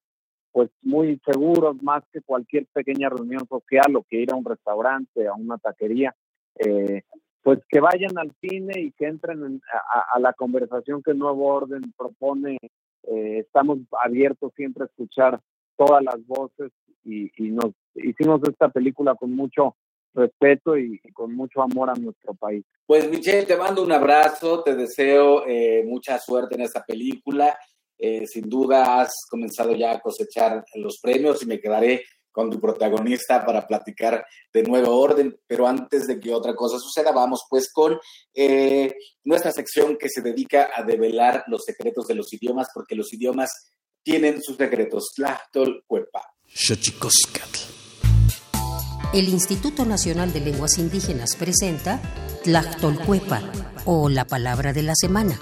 pues 0.52 0.70
muy 0.82 1.20
seguros 1.26 1.82
más 1.82 2.04
que 2.12 2.22
cualquier 2.22 2.68
pequeña 2.68 3.10
reunión 3.10 3.48
social 3.48 3.96
o 3.96 4.04
que 4.04 4.22
ir 4.22 4.32
a 4.32 4.36
un 4.36 4.46
restaurante, 4.46 5.28
a 5.28 5.34
una 5.34 5.58
taquería. 5.58 6.16
Eh, 6.60 7.02
pues 7.44 7.60
que 7.70 7.82
vayan 7.82 8.18
al 8.18 8.32
cine 8.42 8.80
y 8.80 8.92
que 8.94 9.06
entren 9.06 9.62
a, 10.14 10.20
la 10.20 10.34
conversación 10.34 11.04
que 11.04 11.14
Nuevo 11.14 11.46
Orden 11.46 11.94
propone. 11.98 12.58
Eh, 13.04 13.40
estamos 13.40 13.80
abiertos 14.02 14.54
siempre 14.56 14.84
a 14.84 14.88
escuchar 14.88 15.40
todas 15.78 16.02
las 16.02 16.26
voces 16.26 16.72
y, 17.04 17.30
y, 17.36 17.52
nos 17.52 17.74
hicimos 17.96 18.40
esta 18.48 18.70
película 18.70 19.14
con 19.16 19.36
mucho 19.36 19.76
respeto 20.14 20.78
y, 20.78 21.00
con 21.14 21.36
mucho 21.36 21.62
amor 21.62 21.90
a 21.90 21.96
nuestro 21.96 22.34
país. 22.34 22.64
Pues 22.86 23.10
Michelle, 23.10 23.46
te 23.46 23.58
mando 23.58 23.84
un 23.84 23.92
abrazo, 23.92 24.64
te 24.64 24.76
deseo 24.76 25.46
eh, 25.46 25.84
mucha 25.86 26.20
suerte 26.20 26.56
en 26.56 26.62
esta 26.62 26.84
película. 26.84 27.58
Eh, 27.98 28.26
sin 28.28 28.50
duda 28.50 29.02
has 29.02 29.14
comenzado 29.30 29.76
ya 29.76 29.94
a 29.94 30.00
cosechar 30.00 30.64
los 30.76 31.00
premios 31.02 31.44
y 31.44 31.46
me 31.46 31.60
quedaré 31.60 32.04
con 32.34 32.50
tu 32.50 32.60
protagonista 32.60 33.46
para 33.46 33.66
platicar 33.66 34.26
de 34.52 34.64
nuevo 34.64 35.00
orden. 35.00 35.40
Pero 35.48 35.66
antes 35.66 36.08
de 36.08 36.20
que 36.20 36.34
otra 36.34 36.54
cosa 36.54 36.78
suceda, 36.78 37.14
vamos 37.14 37.46
pues 37.50 37.72
con 37.72 37.98
eh, 38.34 38.94
nuestra 39.24 39.54
sección 39.54 39.96
que 39.98 40.10
se 40.10 40.22
dedica 40.22 40.72
a 40.76 40.84
develar 40.84 41.46
los 41.48 41.64
secretos 41.64 42.08
de 42.08 42.16
los 42.16 42.34
idiomas, 42.34 42.68
porque 42.74 42.96
los 42.96 43.14
idiomas 43.14 43.50
tienen 44.04 44.42
sus 44.42 44.58
secretos. 44.58 45.14
Tlachtol 45.16 45.86
Cuepa 45.88 46.34
el 49.14 49.30
Instituto 49.30 49.86
Nacional 49.86 50.34
de 50.34 50.40
Lenguas 50.40 50.80
Indígenas 50.80 51.36
presenta 51.36 52.02
Tlactolcuepa 52.44 53.42
o 53.86 54.10
la 54.10 54.26
palabra 54.26 54.74
de 54.74 54.82
la 54.82 54.94
semana. 54.96 55.40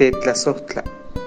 Tetlazotla 0.00 0.82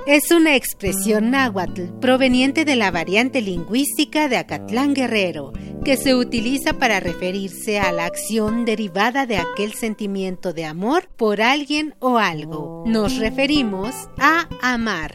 es 0.08 0.32
una 0.32 0.56
expresión 0.56 1.30
náhuatl 1.30 1.84
proveniente 2.02 2.66
de 2.66 2.76
la 2.76 2.90
variante 2.90 3.40
lingüística 3.40 4.28
de 4.28 4.38
Acatlán 4.38 4.96
Guerrero, 4.96 5.54
que 5.86 5.96
se 5.96 6.16
utiliza 6.16 6.74
para 6.74 7.00
referirse 7.00 7.80
a 7.80 7.92
la 7.92 8.06
acción 8.06 8.66
derivada 8.66 9.28
de 9.28 9.38
aquel 9.38 9.74
sentimiento 9.76 10.54
de 10.54 10.66
amor 10.66 11.08
por 11.18 11.40
alguien 11.40 11.94
o 12.00 12.18
algo. 12.18 12.84
Nos 12.88 13.18
referimos 13.20 13.94
a 14.18 14.50
amar. 14.64 15.14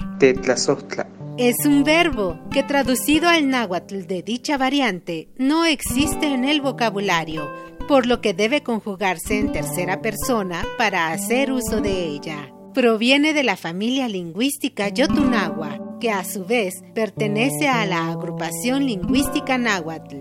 Es 1.36 1.56
un 1.66 1.82
verbo 1.82 2.38
que 2.52 2.62
traducido 2.62 3.28
al 3.28 3.50
náhuatl 3.50 4.06
de 4.06 4.22
dicha 4.22 4.56
variante 4.56 5.30
no 5.36 5.64
existe 5.64 6.32
en 6.32 6.44
el 6.44 6.60
vocabulario, 6.60 7.50
por 7.88 8.06
lo 8.06 8.20
que 8.20 8.34
debe 8.34 8.62
conjugarse 8.62 9.36
en 9.36 9.50
tercera 9.50 10.00
persona 10.00 10.64
para 10.78 11.10
hacer 11.10 11.50
uso 11.50 11.80
de 11.80 12.04
ella 12.04 12.52
proviene 12.74 13.32
de 13.32 13.42
la 13.42 13.56
familia 13.56 14.08
lingüística 14.08 14.88
Yotunagua, 14.88 15.98
que 16.00 16.10
a 16.10 16.24
su 16.24 16.44
vez 16.44 16.82
pertenece 16.94 17.68
a 17.68 17.84
la 17.86 18.10
agrupación 18.10 18.86
lingüística 18.86 19.58
náhuatl. 19.58 20.16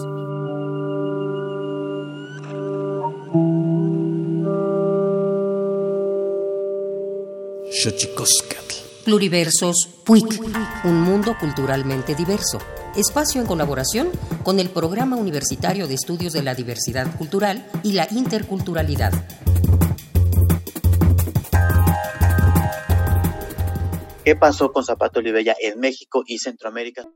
Pluriversos 9.04 9.88
PUIC, 10.04 10.42
un 10.84 11.02
mundo 11.02 11.36
culturalmente 11.38 12.14
diverso 12.14 12.58
espacio 12.96 13.40
en 13.40 13.46
colaboración 13.46 14.10
con 14.42 14.58
el 14.58 14.70
Programa 14.70 15.16
Universitario 15.16 15.86
de 15.86 15.94
Estudios 15.94 16.32
de 16.32 16.42
la 16.42 16.54
Diversidad 16.54 17.16
Cultural 17.16 17.64
y 17.82 17.92
la 17.92 18.08
Interculturalidad. 18.10 19.12
¿Qué 24.24 24.36
pasó 24.36 24.72
con 24.72 24.84
Zapato 24.84 25.20
Olivella 25.20 25.54
en 25.60 25.80
México 25.80 26.22
y 26.26 26.38
Centroamérica? 26.38 27.08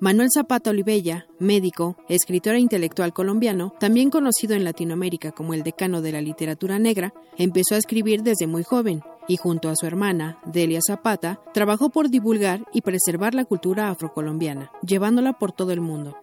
Manuel 0.00 0.28
Zapata 0.34 0.68
Olivella, 0.68 1.26
médico, 1.38 1.96
escritor 2.10 2.56
e 2.56 2.58
intelectual 2.58 3.14
colombiano, 3.14 3.72
también 3.80 4.10
conocido 4.10 4.54
en 4.54 4.64
Latinoamérica 4.64 5.32
como 5.32 5.54
el 5.54 5.62
decano 5.62 6.02
de 6.02 6.12
la 6.12 6.20
literatura 6.20 6.78
negra, 6.78 7.14
empezó 7.38 7.74
a 7.74 7.78
escribir 7.78 8.22
desde 8.22 8.46
muy 8.46 8.64
joven 8.64 9.02
y 9.28 9.36
junto 9.36 9.68
a 9.68 9.76
su 9.76 9.86
hermana, 9.86 10.38
Delia 10.44 10.80
Zapata, 10.86 11.40
trabajó 11.52 11.90
por 11.90 12.10
divulgar 12.10 12.64
y 12.72 12.82
preservar 12.82 13.34
la 13.34 13.44
cultura 13.44 13.88
afrocolombiana, 13.88 14.70
llevándola 14.86 15.34
por 15.34 15.52
todo 15.52 15.72
el 15.72 15.80
mundo. 15.80 16.16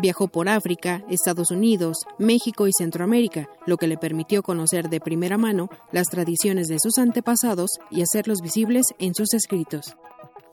Viajó 0.00 0.28
por 0.28 0.48
África, 0.48 1.04
Estados 1.10 1.50
Unidos, 1.50 2.06
México 2.18 2.68
y 2.68 2.72
Centroamérica, 2.72 3.48
lo 3.66 3.76
que 3.76 3.88
le 3.88 3.98
permitió 3.98 4.44
conocer 4.44 4.88
de 4.88 5.00
primera 5.00 5.38
mano 5.38 5.68
las 5.90 6.08
tradiciones 6.08 6.68
de 6.68 6.78
sus 6.78 6.98
antepasados 6.98 7.70
y 7.90 8.02
hacerlos 8.02 8.40
visibles 8.40 8.86
en 9.00 9.14
sus 9.14 9.34
escritos. 9.34 9.96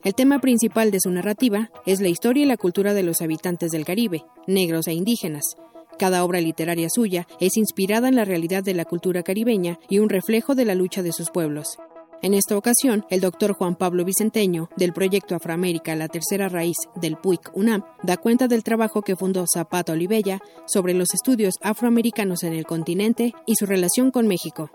El 0.04 0.16
tema 0.16 0.40
principal 0.40 0.90
de 0.90 1.00
su 1.00 1.12
narrativa 1.12 1.70
es 1.86 2.02
la 2.02 2.10
historia 2.10 2.44
y 2.44 2.48
la 2.48 2.58
cultura 2.58 2.96
de 2.96 3.04
los 3.04 3.22
habitantes 3.22 3.72
del 3.72 3.86
Caribe, 3.86 4.24
negros 4.48 4.88
e 4.88 4.94
indígenas. 4.94 5.56
Cada 5.98 6.24
obra 6.26 6.42
literaria 6.42 6.90
suya 6.90 7.28
es 7.40 7.58
inspirada 7.58 8.08
en 8.08 8.16
la 8.16 8.26
realidad 8.26 8.64
de 8.64 8.74
la 8.74 8.86
cultura 8.86 9.24
caribeña 9.24 9.80
y 9.90 10.00
un 10.00 10.10
reflejo 10.10 10.54
de 10.56 10.66
la 10.66 10.76
lucha 10.76 11.04
de 11.04 11.14
sus 11.14 11.30
pueblos. 11.30 11.78
En 12.22 12.34
esta 12.34 12.58
ocasión, 12.58 13.06
el 13.10 13.22
doctor 13.22 13.54
Juan 13.54 13.76
Pablo 13.76 14.04
Vicenteño, 14.04 14.70
del 14.78 14.94
proyecto 14.94 15.36
Afroamérica 15.36 15.96
La 15.96 16.08
Tercera 16.08 16.50
Raíz 16.50 16.78
del 16.96 17.18
PUIC 17.18 17.52
UNAM, 17.56 17.84
da 18.04 18.18
cuenta 18.18 18.48
del 18.48 18.64
trabajo 18.64 19.04
que 19.04 19.16
fundó 19.16 19.46
Zapata 19.48 19.94
Olivella 19.94 20.40
sobre 20.66 20.94
los 20.94 21.14
estudios 21.14 21.56
afroamericanos 21.62 22.44
en 22.44 22.54
el 22.54 22.66
continente 22.66 23.34
y 23.46 23.56
su 23.56 23.66
relación 23.66 24.12
con 24.12 24.28
México. 24.28 24.72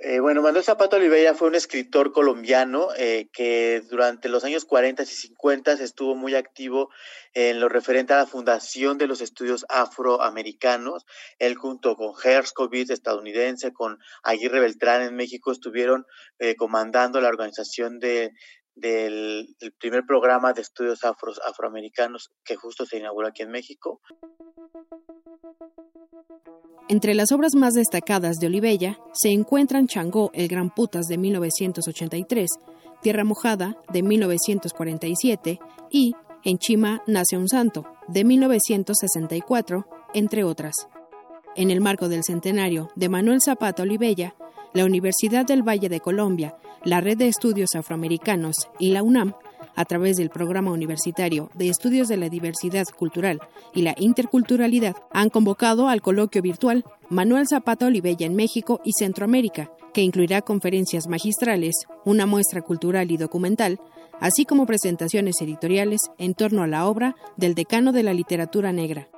Eh, 0.00 0.20
bueno, 0.20 0.42
Manuel 0.42 0.62
Zapata 0.62 0.96
Olivella 0.96 1.34
fue 1.34 1.48
un 1.48 1.56
escritor 1.56 2.12
colombiano 2.12 2.90
eh, 2.96 3.28
que 3.32 3.82
durante 3.90 4.28
los 4.28 4.44
años 4.44 4.64
40 4.64 5.02
y 5.02 5.06
50 5.06 5.72
estuvo 5.72 6.14
muy 6.14 6.36
activo 6.36 6.90
en 7.34 7.58
lo 7.58 7.68
referente 7.68 8.12
a 8.12 8.18
la 8.18 8.26
fundación 8.26 8.96
de 8.96 9.08
los 9.08 9.20
estudios 9.20 9.66
afroamericanos. 9.68 11.04
Él 11.40 11.56
junto 11.56 11.96
con 11.96 12.12
Herskovitz, 12.22 12.90
estadounidense, 12.90 13.72
con 13.72 13.98
Aguirre 14.22 14.60
Beltrán 14.60 15.02
en 15.02 15.16
México, 15.16 15.50
estuvieron 15.50 16.06
eh, 16.38 16.54
comandando 16.54 17.20
la 17.20 17.28
organización 17.28 17.98
de, 17.98 18.30
del, 18.76 19.56
primer 19.80 20.06
programa 20.06 20.52
de 20.52 20.62
estudios 20.62 21.00
afroamericanos 21.02 22.30
que 22.44 22.54
justo 22.54 22.86
se 22.86 22.98
inauguró 22.98 23.26
aquí 23.26 23.42
en 23.42 23.50
México. 23.50 24.00
Entre 26.90 27.14
las 27.14 27.32
obras 27.32 27.54
más 27.54 27.74
destacadas 27.74 28.38
de 28.38 28.46
Olivella 28.46 28.98
se 29.12 29.28
encuentran 29.28 29.86
Changó, 29.86 30.30
el 30.32 30.48
Gran 30.48 30.70
Putas 30.70 31.06
de 31.06 31.18
1983, 31.18 32.48
Tierra 33.02 33.24
Mojada 33.24 33.76
de 33.92 34.02
1947 34.02 35.58
y 35.90 36.14
En 36.44 36.56
Chima 36.56 37.02
nace 37.06 37.36
un 37.36 37.46
santo 37.46 37.84
de 38.06 38.24
1964, 38.24 39.86
entre 40.14 40.44
otras. 40.44 40.74
En 41.56 41.70
el 41.70 41.82
marco 41.82 42.08
del 42.08 42.24
centenario 42.24 42.88
de 42.96 43.10
Manuel 43.10 43.40
Zapata 43.44 43.82
Olivella, 43.82 44.34
la 44.72 44.86
Universidad 44.86 45.44
del 45.44 45.62
Valle 45.62 45.90
de 45.90 46.00
Colombia, 46.00 46.56
la 46.84 47.02
Red 47.02 47.18
de 47.18 47.28
Estudios 47.28 47.74
Afroamericanos 47.74 48.56
y 48.78 48.92
la 48.92 49.02
UNAM 49.02 49.34
a 49.78 49.84
través 49.84 50.16
del 50.16 50.28
Programa 50.28 50.72
Universitario 50.72 51.50
de 51.54 51.68
Estudios 51.68 52.08
de 52.08 52.16
la 52.16 52.28
Diversidad 52.28 52.86
Cultural 52.88 53.38
y 53.72 53.82
la 53.82 53.94
Interculturalidad, 53.96 54.96
han 55.12 55.30
convocado 55.30 55.88
al 55.88 56.02
coloquio 56.02 56.42
virtual 56.42 56.84
Manuel 57.08 57.46
Zapata 57.46 57.86
Olivella 57.86 58.26
en 58.26 58.34
México 58.34 58.80
y 58.84 58.90
Centroamérica, 58.98 59.70
que 59.94 60.02
incluirá 60.02 60.42
conferencias 60.42 61.06
magistrales, 61.06 61.76
una 62.04 62.26
muestra 62.26 62.60
cultural 62.60 63.12
y 63.12 63.18
documental, 63.18 63.78
así 64.20 64.44
como 64.44 64.66
presentaciones 64.66 65.40
editoriales 65.40 66.00
en 66.18 66.34
torno 66.34 66.64
a 66.64 66.66
la 66.66 66.88
obra 66.88 67.14
del 67.36 67.54
decano 67.54 67.92
de 67.92 68.02
la 68.02 68.14
literatura 68.14 68.72
negra 68.72 69.08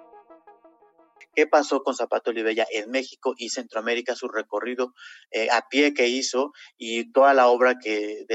qué 1.40 1.46
pasó 1.46 1.82
con 1.82 1.94
Zapato 1.94 2.32
Olivella 2.32 2.66
en 2.70 2.90
México 2.90 3.32
y 3.38 3.48
Centroamérica, 3.48 4.14
su 4.14 4.28
recorrido 4.28 4.92
eh, 5.30 5.48
a 5.50 5.68
pie 5.70 5.94
que 5.94 6.06
hizo 6.06 6.52
y 6.76 7.10
toda 7.12 7.32
la 7.32 7.48
obra 7.48 7.78
que 7.78 8.26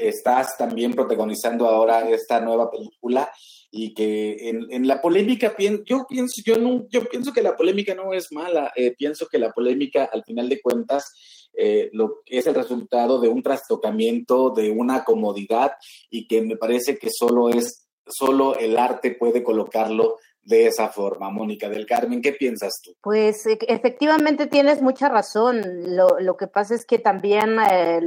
estás 0.00 0.56
también 0.56 0.94
protagonizando 0.94 1.68
ahora 1.68 2.08
esta 2.08 2.40
nueva 2.40 2.70
película 2.70 3.30
y 3.70 3.94
que 3.94 4.48
en, 4.48 4.86
la 4.88 5.00
polémica, 5.00 5.54
yo 5.84 6.04
pienso, 6.08 6.42
yo, 6.44 6.58
no, 6.58 6.88
yo 6.88 7.04
pienso 7.04 7.32
que 7.32 7.42
la 7.42 7.56
polémica 7.56 7.94
no 7.94 8.12
es 8.12 8.32
mala, 8.32 8.72
eh, 8.74 8.94
pienso 8.96 9.28
que 9.28 9.38
la 9.38 9.52
polémica 9.52 10.10
al 10.12 10.24
final 10.24 10.48
de 10.48 10.60
cuentas 10.60 11.12
eh, 11.54 11.88
lo, 11.92 12.22
es 12.26 12.46
el 12.46 12.54
resultado 12.54 13.20
de 13.20 13.28
un 13.28 13.42
trastocamiento, 13.42 14.50
de 14.50 14.70
una 14.70 15.04
comodidad 15.04 15.72
y 16.10 16.26
que 16.26 16.42
me 16.42 16.56
parece 16.56 16.98
que 16.98 17.10
solo 17.10 17.48
es, 17.48 17.88
solo 18.06 18.56
el 18.56 18.76
arte 18.76 19.12
puede 19.12 19.44
colocarlo 19.44 20.16
de 20.42 20.66
esa 20.66 20.88
forma. 20.88 21.30
Mónica 21.30 21.68
del 21.68 21.86
Carmen, 21.86 22.22
¿qué 22.22 22.32
piensas 22.32 22.80
tú? 22.82 22.92
Pues 23.02 23.46
e, 23.46 23.58
efectivamente 23.68 24.46
tienes 24.46 24.82
mucha 24.82 25.08
razón. 25.08 25.96
Lo, 25.96 26.18
lo 26.20 26.36
que 26.36 26.46
pasa 26.46 26.74
es 26.74 26.84
que 26.84 26.98
también 26.98 27.56
eh, 27.70 28.00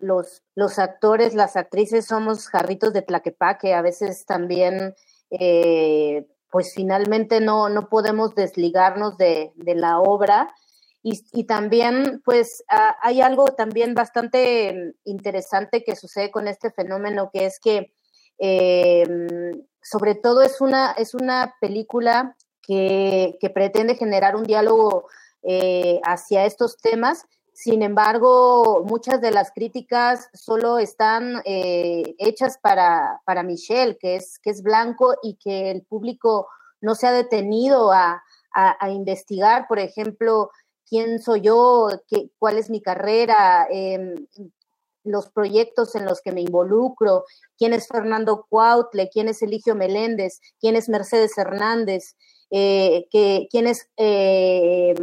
los, 0.00 0.42
los 0.54 0.78
actores, 0.78 1.34
las 1.34 1.56
actrices 1.56 2.06
somos 2.06 2.48
jarritos 2.48 2.92
de 2.92 3.02
tlaquepaque, 3.02 3.74
a 3.74 3.82
veces 3.82 4.26
también 4.26 4.94
eh, 5.30 6.26
pues 6.50 6.72
finalmente 6.74 7.40
no, 7.40 7.68
no 7.68 7.88
podemos 7.88 8.34
desligarnos 8.34 9.16
de, 9.16 9.52
de 9.54 9.74
la 9.74 10.00
obra. 10.00 10.54
Y, 11.02 11.22
y, 11.32 11.44
también, 11.44 12.20
pues, 12.24 12.64
hay 13.00 13.20
algo 13.20 13.44
también 13.54 13.94
bastante 13.94 14.96
interesante 15.04 15.84
que 15.84 15.94
sucede 15.94 16.32
con 16.32 16.48
este 16.48 16.72
fenómeno, 16.72 17.30
que 17.32 17.46
es 17.46 17.60
que 17.60 17.92
eh, 18.38 19.06
sobre 19.82 20.14
todo 20.14 20.42
es 20.42 20.60
una, 20.60 20.92
es 20.92 21.14
una 21.14 21.54
película 21.60 22.36
que, 22.66 23.38
pretende 23.54 23.94
generar 23.94 24.36
un 24.36 24.44
diálogo 24.44 25.08
eh, 25.42 26.00
hacia 26.04 26.44
estos 26.44 26.76
temas. 26.78 27.24
Sin 27.52 27.82
embargo, 27.82 28.84
muchas 28.84 29.20
de 29.20 29.30
las 29.30 29.50
críticas 29.52 30.28
solo 30.34 30.78
están 30.78 31.40
eh, 31.44 32.14
hechas 32.18 32.58
para, 32.58 33.22
para 33.24 33.42
Michelle, 33.42 33.96
que 33.96 34.16
es, 34.16 34.38
que 34.40 34.50
es 34.50 34.62
blanco 34.62 35.14
y 35.22 35.36
que 35.36 35.70
el 35.70 35.82
público 35.82 36.48
no 36.80 36.94
se 36.94 37.06
ha 37.06 37.12
detenido 37.12 37.92
a, 37.92 38.22
investigar, 38.88 39.68
por 39.68 39.78
ejemplo, 39.78 40.50
quién 40.88 41.20
soy 41.20 41.42
yo, 41.42 41.90
qué, 42.08 42.30
cuál 42.38 42.56
es 42.56 42.70
mi 42.70 42.80
carrera, 42.80 43.66
em, 43.70 44.14
los 45.06 45.30
proyectos 45.30 45.94
en 45.94 46.04
los 46.04 46.20
que 46.20 46.32
me 46.32 46.40
involucro, 46.40 47.24
quién 47.56 47.72
es 47.72 47.88
Fernando 47.88 48.46
Cuautle, 48.48 49.08
quién 49.10 49.28
es 49.28 49.42
Eligio 49.42 49.74
Meléndez, 49.74 50.40
quién 50.60 50.76
es 50.76 50.88
Mercedes 50.88 51.36
Hernández, 51.38 52.16
eh, 52.50 53.06
quién 53.10 53.66
es 53.66 53.88
eh, 53.96 54.94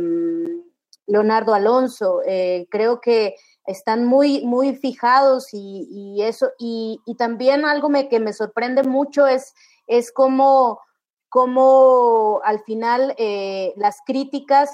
Leonardo 1.08 1.54
Alonso. 1.54 2.22
Eh, 2.26 2.68
creo 2.70 3.02
que 3.02 3.36
están 3.66 4.06
muy, 4.06 4.46
muy 4.46 4.76
fijados 4.76 5.48
y, 5.54 6.22
eso, 6.22 6.52
y, 6.60 7.00
también 7.18 7.66
algo 7.66 7.90
me, 7.90 8.10
que 8.10 8.20
me 8.20 8.34
sorprende 8.34 8.84
mucho 8.84 9.26
es, 9.26 9.54
es 9.88 10.12
cómo, 10.12 10.82
cómo 11.30 12.42
al 12.44 12.62
final 12.64 13.16
las 13.78 13.98
críticas 14.06 14.70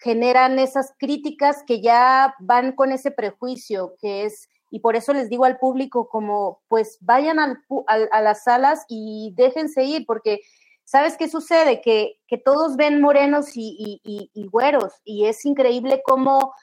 generan 0.00 0.58
esas 0.58 0.94
críticas 0.98 1.62
que 1.66 1.80
ya 1.80 2.34
van 2.38 2.72
con 2.72 2.92
ese 2.92 3.10
prejuicio, 3.10 3.94
que 4.00 4.24
es, 4.24 4.48
y 4.70 4.80
por 4.80 4.96
eso 4.96 5.12
les 5.12 5.28
digo 5.28 5.44
al 5.44 5.58
público 5.58 6.08
como, 6.08 6.60
pues 6.68 6.98
vayan 7.00 7.38
al, 7.38 7.58
a 7.86 8.20
las 8.20 8.44
salas 8.44 8.84
y 8.88 9.32
déjense 9.36 9.84
ir, 9.84 10.06
porque 10.06 10.40
¿sabes 10.88 11.18
qué 11.18 11.28
sucede? 11.28 11.82
Que, 11.82 12.18
que 12.26 12.38
todos 12.38 12.76
ven 12.76 13.02
morenos 13.02 13.50
y, 13.56 14.00
y, 14.02 14.48
güeros, 14.48 14.94
y 15.04 15.26
es 15.26 15.44
increíble 15.44 16.00
cómo 16.02 16.54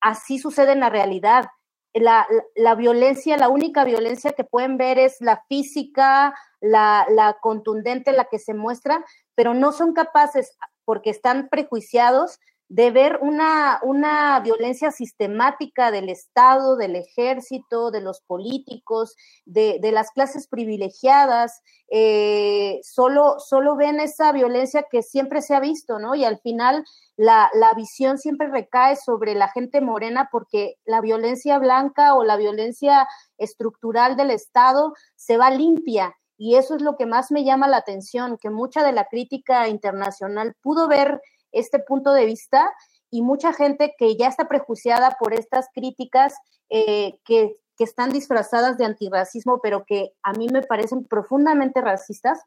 así 0.00 0.40
sucede 0.40 0.72
en 0.72 0.80
la 0.80 0.90
realidad. 0.90 1.46
La, 1.94 2.26
la, 2.56 2.74
violencia, 2.74 3.36
la 3.36 3.48
única 3.48 3.84
violencia 3.84 4.32
que 4.32 4.42
pueden 4.42 4.76
ver 4.76 4.98
es 4.98 5.20
la 5.20 5.44
física, 5.48 6.34
la, 6.60 7.06
la 7.10 7.36
contundente, 7.40 8.10
la 8.10 8.24
que 8.24 8.40
se 8.40 8.54
muestra, 8.54 9.04
pero 9.36 9.54
no 9.54 9.70
son 9.70 9.92
capaces, 9.92 10.58
porque 10.84 11.10
están 11.10 11.48
prejuiciados, 11.48 12.40
de 12.70 12.92
ver 12.92 13.18
una, 13.20 13.80
una 13.82 14.38
violencia 14.38 14.92
sistemática 14.92 15.90
del 15.90 16.08
Estado, 16.08 16.76
del 16.76 16.94
ejército, 16.94 17.90
de 17.90 18.00
los 18.00 18.20
políticos, 18.20 19.16
de, 19.44 19.80
de 19.82 19.90
las 19.90 20.12
clases 20.12 20.46
privilegiadas, 20.46 21.62
eh, 21.90 22.78
solo, 22.84 23.40
solo 23.40 23.74
ven 23.74 23.98
esa 23.98 24.30
violencia 24.30 24.86
que 24.88 25.02
siempre 25.02 25.42
se 25.42 25.56
ha 25.56 25.60
visto, 25.60 25.98
¿no? 25.98 26.14
Y 26.14 26.24
al 26.24 26.38
final 26.38 26.84
la, 27.16 27.50
la 27.54 27.74
visión 27.74 28.18
siempre 28.18 28.46
recae 28.46 28.94
sobre 28.94 29.34
la 29.34 29.48
gente 29.48 29.80
morena 29.80 30.28
porque 30.30 30.76
la 30.84 31.00
violencia 31.00 31.58
blanca 31.58 32.14
o 32.14 32.22
la 32.22 32.36
violencia 32.36 33.08
estructural 33.36 34.16
del 34.16 34.30
Estado 34.30 34.94
se 35.16 35.36
va 35.36 35.50
limpia. 35.50 36.14
Y 36.38 36.54
eso 36.54 36.76
es 36.76 36.82
lo 36.82 36.96
que 36.96 37.04
más 37.04 37.32
me 37.32 37.42
llama 37.42 37.66
la 37.66 37.78
atención, 37.78 38.38
que 38.40 38.48
mucha 38.48 38.84
de 38.84 38.92
la 38.92 39.06
crítica 39.06 39.66
internacional 39.66 40.54
pudo 40.62 40.86
ver 40.86 41.20
este 41.52 41.78
punto 41.78 42.12
de 42.12 42.26
vista 42.26 42.72
y 43.10 43.22
mucha 43.22 43.52
gente 43.52 43.94
que 43.98 44.16
ya 44.16 44.28
está 44.28 44.48
prejuiciada 44.48 45.16
por 45.18 45.34
estas 45.34 45.68
críticas 45.74 46.34
eh, 46.68 47.18
que, 47.24 47.56
que, 47.76 47.84
están 47.84 48.10
disfrazadas 48.10 48.78
de 48.78 48.84
antirracismo, 48.84 49.60
pero 49.60 49.84
que 49.84 50.12
a 50.22 50.32
mí 50.32 50.48
me 50.48 50.62
parecen 50.62 51.04
profundamente 51.04 51.80
racistas, 51.80 52.38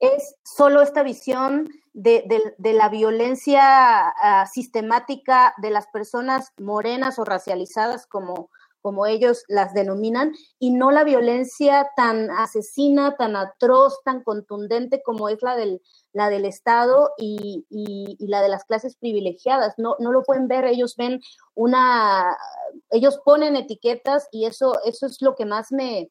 es 0.00 0.34
solo 0.42 0.80
esta 0.80 1.02
visión 1.02 1.68
de, 1.92 2.54
de, 2.58 2.72
la 2.72 2.88
violencia 2.88 4.14
uh, 4.16 4.46
sistemática 4.50 5.54
de 5.58 5.70
las 5.70 5.86
personas 5.88 6.52
morenas 6.58 7.18
o 7.18 7.24
racializadas 7.24 8.06
como, 8.06 8.48
como 8.82 9.06
ellos 9.06 9.44
las 9.48 9.74
denominan, 9.74 10.32
y 10.58 10.70
no 10.70 10.90
la 10.90 11.04
violencia 11.04 11.88
tan 11.96 12.30
asesina, 12.30 13.16
tan 13.16 13.36
atroz, 13.36 14.02
tan 14.04 14.22
contundente 14.22 15.02
como 15.02 15.28
es 15.28 15.42
la 15.42 15.56
del, 15.56 15.80
la 16.12 16.30
del 16.30 16.44
Estado 16.44 17.10
y, 17.18 17.66
y, 17.68 18.26
la 18.26 18.42
de 18.42 18.48
las 18.48 18.64
clases 18.64 18.96
privilegiadas. 18.96 19.74
No, 19.78 19.96
no 19.98 20.12
lo 20.12 20.22
pueden 20.22 20.48
ver, 20.48 20.64
ellos 20.64 20.96
ven 20.96 21.20
una, 21.54 22.36
ellos 22.90 23.20
ponen 23.24 23.56
etiquetas 23.56 24.28
y 24.30 24.46
eso, 24.46 24.74
eso 24.84 25.06
es 25.06 25.20
lo 25.20 25.34
que 25.34 25.44
más 25.44 25.72
me, 25.72 26.10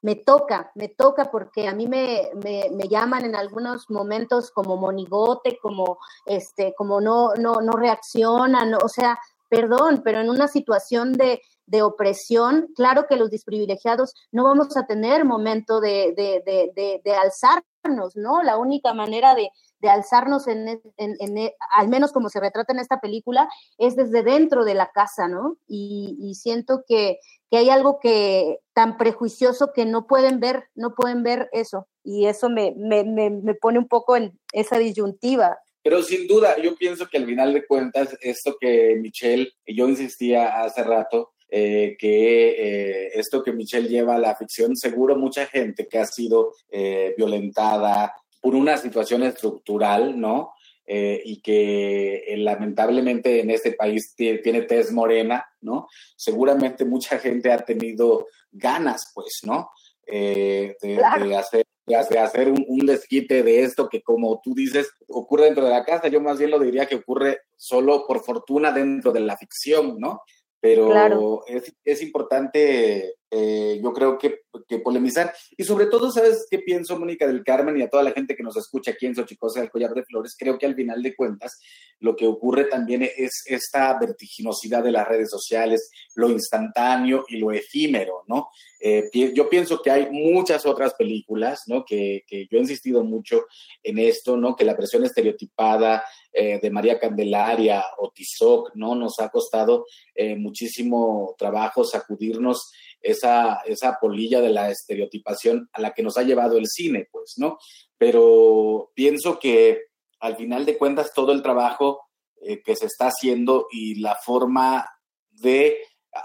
me 0.00 0.14
toca, 0.14 0.70
me 0.74 0.88
toca 0.88 1.30
porque 1.30 1.66
a 1.66 1.74
mí 1.74 1.88
me, 1.88 2.30
me, 2.42 2.70
me, 2.72 2.88
llaman 2.88 3.24
en 3.24 3.34
algunos 3.34 3.90
momentos 3.90 4.50
como 4.50 4.76
monigote, 4.76 5.58
como 5.60 5.98
este, 6.24 6.74
como 6.76 7.00
no, 7.00 7.34
no, 7.34 7.60
no 7.60 7.72
reaccionan, 7.72 8.74
o 8.74 8.88
sea, 8.88 9.18
perdón, 9.48 10.02
pero 10.04 10.20
en 10.20 10.30
una 10.30 10.46
situación 10.46 11.12
de, 11.12 11.42
de 11.68 11.82
opresión, 11.82 12.68
claro 12.74 13.06
que 13.06 13.16
los 13.16 13.30
desprivilegiados 13.30 14.14
no 14.32 14.44
vamos 14.44 14.76
a 14.76 14.86
tener 14.86 15.24
momento 15.24 15.80
de, 15.80 16.14
de, 16.16 16.42
de, 16.44 17.00
de 17.04 17.14
alzarnos, 17.14 18.16
¿no? 18.16 18.42
La 18.42 18.56
única 18.56 18.94
manera 18.94 19.34
de, 19.34 19.50
alzarnos, 19.86 20.48
en, 20.48 20.66
en, 20.68 20.80
en, 20.96 21.50
al 21.76 21.88
menos 21.88 22.12
como 22.12 22.30
se 22.30 22.40
retrata 22.40 22.72
en 22.72 22.78
esta 22.78 23.00
película, 23.00 23.48
es 23.76 23.96
desde 23.96 24.22
dentro 24.22 24.64
de 24.64 24.74
la 24.74 24.90
casa, 24.92 25.28
¿no? 25.28 25.58
Y, 25.68 26.16
y 26.20 26.34
siento 26.34 26.84
que, 26.88 27.18
que, 27.50 27.58
hay 27.58 27.68
algo 27.68 28.00
que 28.00 28.58
tan 28.72 28.96
prejuicioso 28.96 29.72
que 29.74 29.84
no 29.84 30.06
pueden 30.06 30.40
ver, 30.40 30.64
no 30.74 30.94
pueden 30.94 31.22
ver 31.22 31.50
eso. 31.52 31.86
Y 32.02 32.26
eso 32.26 32.48
me, 32.48 32.72
me, 32.76 33.04
me, 33.04 33.28
me 33.30 33.54
pone 33.54 33.78
un 33.78 33.88
poco 33.88 34.16
en 34.16 34.38
esa 34.52 34.78
disyuntiva. 34.78 35.58
Pero 35.82 36.02
sin 36.02 36.26
duda, 36.26 36.56
yo 36.60 36.74
pienso 36.76 37.06
que 37.08 37.18
al 37.18 37.26
final 37.26 37.52
de 37.52 37.66
cuentas, 37.66 38.16
esto 38.20 38.56
que 38.58 38.96
Michelle, 39.00 39.52
yo 39.66 39.86
insistía 39.86 40.62
hace 40.62 40.82
rato, 40.82 41.32
eh, 41.50 41.96
que 41.98 42.50
eh, 42.50 43.10
esto 43.14 43.42
que 43.42 43.52
Michelle 43.52 43.88
lleva 43.88 44.16
a 44.16 44.18
la 44.18 44.36
ficción, 44.36 44.76
seguro 44.76 45.16
mucha 45.16 45.46
gente 45.46 45.86
que 45.86 45.98
ha 45.98 46.04
sido 46.04 46.52
eh, 46.70 47.14
violentada 47.16 48.14
por 48.40 48.54
una 48.54 48.76
situación 48.76 49.22
estructural, 49.22 50.20
¿no? 50.20 50.52
Eh, 50.86 51.20
y 51.24 51.40
que 51.40 52.34
lamentablemente 52.38 53.40
en 53.40 53.50
este 53.50 53.72
país 53.72 54.14
tiene 54.16 54.62
tez 54.62 54.90
morena, 54.90 55.44
¿no? 55.60 55.86
Seguramente 56.16 56.84
mucha 56.84 57.18
gente 57.18 57.52
ha 57.52 57.58
tenido 57.58 58.26
ganas, 58.50 59.10
pues, 59.14 59.40
¿no? 59.42 59.70
De, 60.06 60.76
claro. 60.80 61.28
de, 61.28 61.36
hacer 61.36 61.66
de 61.84 62.18
hacer 62.18 62.50
un, 62.50 62.64
un, 62.66 62.86
desquite 62.86 63.42
de 63.42 63.62
esto 63.62 63.90
que 63.90 64.00
como 64.00 64.40
tú 64.42 64.54
dices 64.54 64.90
ocurre 65.08 65.44
dentro 65.44 65.64
de 65.64 65.70
la 65.70 65.84
casa, 65.84 66.08
yo 66.08 66.18
más 66.22 66.38
bien 66.38 66.50
lo 66.50 66.58
diría 66.58 66.86
que 66.86 66.94
ocurre 66.94 67.40
solo 67.56 68.06
por 68.06 68.24
fortuna 68.24 68.72
dentro 68.72 69.12
de 69.12 69.20
la 69.20 69.36
ficción, 69.36 69.98
¿no? 69.98 70.22
Pero 70.60 71.46
es, 71.46 71.74
es, 71.84 72.02
importante, 72.02 73.14
eh, 73.30 73.78
yo 73.82 73.92
creo 73.92 74.18
que, 74.18 74.40
polemizar. 74.82 75.32
Y 75.56 75.64
sobre 75.64 75.86
todo, 75.86 76.10
¿sabes 76.10 76.46
qué 76.50 76.58
pienso, 76.58 76.98
Mónica 76.98 77.26
del 77.26 77.44
Carmen, 77.44 77.76
y 77.76 77.82
a 77.82 77.90
toda 77.90 78.02
la 78.02 78.12
gente 78.12 78.34
que 78.34 78.42
nos 78.42 78.56
escucha 78.56 78.92
aquí 78.92 79.06
en 79.06 79.14
Xochicosa 79.14 79.60
del 79.60 79.70
Collar 79.70 79.92
de 79.94 80.04
Flores? 80.04 80.36
Creo 80.38 80.58
que 80.58 80.66
al 80.66 80.74
final 80.74 81.02
de 81.02 81.14
cuentas, 81.14 81.58
lo 82.00 82.16
que 82.16 82.26
ocurre 82.26 82.64
también 82.64 83.02
es 83.02 83.44
esta 83.46 83.98
vertiginosidad 83.98 84.82
de 84.82 84.92
las 84.92 85.06
redes 85.06 85.30
sociales, 85.30 85.90
lo 86.14 86.30
instantáneo 86.30 87.24
y 87.28 87.36
lo 87.36 87.52
efímero, 87.52 88.24
¿no? 88.26 88.48
Eh, 88.80 89.10
yo 89.34 89.48
pienso 89.48 89.82
que 89.82 89.90
hay 89.90 90.08
muchas 90.10 90.64
otras 90.64 90.94
películas, 90.94 91.62
¿no? 91.66 91.84
Que, 91.84 92.24
que, 92.26 92.46
yo 92.50 92.58
he 92.58 92.60
insistido 92.60 93.04
mucho 93.04 93.46
en 93.82 93.98
esto, 93.98 94.36
¿no? 94.36 94.54
Que 94.54 94.64
la 94.64 94.76
presión 94.76 95.04
estereotipada 95.04 96.04
eh, 96.32 96.60
de 96.62 96.70
María 96.70 97.00
Candelaria 97.00 97.82
o 97.98 98.10
Tizoc, 98.10 98.70
¿no? 98.74 98.94
Nos 98.94 99.18
ha 99.18 99.28
costado 99.28 99.86
eh, 100.14 100.36
muchísimo 100.36 101.34
trabajo 101.38 101.84
sacudirnos 101.84 102.70
esa, 103.00 103.60
esa 103.66 103.98
polilla 104.00 104.40
de 104.40 104.50
la 104.50 104.70
estereotipación 104.70 105.68
a 105.72 105.80
la 105.80 105.92
que 105.92 106.02
nos 106.02 106.16
ha 106.16 106.22
llevado 106.22 106.56
el 106.56 106.66
cine, 106.66 107.08
pues, 107.10 107.34
¿no? 107.36 107.58
Pero 107.96 108.90
pienso 108.94 109.38
que 109.38 109.82
al 110.20 110.36
final 110.36 110.66
de 110.66 110.76
cuentas 110.76 111.12
todo 111.14 111.32
el 111.32 111.42
trabajo 111.42 112.00
eh, 112.40 112.62
que 112.62 112.76
se 112.76 112.86
está 112.86 113.06
haciendo 113.06 113.66
y 113.70 114.00
la 114.00 114.16
forma 114.16 114.88
de 115.30 115.78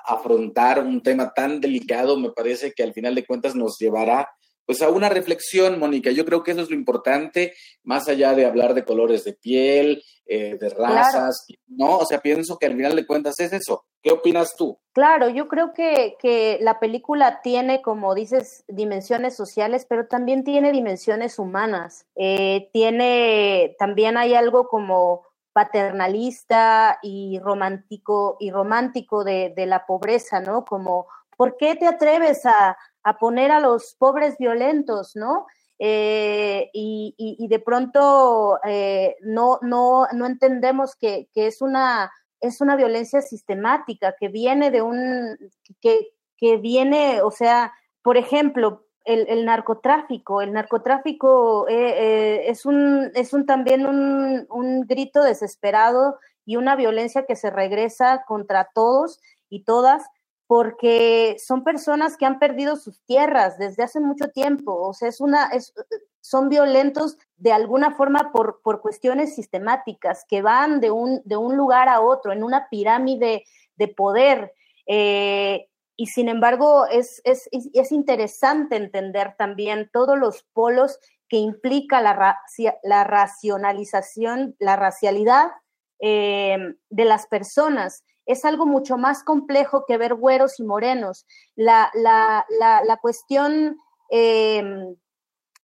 afrontar 0.05 0.79
un 0.79 1.01
tema 1.01 1.33
tan 1.33 1.61
delicado, 1.61 2.17
me 2.17 2.31
parece 2.31 2.73
que 2.73 2.83
al 2.83 2.93
final 2.93 3.15
de 3.15 3.25
cuentas 3.25 3.55
nos 3.55 3.77
llevará 3.79 4.29
pues 4.65 4.81
a 4.81 4.89
una 4.89 5.09
reflexión, 5.09 5.79
Mónica. 5.79 6.11
Yo 6.11 6.25
creo 6.25 6.43
que 6.43 6.51
eso 6.51 6.61
es 6.61 6.69
lo 6.69 6.75
importante, 6.75 7.53
más 7.83 8.07
allá 8.07 8.33
de 8.33 8.45
hablar 8.45 8.73
de 8.73 8.85
colores 8.85 9.23
de 9.23 9.33
piel, 9.33 10.03
eh, 10.25 10.57
de 10.59 10.69
razas, 10.69 11.45
claro. 11.47 11.61
¿no? 11.67 11.97
O 11.97 12.05
sea, 12.05 12.21
pienso 12.21 12.57
que 12.57 12.67
al 12.67 12.75
final 12.75 12.95
de 12.95 13.05
cuentas 13.05 13.39
es 13.39 13.51
eso. 13.53 13.85
¿Qué 14.01 14.11
opinas 14.11 14.55
tú? 14.57 14.79
Claro, 14.93 15.29
yo 15.29 15.47
creo 15.47 15.73
que, 15.73 16.15
que 16.19 16.57
la 16.61 16.79
película 16.79 17.41
tiene, 17.41 17.81
como 17.81 18.15
dices, 18.15 18.63
dimensiones 18.67 19.35
sociales, 19.35 19.85
pero 19.87 20.07
también 20.07 20.43
tiene 20.43 20.71
dimensiones 20.71 21.39
humanas. 21.39 22.05
Eh, 22.15 22.69
tiene, 22.73 23.75
también 23.79 24.17
hay 24.17 24.33
algo 24.33 24.67
como 24.67 25.23
paternalista 25.53 26.99
y 27.01 27.39
romántico 27.39 28.37
y 28.39 28.51
romántico 28.51 29.23
de, 29.23 29.53
de 29.55 29.65
la 29.65 29.85
pobreza, 29.85 30.41
¿no? 30.41 30.65
Como, 30.65 31.07
¿por 31.43 31.57
qué 31.57 31.75
te 31.75 31.85
atreves 31.85 32.45
a, 32.45 32.77
a 33.03 33.17
poner 33.17 33.51
a 33.51 33.59
los 33.59 33.95
pobres 33.99 34.37
violentos, 34.37 35.13
¿no? 35.13 35.45
Eh, 35.77 36.69
y, 36.71 37.13
y, 37.17 37.47
de 37.49 37.59
pronto 37.59 38.59
eh, 38.63 39.17
no, 39.19 39.59
no, 39.61 40.07
no 40.13 40.25
entendemos 40.25 40.95
que, 40.95 41.27
que, 41.33 41.47
es, 41.47 41.61
una, 41.61 42.13
es 42.39 42.61
una 42.61 42.77
violencia 42.77 43.21
sistemática, 43.21 44.15
que 44.17 44.29
viene 44.29 44.71
de 44.71 44.81
un, 44.81 45.37
que, 45.81 46.13
que 46.37 46.55
viene, 46.55 47.21
o 47.21 47.31
sea, 47.31 47.73
por 48.01 48.15
ejemplo, 48.15 48.85
el, 49.03 49.25
el 49.27 49.43
narcotráfico, 49.43 50.41
el 50.41 50.53
narcotráfico 50.53 51.67
eh, 51.67 51.73
eh, 51.75 52.41
es, 52.47 52.65
un, 52.65 53.11
es 53.15 53.33
un 53.33 53.45
también 53.45 53.85
un, 53.85 54.47
un 54.49 54.87
grito 54.87 55.21
desesperado 55.21 56.19
y 56.45 56.55
una 56.55 56.77
violencia 56.77 57.25
que 57.25 57.35
se 57.35 57.49
regresa 57.49 58.23
contra 58.25 58.69
todos 58.73 59.19
y 59.49 59.65
todas, 59.65 60.03
porque 60.47 61.37
son 61.39 61.63
personas 61.63 62.17
que 62.17 62.25
han 62.25 62.39
perdido 62.39 62.75
sus 62.75 63.01
tierras 63.05 63.57
desde 63.57 63.83
hace 63.83 63.99
mucho 63.99 64.29
tiempo, 64.29 64.75
o 64.75 64.93
sea, 64.93 65.07
es 65.07 65.21
una, 65.21 65.47
es, 65.47 65.73
son 66.21 66.49
violentos 66.49 67.17
de 67.37 67.51
alguna 67.51 67.91
forma 67.91 68.31
por, 68.31 68.61
por 68.61 68.81
cuestiones 68.81 69.35
sistemáticas 69.35 70.25
que 70.27 70.41
van 70.41 70.79
de 70.79 70.91
un, 70.91 71.21
de 71.25 71.37
un 71.37 71.57
lugar 71.57 71.89
a 71.89 72.01
otro, 72.01 72.31
en 72.31 72.43
una 72.43 72.69
pirámide 72.69 73.43
de 73.75 73.87
poder. 73.89 74.53
Eh, 74.85 75.67
y 75.95 76.07
sin 76.07 76.29
embargo, 76.29 76.85
es, 76.87 77.21
es, 77.23 77.49
es, 77.51 77.91
interesante 77.91 78.75
entender 78.75 79.35
también 79.37 79.89
todos 79.91 80.17
los 80.17 80.43
polos 80.53 80.99
que 81.27 81.37
implica 81.37 82.01
la, 82.01 82.13
ra 82.13 82.39
la 82.83 83.03
racionalización, 83.03 84.55
la 84.59 84.75
racialidad 84.75 85.51
eh, 85.99 86.57
de 86.89 87.05
las 87.05 87.27
personas 87.27 88.03
es 88.25 88.45
algo 88.45 88.65
mucho 88.65 88.97
más 88.97 89.23
complejo 89.23 89.85
que 89.85 89.97
ver 89.97 90.15
güeros 90.15 90.59
y 90.59 90.63
morenos. 90.63 91.25
La, 91.55 91.91
la, 91.93 92.45
la, 92.59 92.83
la 92.83 92.97
cuestión, 92.97 93.77
eh, 94.09 94.63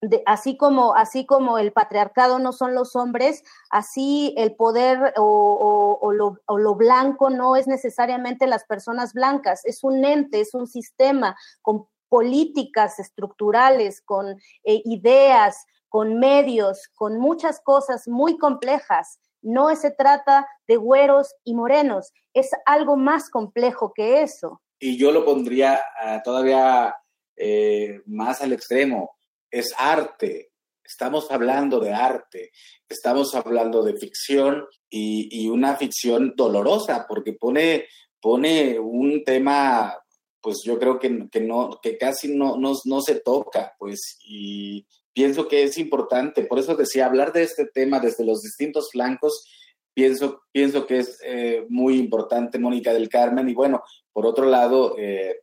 de, 0.02 0.24
así, 0.26 0.56
como, 0.58 0.96
así 0.96 1.26
como 1.26 1.58
el 1.58 1.74
patriarcado 1.74 2.40
no 2.40 2.54
son 2.54 2.74
los 2.74 2.96
hombres, 2.96 3.44
así 3.70 4.34
el 4.38 4.56
poder 4.56 5.14
o, 5.18 5.24
o, 5.24 6.00
o, 6.00 6.14
lo, 6.14 6.38
o, 6.46 6.58
lo, 6.58 6.76
blanco 6.76 7.30
no 7.30 7.56
es 7.56 7.68
necesariamente 7.68 8.48
las 8.48 8.64
personas 8.64 9.14
blancas, 9.14 9.66
es 9.66 9.84
un 9.84 10.06
ente, 10.06 10.40
es 10.40 10.54
un 10.54 10.68
sistema 10.68 11.36
con 11.62 11.88
políticas 12.08 13.00
estructurales, 13.00 14.02
con 14.02 14.40
eh, 14.64 14.82
ideas, 14.86 15.66
con 15.90 16.20
medios, 16.20 16.88
con 16.96 17.20
muchas 17.20 17.60
cosas 17.62 18.08
muy 18.08 18.38
complejas. 18.38 19.20
No 19.42 19.76
se 19.76 19.92
trata 19.92 20.48
de 20.68 20.78
güeros 20.78 21.34
y 21.44 21.56
morenos, 21.56 22.12
es 22.34 22.50
algo 22.66 22.98
más 22.98 23.30
complejo 23.30 23.94
que 23.94 24.22
eso. 24.22 24.62
Y 24.80 24.98
yo 24.98 25.12
lo 25.12 25.26
pondría 25.26 25.82
ah, 26.02 26.22
todavía 26.24 26.96
eh, 27.36 28.02
más 28.06 28.42
al 28.42 28.54
extremo, 28.54 29.18
es 29.50 29.74
arte. 29.78 30.52
Estamos 30.84 31.30
hablando 31.30 31.80
de 31.80 31.94
arte, 31.94 32.52
estamos 32.88 33.36
hablando 33.36 33.84
de 33.84 33.96
ficción 33.96 34.66
y, 34.90 35.48
una 35.48 35.76
ficción 35.76 36.34
dolorosa 36.36 37.06
porque 37.08 37.34
pone, 37.34 37.86
pone 38.20 38.80
un 38.80 39.24
tema, 39.24 39.96
pues 40.42 40.62
yo 40.66 40.80
creo 40.80 40.98
que, 40.98 41.30
que 41.30 41.42
no, 41.42 41.80
que 41.82 41.98
casi 41.98 42.36
no, 42.36 42.58
no, 42.58 42.74
no 42.86 43.02
se 43.02 43.20
toca, 43.20 43.76
pues, 43.78 44.18
y, 44.24 44.88
pienso 45.20 45.50
que 45.50 45.64
es 45.64 45.78
importante, 45.78 46.46
por 46.46 46.60
eso 46.60 46.78
decía, 46.78 47.06
hablar 47.06 47.34
de 47.34 47.44
este 47.44 47.66
tema 47.66 48.00
desde 48.00 48.24
los 48.24 48.42
distintos 48.42 48.90
flancos, 48.90 49.46
pienso, 49.94 50.44
pienso 50.54 50.88
que 50.88 51.00
es 51.00 51.20
eh, 51.26 51.66
muy 51.68 51.98
importante, 51.98 52.58
Mónica 52.58 52.94
del 52.94 53.10
Carmen, 53.10 53.50
y 53.50 53.54
bueno, 53.54 53.84
por 54.14 54.26
otro 54.26 54.46
lado, 54.46 54.96
eh, 54.98 55.42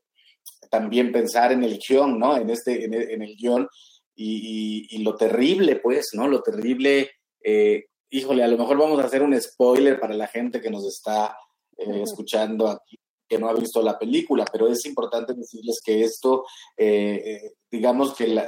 también 0.70 1.12
pensar 1.12 1.52
en 1.52 1.62
el 1.62 1.78
guion, 1.78 2.18
¿no? 2.18 2.38
En, 2.38 2.48
este, 2.48 2.86
en, 2.86 3.20
el 3.20 3.36
guion 3.36 3.68
y, 4.14 4.96
lo 5.02 5.14
terrible, 5.14 5.76
pues, 5.76 6.08
¿no? 6.14 6.26
Lo 6.26 6.40
terrible, 6.40 7.10
eh, 7.44 7.84
híjole, 8.08 8.44
a 8.44 8.48
lo 8.48 8.56
mejor 8.56 8.78
vamos 8.78 8.98
a 8.98 9.04
hacer 9.04 9.22
un 9.22 9.38
spoiler 9.38 10.00
para 10.00 10.14
la 10.14 10.26
gente 10.26 10.58
que 10.58 10.70
nos 10.70 10.86
está 10.86 11.36
escuchando 11.76 12.68
aquí 12.68 12.98
que 13.28 13.38
no 13.38 13.48
ha 13.48 13.52
visto 13.52 13.82
la 13.82 13.98
película, 13.98 14.46
pero 14.50 14.68
es 14.68 14.86
importante 14.86 15.34
decirles 15.34 15.80
que 15.84 16.04
esto, 16.04 16.44
digamos 17.68 18.14
que 18.14 18.28
la, 18.28 18.46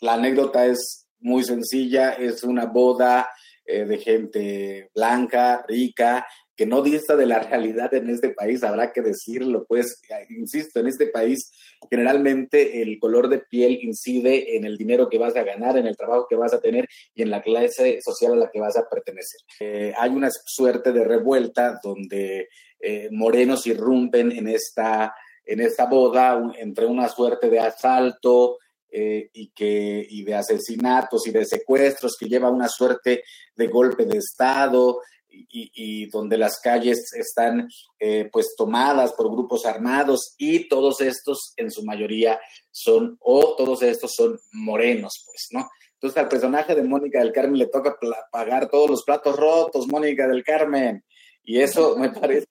la 0.00 0.14
anécdota 0.14 0.66
es 0.66 1.06
muy 1.20 1.44
sencilla, 1.44 2.12
es 2.12 2.42
una 2.44 2.66
boda 2.66 3.28
eh, 3.64 3.84
de 3.84 3.98
gente 3.98 4.90
blanca, 4.94 5.64
rica, 5.66 6.26
que 6.56 6.66
no 6.66 6.82
dista 6.82 7.16
de 7.16 7.26
la 7.26 7.38
realidad 7.50 7.92
en 7.94 8.08
este 8.10 8.30
país, 8.30 8.64
habrá 8.64 8.92
que 8.92 9.02
decirlo, 9.02 9.66
pues, 9.68 10.00
insisto, 10.30 10.80
en 10.80 10.88
este 10.88 11.08
país 11.08 11.50
generalmente 11.90 12.80
el 12.80 12.98
color 12.98 13.28
de 13.28 13.40
piel 13.40 13.78
incide 13.82 14.56
en 14.56 14.64
el 14.64 14.76
dinero 14.76 15.08
que 15.08 15.18
vas 15.18 15.36
a 15.36 15.42
ganar, 15.42 15.76
en 15.76 15.86
el 15.86 15.96
trabajo 15.96 16.26
que 16.28 16.36
vas 16.36 16.54
a 16.54 16.60
tener 16.60 16.88
y 17.14 17.22
en 17.22 17.30
la 17.30 17.42
clase 17.42 18.00
social 18.02 18.32
a 18.32 18.36
la 18.36 18.50
que 18.50 18.60
vas 18.60 18.76
a 18.76 18.88
pertenecer. 18.88 19.40
Eh, 19.60 19.92
hay 19.96 20.10
una 20.10 20.30
suerte 20.30 20.92
de 20.92 21.04
revuelta 21.04 21.78
donde 21.82 22.48
eh, 22.80 23.08
morenos 23.12 23.66
irrumpen 23.66 24.32
en 24.32 24.48
esta, 24.48 25.14
en 25.44 25.60
esta 25.60 25.86
boda 25.86 26.40
entre 26.58 26.86
una 26.86 27.08
suerte 27.08 27.50
de 27.50 27.60
asalto, 27.60 28.58
eh, 28.90 29.30
y, 29.32 29.48
que, 29.48 30.06
y 30.08 30.22
de 30.24 30.34
asesinatos 30.34 31.26
y 31.26 31.30
de 31.30 31.44
secuestros 31.44 32.16
que 32.18 32.28
lleva 32.28 32.50
una 32.50 32.68
suerte 32.68 33.24
de 33.54 33.66
golpe 33.66 34.04
de 34.06 34.18
Estado 34.18 35.00
y, 35.28 36.06
donde 36.06 36.38
las 36.38 36.60
calles 36.60 37.12
están 37.14 37.68
eh, 37.98 38.28
pues 38.32 38.54
tomadas 38.56 39.12
por 39.12 39.30
grupos 39.30 39.66
armados 39.66 40.34
y 40.38 40.68
todos 40.68 41.00
estos 41.00 41.52
en 41.56 41.70
su 41.70 41.84
mayoría 41.84 42.40
son, 42.70 43.18
o 43.20 43.54
todos 43.56 43.82
estos 43.82 44.14
son 44.14 44.38
morenos, 44.52 45.24
pues, 45.26 45.48
¿no? 45.50 45.68
Entonces 45.94 46.16
al 46.22 46.28
personaje 46.28 46.74
de 46.74 46.82
Mónica 46.82 47.18
del 47.18 47.32
Carmen 47.32 47.58
le 47.58 47.66
toca 47.66 47.98
pagar 48.30 48.68
todos 48.70 48.88
los 48.88 49.02
platos 49.02 49.36
rotos, 49.36 49.88
Mónica 49.88 50.26
del 50.28 50.44
Carmen, 50.44 51.04
y 51.42 51.60
eso 51.60 51.96
me 51.96 52.10
parece 52.20 52.46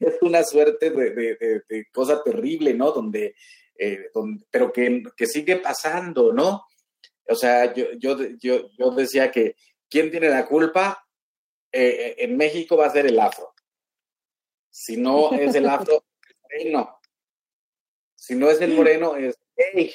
es 0.00 0.14
una 0.22 0.44
suerte 0.44 0.90
de, 0.90 1.62
de 1.68 1.86
cosa 1.92 2.22
terrible, 2.22 2.72
¿no? 2.72 2.92
Donde 2.92 3.34
eh, 3.78 4.10
pero 4.50 4.72
que, 4.72 5.26
sigue 5.26 5.56
pasando, 5.56 6.32
¿no? 6.32 6.66
O 7.28 7.34
sea, 7.36 7.72
yo, 7.72 7.92
yo, 7.98 8.16
yo, 8.38 8.68
yo 8.76 8.90
decía 8.90 9.30
que 9.30 9.54
¿quién 9.88 10.10
tiene 10.10 10.28
la 10.28 10.46
culpa? 10.46 11.06
Eh, 11.70 12.16
en 12.18 12.36
México 12.36 12.76
va 12.76 12.86
a 12.86 12.92
ser 12.92 13.06
el 13.06 13.18
afro. 13.20 13.54
Si 14.70 14.96
no 14.96 15.32
es 15.32 15.54
el 15.54 15.68
afro, 15.68 16.04
es 16.28 16.36
moreno. 16.42 16.98
Si 18.14 18.34
no 18.34 18.50
es 18.50 18.60
el 18.60 18.74
moreno, 18.74 19.16
es 19.16 19.38
gay, 19.56 19.94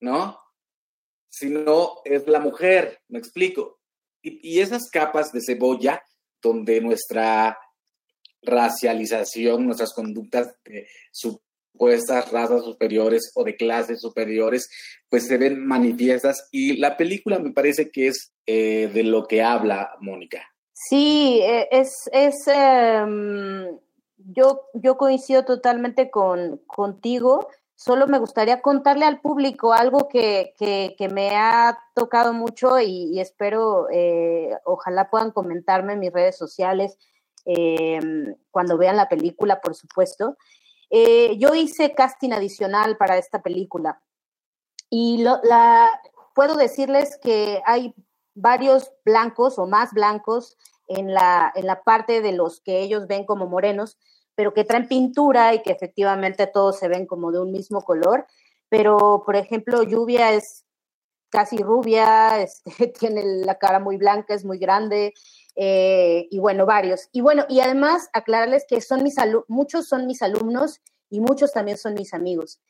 ¿no? 0.00 0.38
Si 1.28 1.48
no, 1.48 2.02
es 2.04 2.26
la 2.28 2.40
mujer, 2.40 3.00
me 3.08 3.18
explico. 3.18 3.80
Y, 4.22 4.56
y 4.56 4.60
esas 4.60 4.90
capas 4.90 5.32
de 5.32 5.40
cebolla 5.40 6.04
donde 6.40 6.80
nuestra 6.80 7.58
racialización, 8.42 9.66
nuestras 9.66 9.92
conductas 9.94 10.54
estas 11.90 12.30
razas 12.30 12.64
superiores 12.64 13.30
o 13.34 13.44
de 13.44 13.56
clases 13.56 14.00
superiores, 14.00 14.68
pues 15.08 15.26
se 15.26 15.36
ven 15.36 15.64
manifiestas 15.66 16.48
y 16.50 16.76
la 16.76 16.96
película 16.96 17.38
me 17.38 17.52
parece 17.52 17.90
que 17.90 18.08
es 18.08 18.32
eh, 18.46 18.90
de 18.92 19.02
lo 19.02 19.26
que 19.26 19.42
habla 19.42 19.90
Mónica. 20.00 20.42
Sí, 20.72 21.40
e, 21.42 21.68
es, 21.70 21.92
es 22.12 22.34
em, 22.46 23.78
yo, 24.16 24.62
yo 24.74 24.96
coincido 24.96 25.44
totalmente 25.44 26.10
con, 26.10 26.60
contigo. 26.66 27.48
Solo 27.76 28.06
me 28.06 28.18
gustaría 28.18 28.60
contarle 28.60 29.04
al 29.04 29.20
público 29.20 29.72
algo 29.72 30.08
que, 30.08 30.54
que, 30.58 31.08
me 31.08 31.36
ha 31.36 31.78
tocado 31.94 32.32
mucho 32.32 32.78
y, 32.80 33.18
espero, 33.20 33.88
eh, 33.90 34.56
ojalá 34.64 35.10
puedan 35.10 35.32
comentarme 35.32 35.94
en 35.94 35.98
mis 35.98 36.12
redes 36.12 36.36
sociales 36.36 36.96
em, 37.44 38.36
cuando 38.50 38.78
vean 38.78 38.96
la 38.96 39.08
película, 39.08 39.60
por 39.60 39.74
supuesto. 39.74 40.36
Eh, 40.96 41.36
yo 41.38 41.56
hice 41.56 41.92
casting 41.92 42.30
adicional 42.30 42.96
para 42.96 43.18
esta 43.18 43.42
película 43.42 44.00
y 44.88 45.24
puedo 46.36 46.54
decirles 46.54 47.18
que 47.20 47.60
hay 47.66 47.92
varios 48.36 48.92
blancos 49.04 49.58
o 49.58 49.66
más 49.66 49.90
blancos 49.92 50.56
en 50.86 51.12
la, 51.12 51.52
en 51.56 51.66
la 51.66 51.82
parte 51.82 52.22
de 52.22 52.30
los 52.30 52.60
que 52.60 52.78
ellos 52.78 53.08
ven 53.08 53.24
como 53.26 53.48
morenos, 53.48 53.98
pero 54.36 54.54
que 54.54 54.62
traen 54.62 54.86
pintura 54.86 55.52
y 55.52 55.62
que 55.62 55.72
efectivamente 55.72 56.46
todos 56.46 56.78
se 56.78 56.86
ven 56.86 57.06
como 57.06 57.32
de 57.32 57.40
un 57.40 57.50
mismo 57.50 57.82
color. 57.82 58.28
Pero, 58.68 59.24
por 59.26 59.34
ejemplo, 59.34 59.82
Lluvia 59.82 60.32
es 60.32 60.64
casi 61.28 61.56
rubia, 61.56 62.40
este, 62.40 62.86
tiene 62.86 63.24
la 63.44 63.58
cara 63.58 63.80
muy 63.80 63.96
blanca, 63.96 64.32
es 64.32 64.44
muy 64.44 64.58
grande, 64.58 65.12
eh, 65.56 66.26
y 66.30 66.38
bueno, 66.38 66.66
varios. 66.66 67.08
Y 67.12 67.20
bueno, 67.20 67.44
y 67.48 67.60
además 67.60 68.08
aclararles 68.12 68.64
que 68.68 68.80
son 68.80 69.02
mis 69.02 69.16
muchos 69.48 69.86
son 69.86 70.06
mis 70.06 70.22
alumnos 70.22 70.80
y 71.10 71.20
muchos 71.20 71.52
también 71.52 71.78
son 71.78 71.94
mis 71.94 72.12
amigos. 72.14 72.60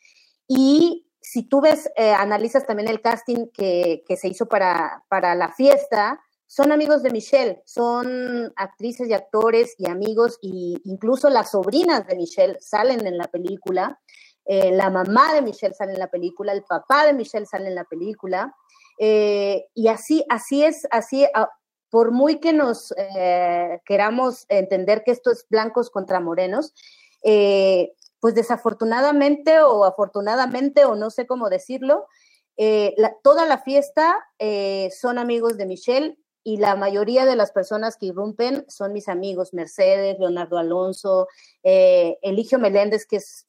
Y 0.46 1.06
si 1.20 1.44
tú 1.44 1.60
ves, 1.60 1.90
eh, 1.96 2.10
analizas 2.12 2.66
también 2.66 2.88
el 2.88 3.00
casting 3.00 3.46
que, 3.52 4.04
se 4.16 4.28
hizo 4.28 4.46
para, 4.46 5.02
para 5.08 5.34
la 5.34 5.52
fiesta, 5.52 6.20
son 6.46 6.70
amigos 6.70 7.02
de 7.02 7.10
Michelle, 7.10 7.62
son 7.64 8.52
actrices 8.56 9.08
y 9.08 9.14
actores 9.14 9.74
y 9.78 9.88
amigos, 9.88 10.38
y 10.42 10.76
incluso 10.84 11.30
las 11.30 11.52
sobrinas 11.52 12.06
de 12.06 12.16
Michelle 12.16 12.58
salen 12.60 13.06
en 13.06 13.16
la 13.16 13.28
película, 13.28 13.98
eh, 14.44 14.70
la 14.70 14.90
mamá 14.90 15.32
de 15.32 15.40
Michelle 15.40 15.74
sale 15.74 15.94
en 15.94 15.98
la 15.98 16.10
película, 16.10 16.52
el 16.52 16.62
papá 16.62 17.06
de 17.06 17.14
Michelle 17.14 17.46
sale 17.46 17.68
en 17.68 17.74
la 17.74 17.84
película, 17.84 18.54
y 18.96 19.88
así, 19.88 20.24
así 20.28 20.62
es, 20.62 20.86
así, 20.92 21.26
ah, 21.34 21.48
por 21.94 22.10
muy 22.10 22.40
que 22.40 22.52
nos 22.52 22.92
eh, 22.96 23.80
queramos 23.84 24.46
entender 24.48 25.04
que 25.04 25.12
esto 25.12 25.30
es 25.30 25.46
blancos 25.48 25.90
contra 25.90 26.18
morenos, 26.18 26.74
eh, 27.22 27.92
pues 28.18 28.34
desafortunadamente 28.34 29.60
o 29.60 29.84
afortunadamente, 29.84 30.86
o 30.86 30.96
no 30.96 31.10
sé 31.10 31.28
cómo 31.28 31.48
decirlo, 31.50 32.08
eh, 32.56 32.96
toda 33.22 33.46
la 33.46 33.58
fiesta 33.58 34.26
son 34.90 35.18
amigos 35.18 35.56
de 35.56 35.66
Michelle 35.66 36.18
y 36.42 36.56
la 36.56 36.74
mayoría 36.74 37.26
de 37.26 37.36
las 37.36 37.52
personas 37.52 37.96
que 37.96 38.06
irrumpen 38.06 38.64
son 38.66 38.92
mis 38.92 39.08
amigos, 39.08 39.54
Mercedes, 39.54 40.18
Leonardo 40.18 40.58
Alonso, 40.58 41.28
Eligio 41.62 42.58
Meléndez, 42.58 43.06
que 43.06 43.18
es 43.18 43.46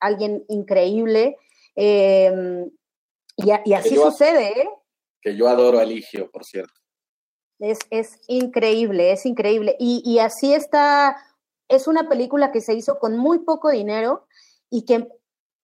alguien 0.00 0.44
increíble. 0.48 1.38
y, 1.74 2.28
y, 3.36 3.72
así 3.72 3.94
sucede, 3.94 4.68
Que 5.22 5.34
yo 5.34 5.48
adoro 5.48 5.78
a 5.78 5.84
Eligio, 5.84 6.30
por 6.30 6.44
cierto. 6.44 6.85
Es, 7.58 7.78
es 7.90 8.18
increíble, 8.28 9.12
es 9.12 9.24
increíble. 9.26 9.76
Y, 9.78 10.02
y, 10.04 10.18
así 10.18 10.52
está, 10.52 11.16
es 11.68 11.88
una 11.88 12.08
película 12.08 12.52
que 12.52 12.60
se 12.60 12.74
hizo 12.74 12.98
con 12.98 13.16
muy 13.16 13.40
poco 13.40 13.70
dinero 13.70 14.26
y 14.70 14.84
que 14.84 15.08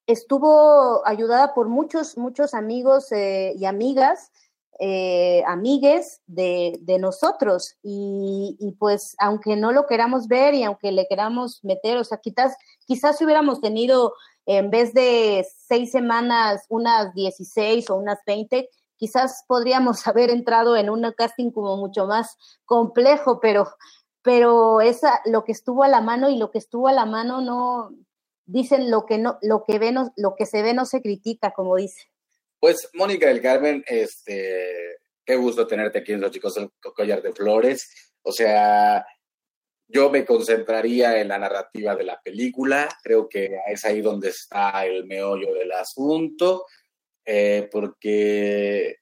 estuvo 0.06 1.06
ayudada 1.06 1.54
por 1.54 1.68
muchos, 1.68 2.16
muchos 2.16 2.54
amigos 2.54 3.12
eh, 3.12 3.54
y 3.56 3.66
amigas, 3.66 4.32
eh, 4.78 5.44
amigues 5.46 6.22
de, 6.26 6.78
de 6.80 6.98
nosotros. 6.98 7.76
Y, 7.82 8.56
y, 8.58 8.72
pues, 8.72 9.14
aunque 9.18 9.56
no 9.56 9.72
lo 9.72 9.86
queramos 9.86 10.28
ver 10.28 10.54
y 10.54 10.64
aunque 10.64 10.92
le 10.92 11.06
queramos 11.06 11.62
meter, 11.62 11.98
o 11.98 12.04
sea, 12.04 12.18
quizás, 12.18 12.56
quizás 12.86 13.20
hubiéramos 13.20 13.60
tenido 13.60 14.14
en 14.46 14.70
vez 14.70 14.92
de 14.92 15.46
seis 15.68 15.92
semanas, 15.92 16.64
unas 16.68 17.14
16 17.14 17.90
o 17.90 17.96
unas 17.96 18.18
20, 18.26 18.68
quizás 19.02 19.42
podríamos 19.48 20.06
haber 20.06 20.30
entrado 20.30 20.76
en 20.76 20.88
un 20.88 21.12
casting 21.16 21.50
como 21.50 21.76
mucho 21.76 22.06
más 22.06 22.36
complejo, 22.64 23.40
pero, 23.40 23.66
pero 24.22 24.80
esa, 24.80 25.20
lo 25.24 25.42
que 25.42 25.50
estuvo 25.50 25.82
a 25.82 25.88
la 25.88 26.00
mano 26.00 26.30
y 26.30 26.36
lo 26.36 26.52
que 26.52 26.58
estuvo 26.58 26.86
a 26.86 26.92
la 26.92 27.04
mano 27.04 27.40
no, 27.40 27.90
dicen 28.46 28.92
lo 28.92 29.04
que 29.04 29.18
no, 29.18 29.38
lo 29.42 29.64
que 29.64 29.80
ve 29.80 29.90
no, 29.90 30.12
lo 30.16 30.36
que 30.36 30.46
se 30.46 30.62
ve 30.62 30.72
no 30.72 30.86
se 30.86 31.02
critica, 31.02 31.50
como 31.50 31.74
dice. 31.74 32.00
Pues 32.60 32.90
Mónica 32.94 33.26
del 33.26 33.42
Carmen, 33.42 33.82
este, 33.88 34.98
qué 35.24 35.34
gusto 35.34 35.66
tenerte 35.66 35.98
aquí 35.98 36.12
en 36.12 36.20
Los 36.20 36.30
Chicos 36.30 36.54
del 36.54 36.70
Collar 36.94 37.22
de 37.22 37.32
Flores. 37.32 38.14
O 38.22 38.30
sea, 38.30 39.04
yo 39.88 40.10
me 40.10 40.24
concentraría 40.24 41.20
en 41.20 41.26
la 41.26 41.40
narrativa 41.40 41.96
de 41.96 42.04
la 42.04 42.20
película, 42.22 42.88
creo 43.02 43.28
que 43.28 43.58
es 43.66 43.84
ahí 43.84 44.00
donde 44.00 44.28
está 44.28 44.86
el 44.86 45.06
meollo 45.06 45.52
del 45.54 45.72
asunto, 45.72 46.66
eh, 47.24 47.68
porque 47.70 48.96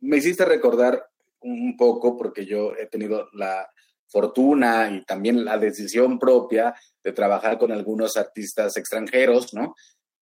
me 0.00 0.18
hiciste 0.18 0.44
recordar 0.44 1.06
un 1.40 1.76
poco, 1.76 2.16
porque 2.16 2.46
yo 2.46 2.74
he 2.76 2.86
tenido 2.86 3.28
la 3.32 3.68
fortuna 4.06 4.90
y 4.90 5.04
también 5.04 5.44
la 5.44 5.58
decisión 5.58 6.18
propia 6.18 6.74
de 7.02 7.12
trabajar 7.12 7.58
con 7.58 7.72
algunos 7.72 8.16
artistas 8.16 8.76
extranjeros, 8.76 9.52
¿no? 9.54 9.74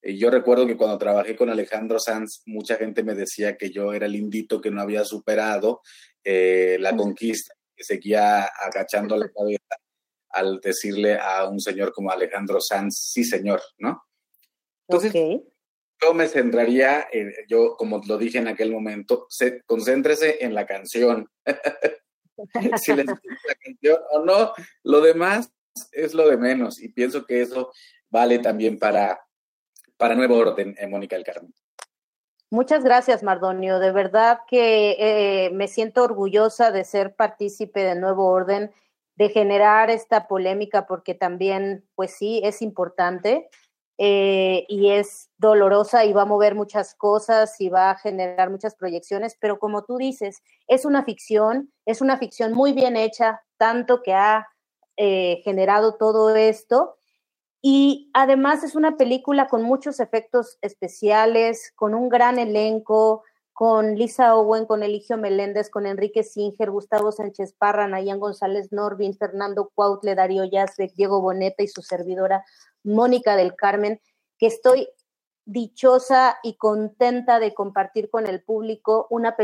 Y 0.02 0.18
yo 0.18 0.30
recuerdo 0.30 0.66
que 0.66 0.76
cuando 0.76 0.98
trabajé 0.98 1.36
con 1.36 1.48
Alejandro 1.48 1.98
Sanz, 2.00 2.42
mucha 2.46 2.76
gente 2.76 3.04
me 3.04 3.14
decía 3.14 3.56
que 3.56 3.70
yo 3.70 3.92
era 3.92 4.06
el 4.06 4.16
indito 4.16 4.60
que 4.60 4.70
no 4.70 4.80
había 4.80 5.04
superado 5.04 5.82
eh, 6.24 6.76
la 6.80 6.96
conquista, 6.96 7.54
que 7.76 7.84
seguía 7.84 8.44
agachando 8.44 9.16
la 9.16 9.30
cabeza 9.30 9.76
al 10.30 10.60
decirle 10.60 11.18
a 11.20 11.48
un 11.48 11.60
señor 11.60 11.92
como 11.92 12.10
Alejandro 12.10 12.60
Sanz, 12.60 12.98
sí 13.12 13.22
señor, 13.22 13.60
¿no? 13.78 14.02
Entonces, 14.88 15.12
yo 16.02 16.14
me 16.14 16.28
centraría, 16.28 17.06
yo 17.48 17.76
como 17.76 18.00
lo 18.06 18.18
dije 18.18 18.38
en 18.38 18.48
aquel 18.48 18.72
momento, 18.72 19.26
se, 19.28 19.62
concéntrese 19.62 20.44
en 20.44 20.54
la 20.54 20.66
canción. 20.66 21.28
si 22.82 22.94
le 22.94 23.04
la 23.04 23.16
canción 23.62 23.98
o 24.10 24.24
no, 24.24 24.52
lo 24.82 25.00
demás 25.00 25.52
es 25.92 26.14
lo 26.14 26.28
de 26.28 26.36
menos 26.36 26.80
y 26.80 26.88
pienso 26.88 27.24
que 27.24 27.42
eso 27.42 27.72
vale 28.10 28.38
también 28.38 28.78
para, 28.78 29.20
para 29.96 30.14
Nuevo 30.14 30.36
Orden, 30.36 30.74
en 30.78 30.90
Mónica 30.90 31.16
del 31.16 31.24
Carmen. 31.24 31.54
Muchas 32.50 32.84
gracias, 32.84 33.22
Mardonio. 33.22 33.78
De 33.78 33.92
verdad 33.92 34.40
que 34.46 34.96
eh, 34.98 35.50
me 35.54 35.68
siento 35.68 36.04
orgullosa 36.04 36.70
de 36.70 36.84
ser 36.84 37.14
partícipe 37.14 37.82
de 37.82 37.94
Nuevo 37.94 38.28
Orden 38.28 38.72
de 39.16 39.30
generar 39.30 39.90
esta 39.90 40.26
polémica 40.26 40.86
porque 40.86 41.14
también, 41.14 41.86
pues 41.94 42.14
sí, 42.14 42.40
es 42.44 42.60
importante 42.60 43.48
eh, 43.98 44.64
y 44.68 44.90
es 44.90 45.30
dolorosa 45.38 46.04
y 46.04 46.12
va 46.12 46.22
a 46.22 46.26
mover 46.26 46.54
muchas 46.54 46.94
cosas 46.94 47.60
y 47.60 47.68
va 47.68 47.90
a 47.90 47.98
generar 47.98 48.50
muchas 48.50 48.74
proyecciones, 48.74 49.36
pero 49.38 49.58
como 49.58 49.84
tú 49.84 49.98
dices, 49.98 50.42
es 50.66 50.84
una 50.84 51.04
ficción, 51.04 51.72
es 51.86 52.00
una 52.00 52.16
ficción 52.18 52.52
muy 52.52 52.72
bien 52.72 52.96
hecha, 52.96 53.42
tanto 53.58 54.02
que 54.02 54.14
ha 54.14 54.48
eh, 54.96 55.40
generado 55.44 55.96
todo 55.96 56.34
esto. 56.34 56.96
Y 57.60 58.10
además 58.12 58.64
es 58.64 58.74
una 58.74 58.96
película 58.96 59.46
con 59.46 59.62
muchos 59.62 60.00
efectos 60.00 60.58
especiales, 60.62 61.72
con 61.76 61.94
un 61.94 62.08
gran 62.08 62.38
elenco, 62.38 63.22
con 63.52 63.96
Lisa 63.96 64.34
Owen, 64.36 64.66
con 64.66 64.82
Eligio 64.82 65.16
Meléndez, 65.16 65.70
con 65.70 65.86
Enrique 65.86 66.22
Singer, 66.22 66.70
Gustavo 66.70 67.12
Sánchez 67.12 67.52
Parra, 67.52 67.86
Nayan 67.86 68.18
González 68.18 68.72
Norvin, 68.72 69.14
Fernando 69.16 69.70
Cuautle, 69.74 70.14
Darío 70.14 70.44
Yazbek, 70.44 70.94
Diego 70.94 71.20
Boneta 71.20 71.62
y 71.62 71.68
su 71.68 71.82
servidora 71.82 72.44
Mónica 72.82 73.36
del 73.36 73.54
Carmen, 73.54 74.00
que 74.38 74.46
estoy 74.46 74.88
dichosa 75.44 76.38
y 76.42 76.56
contenta 76.56 77.40
de 77.40 77.52
compartir 77.52 78.10
con 78.10 78.26
el 78.26 78.42
público 78.42 79.06
una, 79.10 79.36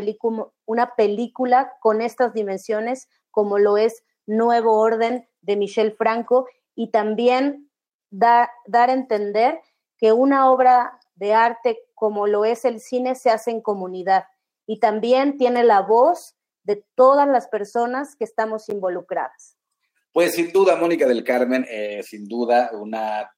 película 0.97 1.73
con 1.81 2.01
estas 2.01 2.33
dimensiones, 2.33 3.09
como 3.31 3.59
lo 3.59 3.77
es 3.77 4.05
Nuevo 4.27 4.79
Orden 4.79 5.29
de 5.43 5.57
Michel 5.57 5.93
Franco, 5.93 6.47
y 6.75 6.91
también 6.91 7.71
dar 8.11 8.51
a 8.73 8.93
entender 8.93 9.61
que 9.99 10.13
una 10.13 10.51
obra 10.51 10.99
de 11.19 11.35
arte 11.35 11.79
como 11.95 12.27
lo 12.27 12.45
es 12.45 12.65
el 12.65 12.81
cine 12.81 13.15
se 13.15 13.31
hace 13.31 13.51
en 13.51 13.61
comunidad 13.61 14.25
y 14.67 14.79
también 14.81 15.37
tiene 15.37 15.65
la 15.65 15.81
voz 15.81 16.37
de 16.63 16.85
todas 16.95 17.27
las 17.27 17.49
personas 17.49 18.15
que 18.17 18.25
estamos 18.25 18.69
involucradas. 18.69 19.57
Pues 20.13 20.35
sin 20.35 20.53
duda, 20.53 20.77
Mónica 20.77 21.07
del 21.07 21.25
Carmen, 21.25 21.67
eh, 21.69 22.03
sin 22.03 22.27
duda, 22.27 22.71
una, 22.75 23.31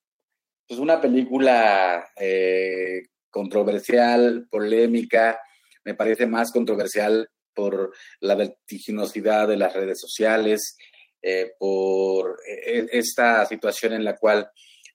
pues 0.67 0.81
una 0.81 1.01
película 1.01 2.09
eh, 2.17 3.03
controversial, 3.31 4.47
polémica, 4.51 5.41
me 5.85 5.95
parece 5.95 6.27
más 6.27 6.51
controversial 6.53 7.29
por 7.55 7.93
la 8.21 8.35
vertiginosidad 8.35 9.49
de 9.49 9.57
las 9.57 9.73
redes 9.73 10.01
sociales, 10.01 10.77
eh, 11.23 11.53
por 11.59 12.39
esta 12.47 13.45
situación 13.47 13.93
en 13.93 14.05
la 14.05 14.17
cual 14.17 14.51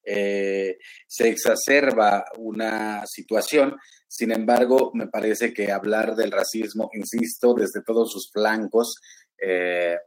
eh, 0.05 0.77
se 1.07 1.29
exacerba 1.29 2.25
una 2.37 3.05
situación. 3.07 3.75
Sin 4.07 4.31
embargo, 4.31 4.91
me 4.93 5.07
parece 5.07 5.51
que 5.51 5.71
hablar 5.71 6.15
del 6.15 6.31
racismo, 6.31 6.89
insisto, 6.93 7.53
desde 7.55 7.81
todos 7.81 8.11
sus 8.11 8.29
flancos, 8.31 8.95
eh, 9.41 9.97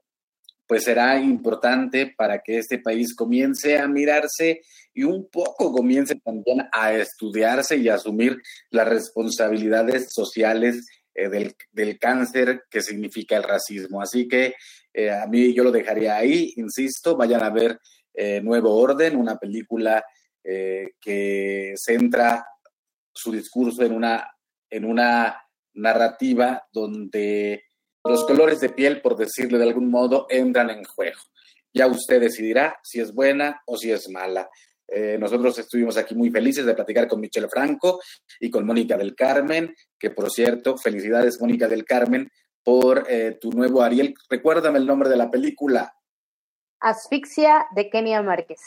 pues 0.66 0.84
será 0.84 1.18
importante 1.18 2.14
para 2.16 2.40
que 2.40 2.59
este 2.59 2.78
país 2.78 3.14
comience 3.14 3.78
a 3.78 3.88
mirarse 3.88 4.61
y 4.94 5.03
un 5.03 5.28
poco 5.28 5.72
comience 5.72 6.14
también 6.16 6.68
a 6.72 6.92
estudiarse 6.94 7.76
y 7.76 7.88
a 7.88 7.94
asumir 7.94 8.40
las 8.70 8.86
responsabilidades 8.86 10.12
sociales 10.12 10.86
eh, 11.14 11.28
del, 11.28 11.57
del, 11.72 11.99
cáncer 11.99 12.64
que 12.70 12.82
significa 12.82 13.36
el 13.36 13.42
racismo. 13.42 14.01
Así 14.01 14.28
que 14.28 14.55
a 15.22 15.28
mí 15.28 15.55
yo 15.55 15.62
lo 15.62 15.70
dejaría 15.70 16.16
ahí, 16.16 16.53
insisto, 16.57 17.16
vayan 17.16 17.44
a 17.44 17.51
ver 17.51 17.78
eh, 18.15 18.41
Nuevo 18.41 18.75
Orden, 18.77 19.17
una 19.17 19.37
película 19.37 20.05
eh, 20.43 20.93
que 21.01 21.75
centra 21.77 22.47
su 23.13 23.33
discurso 23.33 23.83
en 23.85 23.93
una, 23.93 24.29
en 24.71 24.85
una 24.85 25.41
narrativa 25.75 26.67
donde 26.73 27.65
los 28.05 28.25
colores 28.25 28.61
de 28.61 28.71
piel, 28.71 29.01
por 29.01 29.17
decirle 29.17 29.59
de 29.59 29.65
algún 29.65 29.91
modo, 29.91 30.27
entran 30.31 30.71
en 30.71 30.85
juego. 30.85 31.21
Ya 31.73 31.87
usted 31.87 32.21
decidirá 32.21 32.79
si 32.83 33.01
es 33.01 33.13
buena 33.13 33.63
o 33.67 33.77
si 33.77 33.91
es 33.93 34.09
mala. 34.09 34.49
Eh, 34.87 35.19
nosotros 35.21 35.59
estuvimos 35.59 35.97
aquí 35.99 36.15
muy 36.15 36.31
felices 36.31 36.65
de 36.65 36.75
platicar 36.75 37.07
con 37.07 37.21
Michelle 37.21 37.49
Franco 37.49 38.01
y 38.41 38.51
con 38.51 38.65
Mónica 38.65 38.97
del 38.97 39.15
Carmen, 39.15 39.75
que 39.99 40.11
por 40.11 40.31
cierto, 40.31 40.79
felicidades 40.79 41.41
Mónica 41.41 41.69
del 41.69 41.85
Carmen 41.85 42.31
por 42.63 43.07
tu 43.41 43.51
nuevo 43.51 43.83
Ariel. 43.83 44.15
Recuérdame 44.29 44.79
el 44.79 44.87
nombre 44.87 45.09
de 45.09 45.17
la 45.17 45.31
película. 45.31 45.95
Asfixia 46.81 47.66
de 47.74 47.91
Kenia 47.91 48.22
Márquez. 48.22 48.61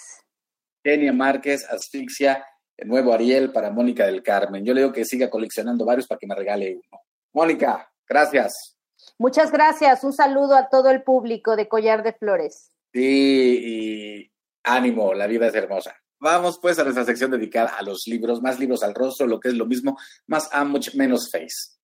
Kenia 0.83 1.13
Márquez, 1.13 1.65
Asfixia, 1.69 2.45
el 2.77 2.87
nuevo 2.87 3.13
Ariel 3.13 3.51
para 3.51 3.71
Mónica 3.71 4.05
del 4.05 4.23
Carmen. 4.23 4.65
Yo 4.65 4.73
le 4.73 4.81
digo 4.81 4.93
que 4.93 5.05
siga 5.05 5.29
coleccionando 5.29 5.85
varios 5.85 6.07
para 6.07 6.19
que 6.19 6.27
me 6.27 6.35
regale 6.35 6.75
uno. 6.75 7.01
Mónica, 7.33 7.91
gracias. 8.07 8.75
Muchas 9.17 9.51
gracias. 9.51 10.03
Un 10.03 10.13
saludo 10.13 10.55
a 10.55 10.69
todo 10.69 10.89
el 10.89 11.03
público 11.03 11.55
de 11.55 11.67
Collar 11.67 12.03
de 12.03 12.13
Flores. 12.13 12.71
Sí, 12.93 13.61
y 13.63 14.31
ánimo, 14.63 15.13
la 15.13 15.27
vida 15.27 15.47
es 15.47 15.55
hermosa. 15.55 15.95
Vamos 16.19 16.59
pues 16.61 16.77
a 16.77 16.83
nuestra 16.83 17.05
sección 17.05 17.31
dedicada 17.31 17.69
a 17.69 17.81
los 17.81 18.03
libros, 18.05 18.41
más 18.41 18.59
libros 18.59 18.83
al 18.83 18.93
rostro, 18.93 19.25
lo 19.25 19.39
que 19.39 19.49
es 19.49 19.55
lo 19.55 19.65
mismo, 19.65 19.97
más 20.27 20.49
much 20.65 20.93
menos 20.93 21.31
face. 21.31 21.79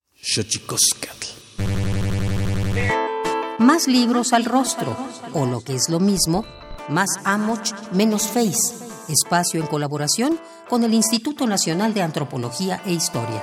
Más 3.58 3.88
libros 3.88 4.32
al 4.32 4.44
rostro, 4.44 4.96
o 5.32 5.44
lo 5.44 5.60
que 5.60 5.74
es 5.74 5.88
lo 5.88 5.98
mismo, 5.98 6.44
más 6.88 7.08
Amoch, 7.24 7.72
menos 7.90 8.28
Face, 8.28 8.76
espacio 9.08 9.60
en 9.60 9.66
colaboración 9.66 10.38
con 10.68 10.84
el 10.84 10.94
Instituto 10.94 11.44
Nacional 11.44 11.92
de 11.92 12.02
Antropología 12.02 12.80
e 12.86 12.92
Historia. 12.92 13.42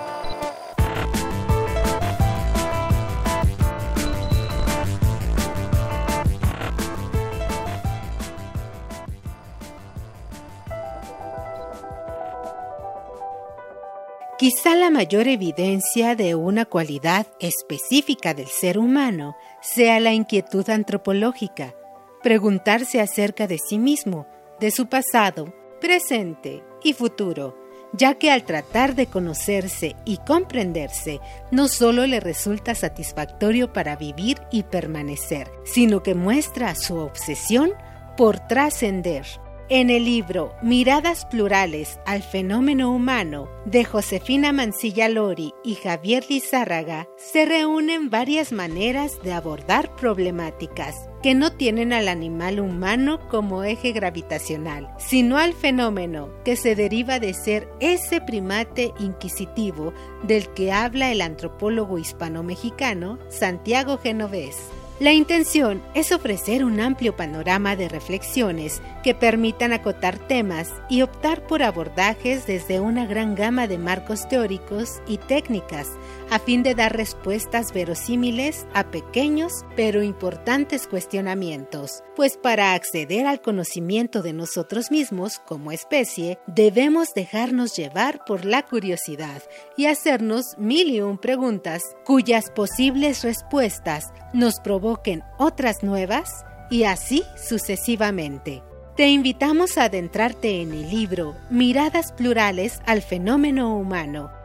Quizá 14.38 14.76
la 14.76 14.92
mayor 14.92 15.28
evidencia 15.28 16.16
de 16.16 16.36
una 16.36 16.66
cualidad 16.66 17.26
específica 17.40 18.34
del 18.34 18.48
ser 18.48 18.78
humano 18.78 19.36
sea 19.66 20.00
la 20.00 20.14
inquietud 20.14 20.70
antropológica, 20.70 21.74
preguntarse 22.22 23.02
acerca 23.02 23.48
de 23.48 23.58
sí 23.58 23.80
mismo, 23.80 24.28
de 24.60 24.72
su 24.72 24.88
pasado, 24.88 25.54
presente 25.82 26.64
y 26.84 26.94
futuro, 26.94 27.58
ya 27.94 28.16
que 28.16 28.32
al 28.32 28.44
tratar 28.44 28.96
de 28.96 29.08
conocerse 29.08 29.96
y 30.06 30.18
comprenderse, 30.18 31.20
no 31.52 31.68
solo 31.68 32.06
le 32.06 32.20
resulta 32.20 32.76
satisfactorio 32.76 33.74
para 33.74 33.96
vivir 33.96 34.38
y 34.52 34.64
permanecer, 34.64 35.50
sino 35.64 36.04
que 36.04 36.14
muestra 36.14 36.76
su 36.76 36.98
obsesión 36.98 37.72
por 38.18 38.40
trascender. 38.40 39.26
En 39.68 39.90
el 39.90 40.06
libro 40.06 40.54
Miradas 40.62 41.26
Plurales 41.26 41.98
al 42.06 42.22
Fenómeno 42.22 42.92
Humano 42.92 43.50
de 43.66 43.84
Josefina 43.84 44.52
Mancilla 44.52 45.10
Lori 45.10 45.56
y 45.64 45.74
Javier 45.74 46.24
Lizárraga 46.30 47.08
se 47.18 47.46
reúnen 47.46 48.12
varias 48.12 48.52
maneras 48.52 49.20
de 49.24 49.34
abordar 49.34 49.96
problemáticas 49.96 51.10
que 51.24 51.34
no 51.34 51.52
tienen 51.52 51.94
al 51.94 52.10
animal 52.10 52.60
humano 52.60 53.20
como 53.28 53.64
eje 53.64 53.92
gravitacional, 53.92 54.94
sino 55.00 55.40
al 55.40 55.54
fenómeno 55.54 56.30
que 56.44 56.58
se 56.58 56.76
deriva 56.76 57.20
de 57.20 57.34
ser 57.34 57.68
ese 57.80 58.22
primate 58.22 58.94
inquisitivo 59.00 59.94
del 60.22 60.48
que 60.50 60.72
habla 60.74 61.12
el 61.12 61.22
antropólogo 61.22 61.98
hispano-mexicano 61.98 63.18
Santiago 63.30 63.98
Genovés. 63.98 64.58
La 64.98 65.12
intención 65.12 65.84
es 65.94 66.14
ofrecer 66.14 66.64
un 66.64 66.80
amplio 66.80 67.18
panorama 67.18 67.76
de 67.76 67.90
reflexiones 67.90 68.82
que 69.04 69.14
permitan 69.14 69.74
acotar 69.74 70.18
temas 70.18 70.72
y 70.90 71.02
optar 71.02 71.46
por 71.46 71.64
abordajes 71.64 72.48
desde 72.48 72.80
una 72.80 73.06
gran 73.06 73.36
gama 73.36 73.68
de 73.68 73.78
marcos 73.78 74.30
teóricos 74.30 75.02
y 75.06 75.18
técnicas 75.18 75.90
a 76.30 76.40
fin 76.40 76.64
de 76.64 76.76
dar 76.76 76.96
respuestas 76.96 77.72
verosímiles 77.74 78.68
a 78.74 78.90
pequeños 78.92 79.52
pero 79.76 80.04
importantes 80.04 80.88
cuestionamientos, 80.88 82.04
pues 82.16 82.38
para 82.38 82.74
acceder 82.74 83.26
al 83.26 83.42
conocimiento 83.42 84.22
de 84.22 84.34
nosotros 84.34 84.92
mismos 84.92 85.40
como 85.40 85.72
especie 85.72 86.40
debemos 86.48 87.14
dejarnos 87.14 87.76
llevar 87.76 88.24
por 88.26 88.46
la 88.46 88.64
curiosidad 88.64 89.42
y 89.78 89.86
hacernos 89.86 90.58
mil 90.58 90.90
y 90.90 91.02
un 91.02 91.18
preguntas 91.18 91.84
cuyas 92.06 92.50
posibles 92.52 93.24
respuestas 93.24 94.14
nos 94.34 94.60
provoquen 94.60 95.24
otras 95.38 95.84
nuevas 95.84 96.46
y 96.70 96.84
así 96.84 97.24
sucesivamente. 97.38 98.64
Te 98.96 99.10
invitamos 99.10 99.78
a 99.78 99.86
adentrarte 99.86 100.62
en 100.62 100.72
el 100.72 100.90
libro 100.90 101.36
Miradas 101.50 102.14
Plurales 102.14 102.80
al 102.86 103.02
Fenómeno 103.02 103.78
Humano 103.78 104.45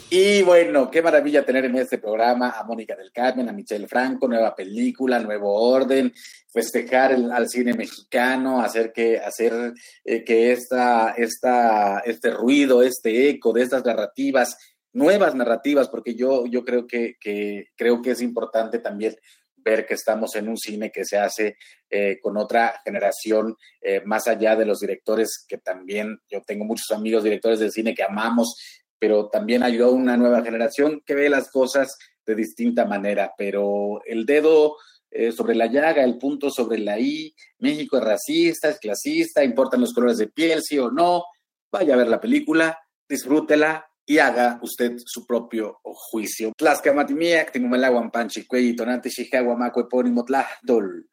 Y 0.13 0.41
bueno, 0.41 0.91
qué 0.91 1.01
maravilla 1.01 1.45
tener 1.45 1.63
en 1.63 1.77
este 1.77 1.97
programa 1.97 2.49
a 2.49 2.65
Mónica 2.65 2.97
del 2.97 3.13
Carmen, 3.13 3.47
a 3.47 3.53
Michelle 3.53 3.87
Franco, 3.87 4.27
nueva 4.27 4.53
película, 4.53 5.21
nuevo 5.21 5.53
orden, 5.53 6.13
festejar 6.51 7.13
al 7.13 7.47
cine 7.47 7.73
mexicano, 7.73 8.59
hacer 8.59 8.91
que, 8.91 9.19
hacer, 9.19 9.73
eh, 10.03 10.25
que 10.25 10.51
esta, 10.51 11.11
esta, 11.11 11.99
este 11.99 12.29
ruido, 12.29 12.83
este 12.83 13.29
eco 13.29 13.53
de 13.53 13.61
estas 13.61 13.85
narrativas, 13.85 14.57
nuevas 14.91 15.33
narrativas, 15.33 15.87
porque 15.87 16.13
yo, 16.13 16.45
yo 16.45 16.65
creo 16.65 16.85
que, 16.87 17.15
que, 17.17 17.69
creo 17.77 18.01
que 18.01 18.11
es 18.11 18.21
importante 18.21 18.79
también 18.79 19.15
ver 19.63 19.85
que 19.85 19.93
estamos 19.93 20.35
en 20.35 20.49
un 20.49 20.57
cine 20.57 20.91
que 20.91 21.05
se 21.05 21.17
hace 21.17 21.55
eh, 21.89 22.19
con 22.21 22.37
otra 22.37 22.81
generación, 22.83 23.55
eh, 23.81 24.01
más 24.05 24.27
allá 24.27 24.55
de 24.55 24.65
los 24.65 24.79
directores 24.79 25.45
que 25.47 25.57
también, 25.57 26.19
yo 26.29 26.41
tengo 26.41 26.65
muchos 26.65 26.91
amigos 26.91 27.23
directores 27.23 27.59
de 27.59 27.71
cine 27.71 27.93
que 27.93 28.03
amamos, 28.03 28.55
pero 29.01 29.29
también 29.29 29.63
ayudó 29.63 29.87
a 29.87 29.93
una 29.93 30.15
nueva 30.15 30.43
generación 30.43 31.01
que 31.03 31.15
ve 31.15 31.27
las 31.27 31.49
cosas 31.49 31.97
de 32.23 32.35
distinta 32.35 32.85
manera, 32.85 33.33
pero 33.35 33.99
el 34.05 34.27
dedo 34.27 34.75
eh, 35.09 35.31
sobre 35.31 35.55
la 35.55 35.65
llaga, 35.65 36.03
el 36.03 36.19
punto 36.19 36.51
sobre 36.51 36.77
la 36.77 36.99
I, 36.99 37.33
México 37.57 37.97
es 37.97 38.03
racista, 38.03 38.69
es 38.69 38.77
clasista, 38.77 39.43
importan 39.43 39.81
los 39.81 39.91
colores 39.91 40.19
de 40.19 40.27
piel, 40.27 40.61
sí 40.61 40.77
o 40.77 40.91
no, 40.91 41.23
vaya 41.71 41.95
a 41.95 41.97
ver 41.97 42.09
la 42.09 42.21
película, 42.21 42.77
disfrútela, 43.09 43.87
y 44.05 44.19
haga 44.19 44.59
usted 44.61 44.97
su 45.03 45.25
propio 45.25 45.79
juicio. 45.83 46.51
Tonante, 48.75 49.09
Tlachtol. 50.25 51.07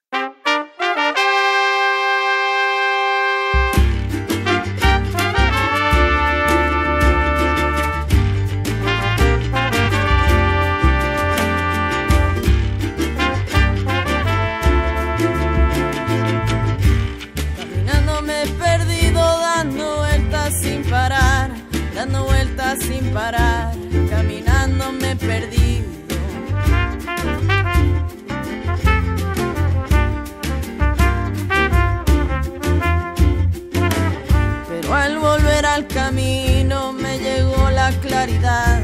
Claridad, 38.19 38.83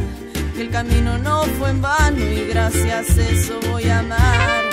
que 0.55 0.63
el 0.63 0.71
camino 0.71 1.19
no 1.19 1.43
fue 1.59 1.71
en 1.71 1.83
vano 1.83 2.25
y 2.25 2.47
gracias 2.47 3.19
a 3.19 3.29
eso 3.29 3.59
voy 3.69 3.85
a 3.89 3.99
amar. 3.99 4.64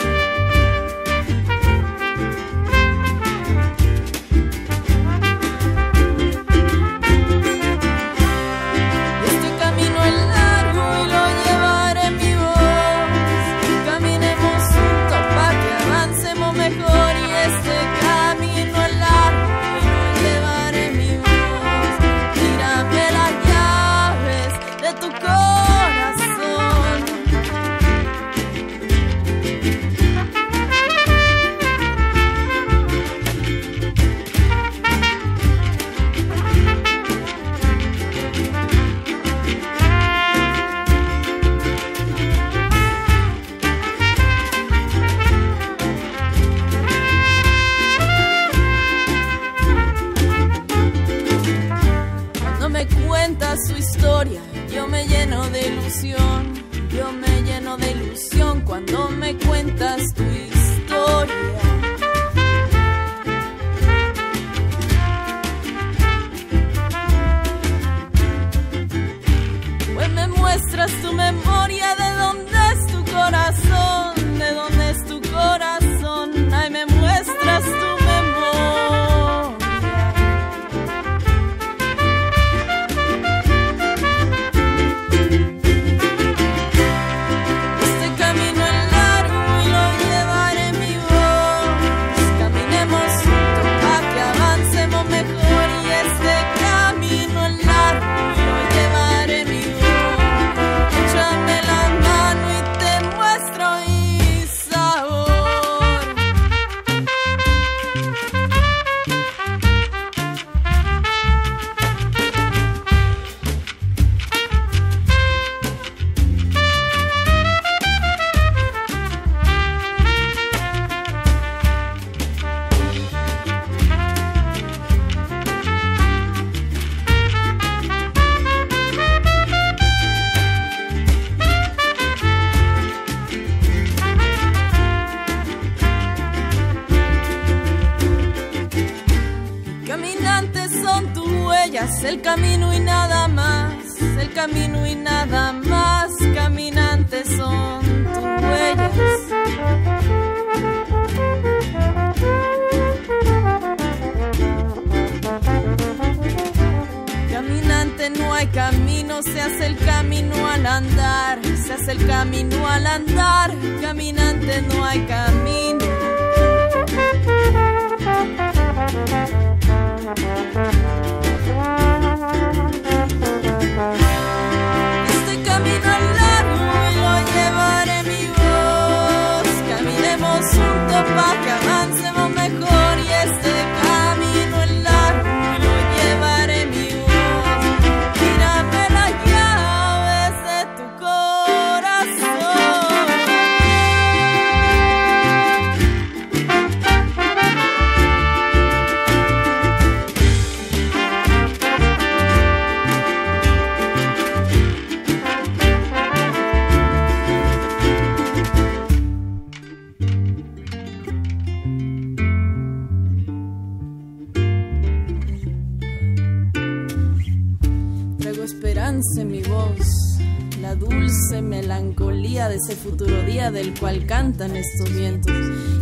Ese 222.52 222.76
futuro 222.76 223.24
día 223.24 223.52
del 223.52 223.78
cual 223.80 224.06
cantan 224.06 224.56
estos 224.56 224.94
vientos. 224.94 225.32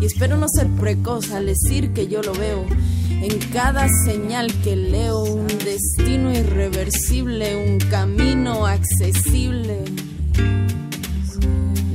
Y 0.01 0.05
espero 0.05 0.37
no 0.37 0.47
ser 0.47 0.67
precoz 0.67 1.31
al 1.31 1.47
decir 1.47 1.91
que 1.93 2.07
yo 2.07 2.21
lo 2.21 2.33
veo 2.33 2.65
en 3.21 3.37
cada 3.51 3.87
señal 4.05 4.51
que 4.63 4.75
leo, 4.75 5.23
un 5.23 5.47
destino 5.47 6.31
irreversible, 6.31 7.69
un 7.69 7.77
camino 7.89 8.65
accesible, 8.65 9.83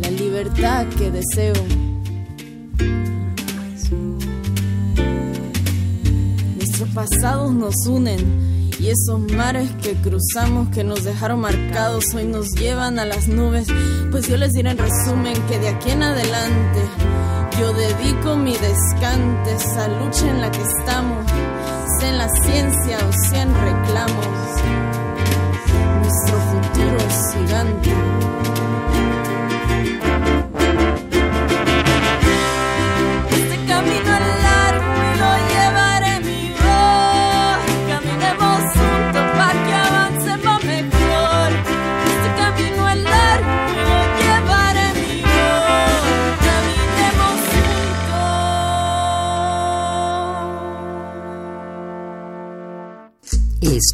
la 0.02 0.10
libertad 0.10 0.86
que 0.98 1.10
deseo. 1.10 1.54
Nuestros 6.56 6.88
pasados 6.90 7.54
nos 7.54 7.74
unen 7.86 8.53
y 8.78 8.88
esos 8.88 9.20
mares 9.32 9.70
que 9.82 9.94
cruzamos 9.94 10.68
que 10.70 10.84
nos 10.84 11.04
dejaron 11.04 11.40
marcados 11.40 12.04
hoy 12.14 12.24
nos 12.24 12.50
llevan 12.52 12.98
a 12.98 13.04
las 13.04 13.28
nubes. 13.28 13.68
Pues 14.10 14.28
yo 14.28 14.36
les 14.36 14.52
diré 14.52 14.70
en 14.70 14.78
resumen 14.78 15.34
que 15.48 15.58
de 15.58 15.68
aquí 15.68 15.90
en 15.90 16.02
adelante 16.02 16.80
yo 17.58 17.72
dedico 17.72 18.36
mi 18.36 18.52
descante 18.52 19.56
a 19.78 19.88
lucha 19.88 20.28
en 20.28 20.40
la 20.40 20.50
que 20.50 20.62
estamos, 20.62 21.30
sea 21.98 22.08
en 22.08 22.18
la 22.18 22.28
ciencia 22.28 22.98
o 22.98 23.12
sea 23.28 23.42
en 23.42 23.54
reclamos. 23.54 24.26
Nuestro 26.02 26.38
futuro 26.38 26.96
es 26.98 27.34
gigante. 27.34 28.13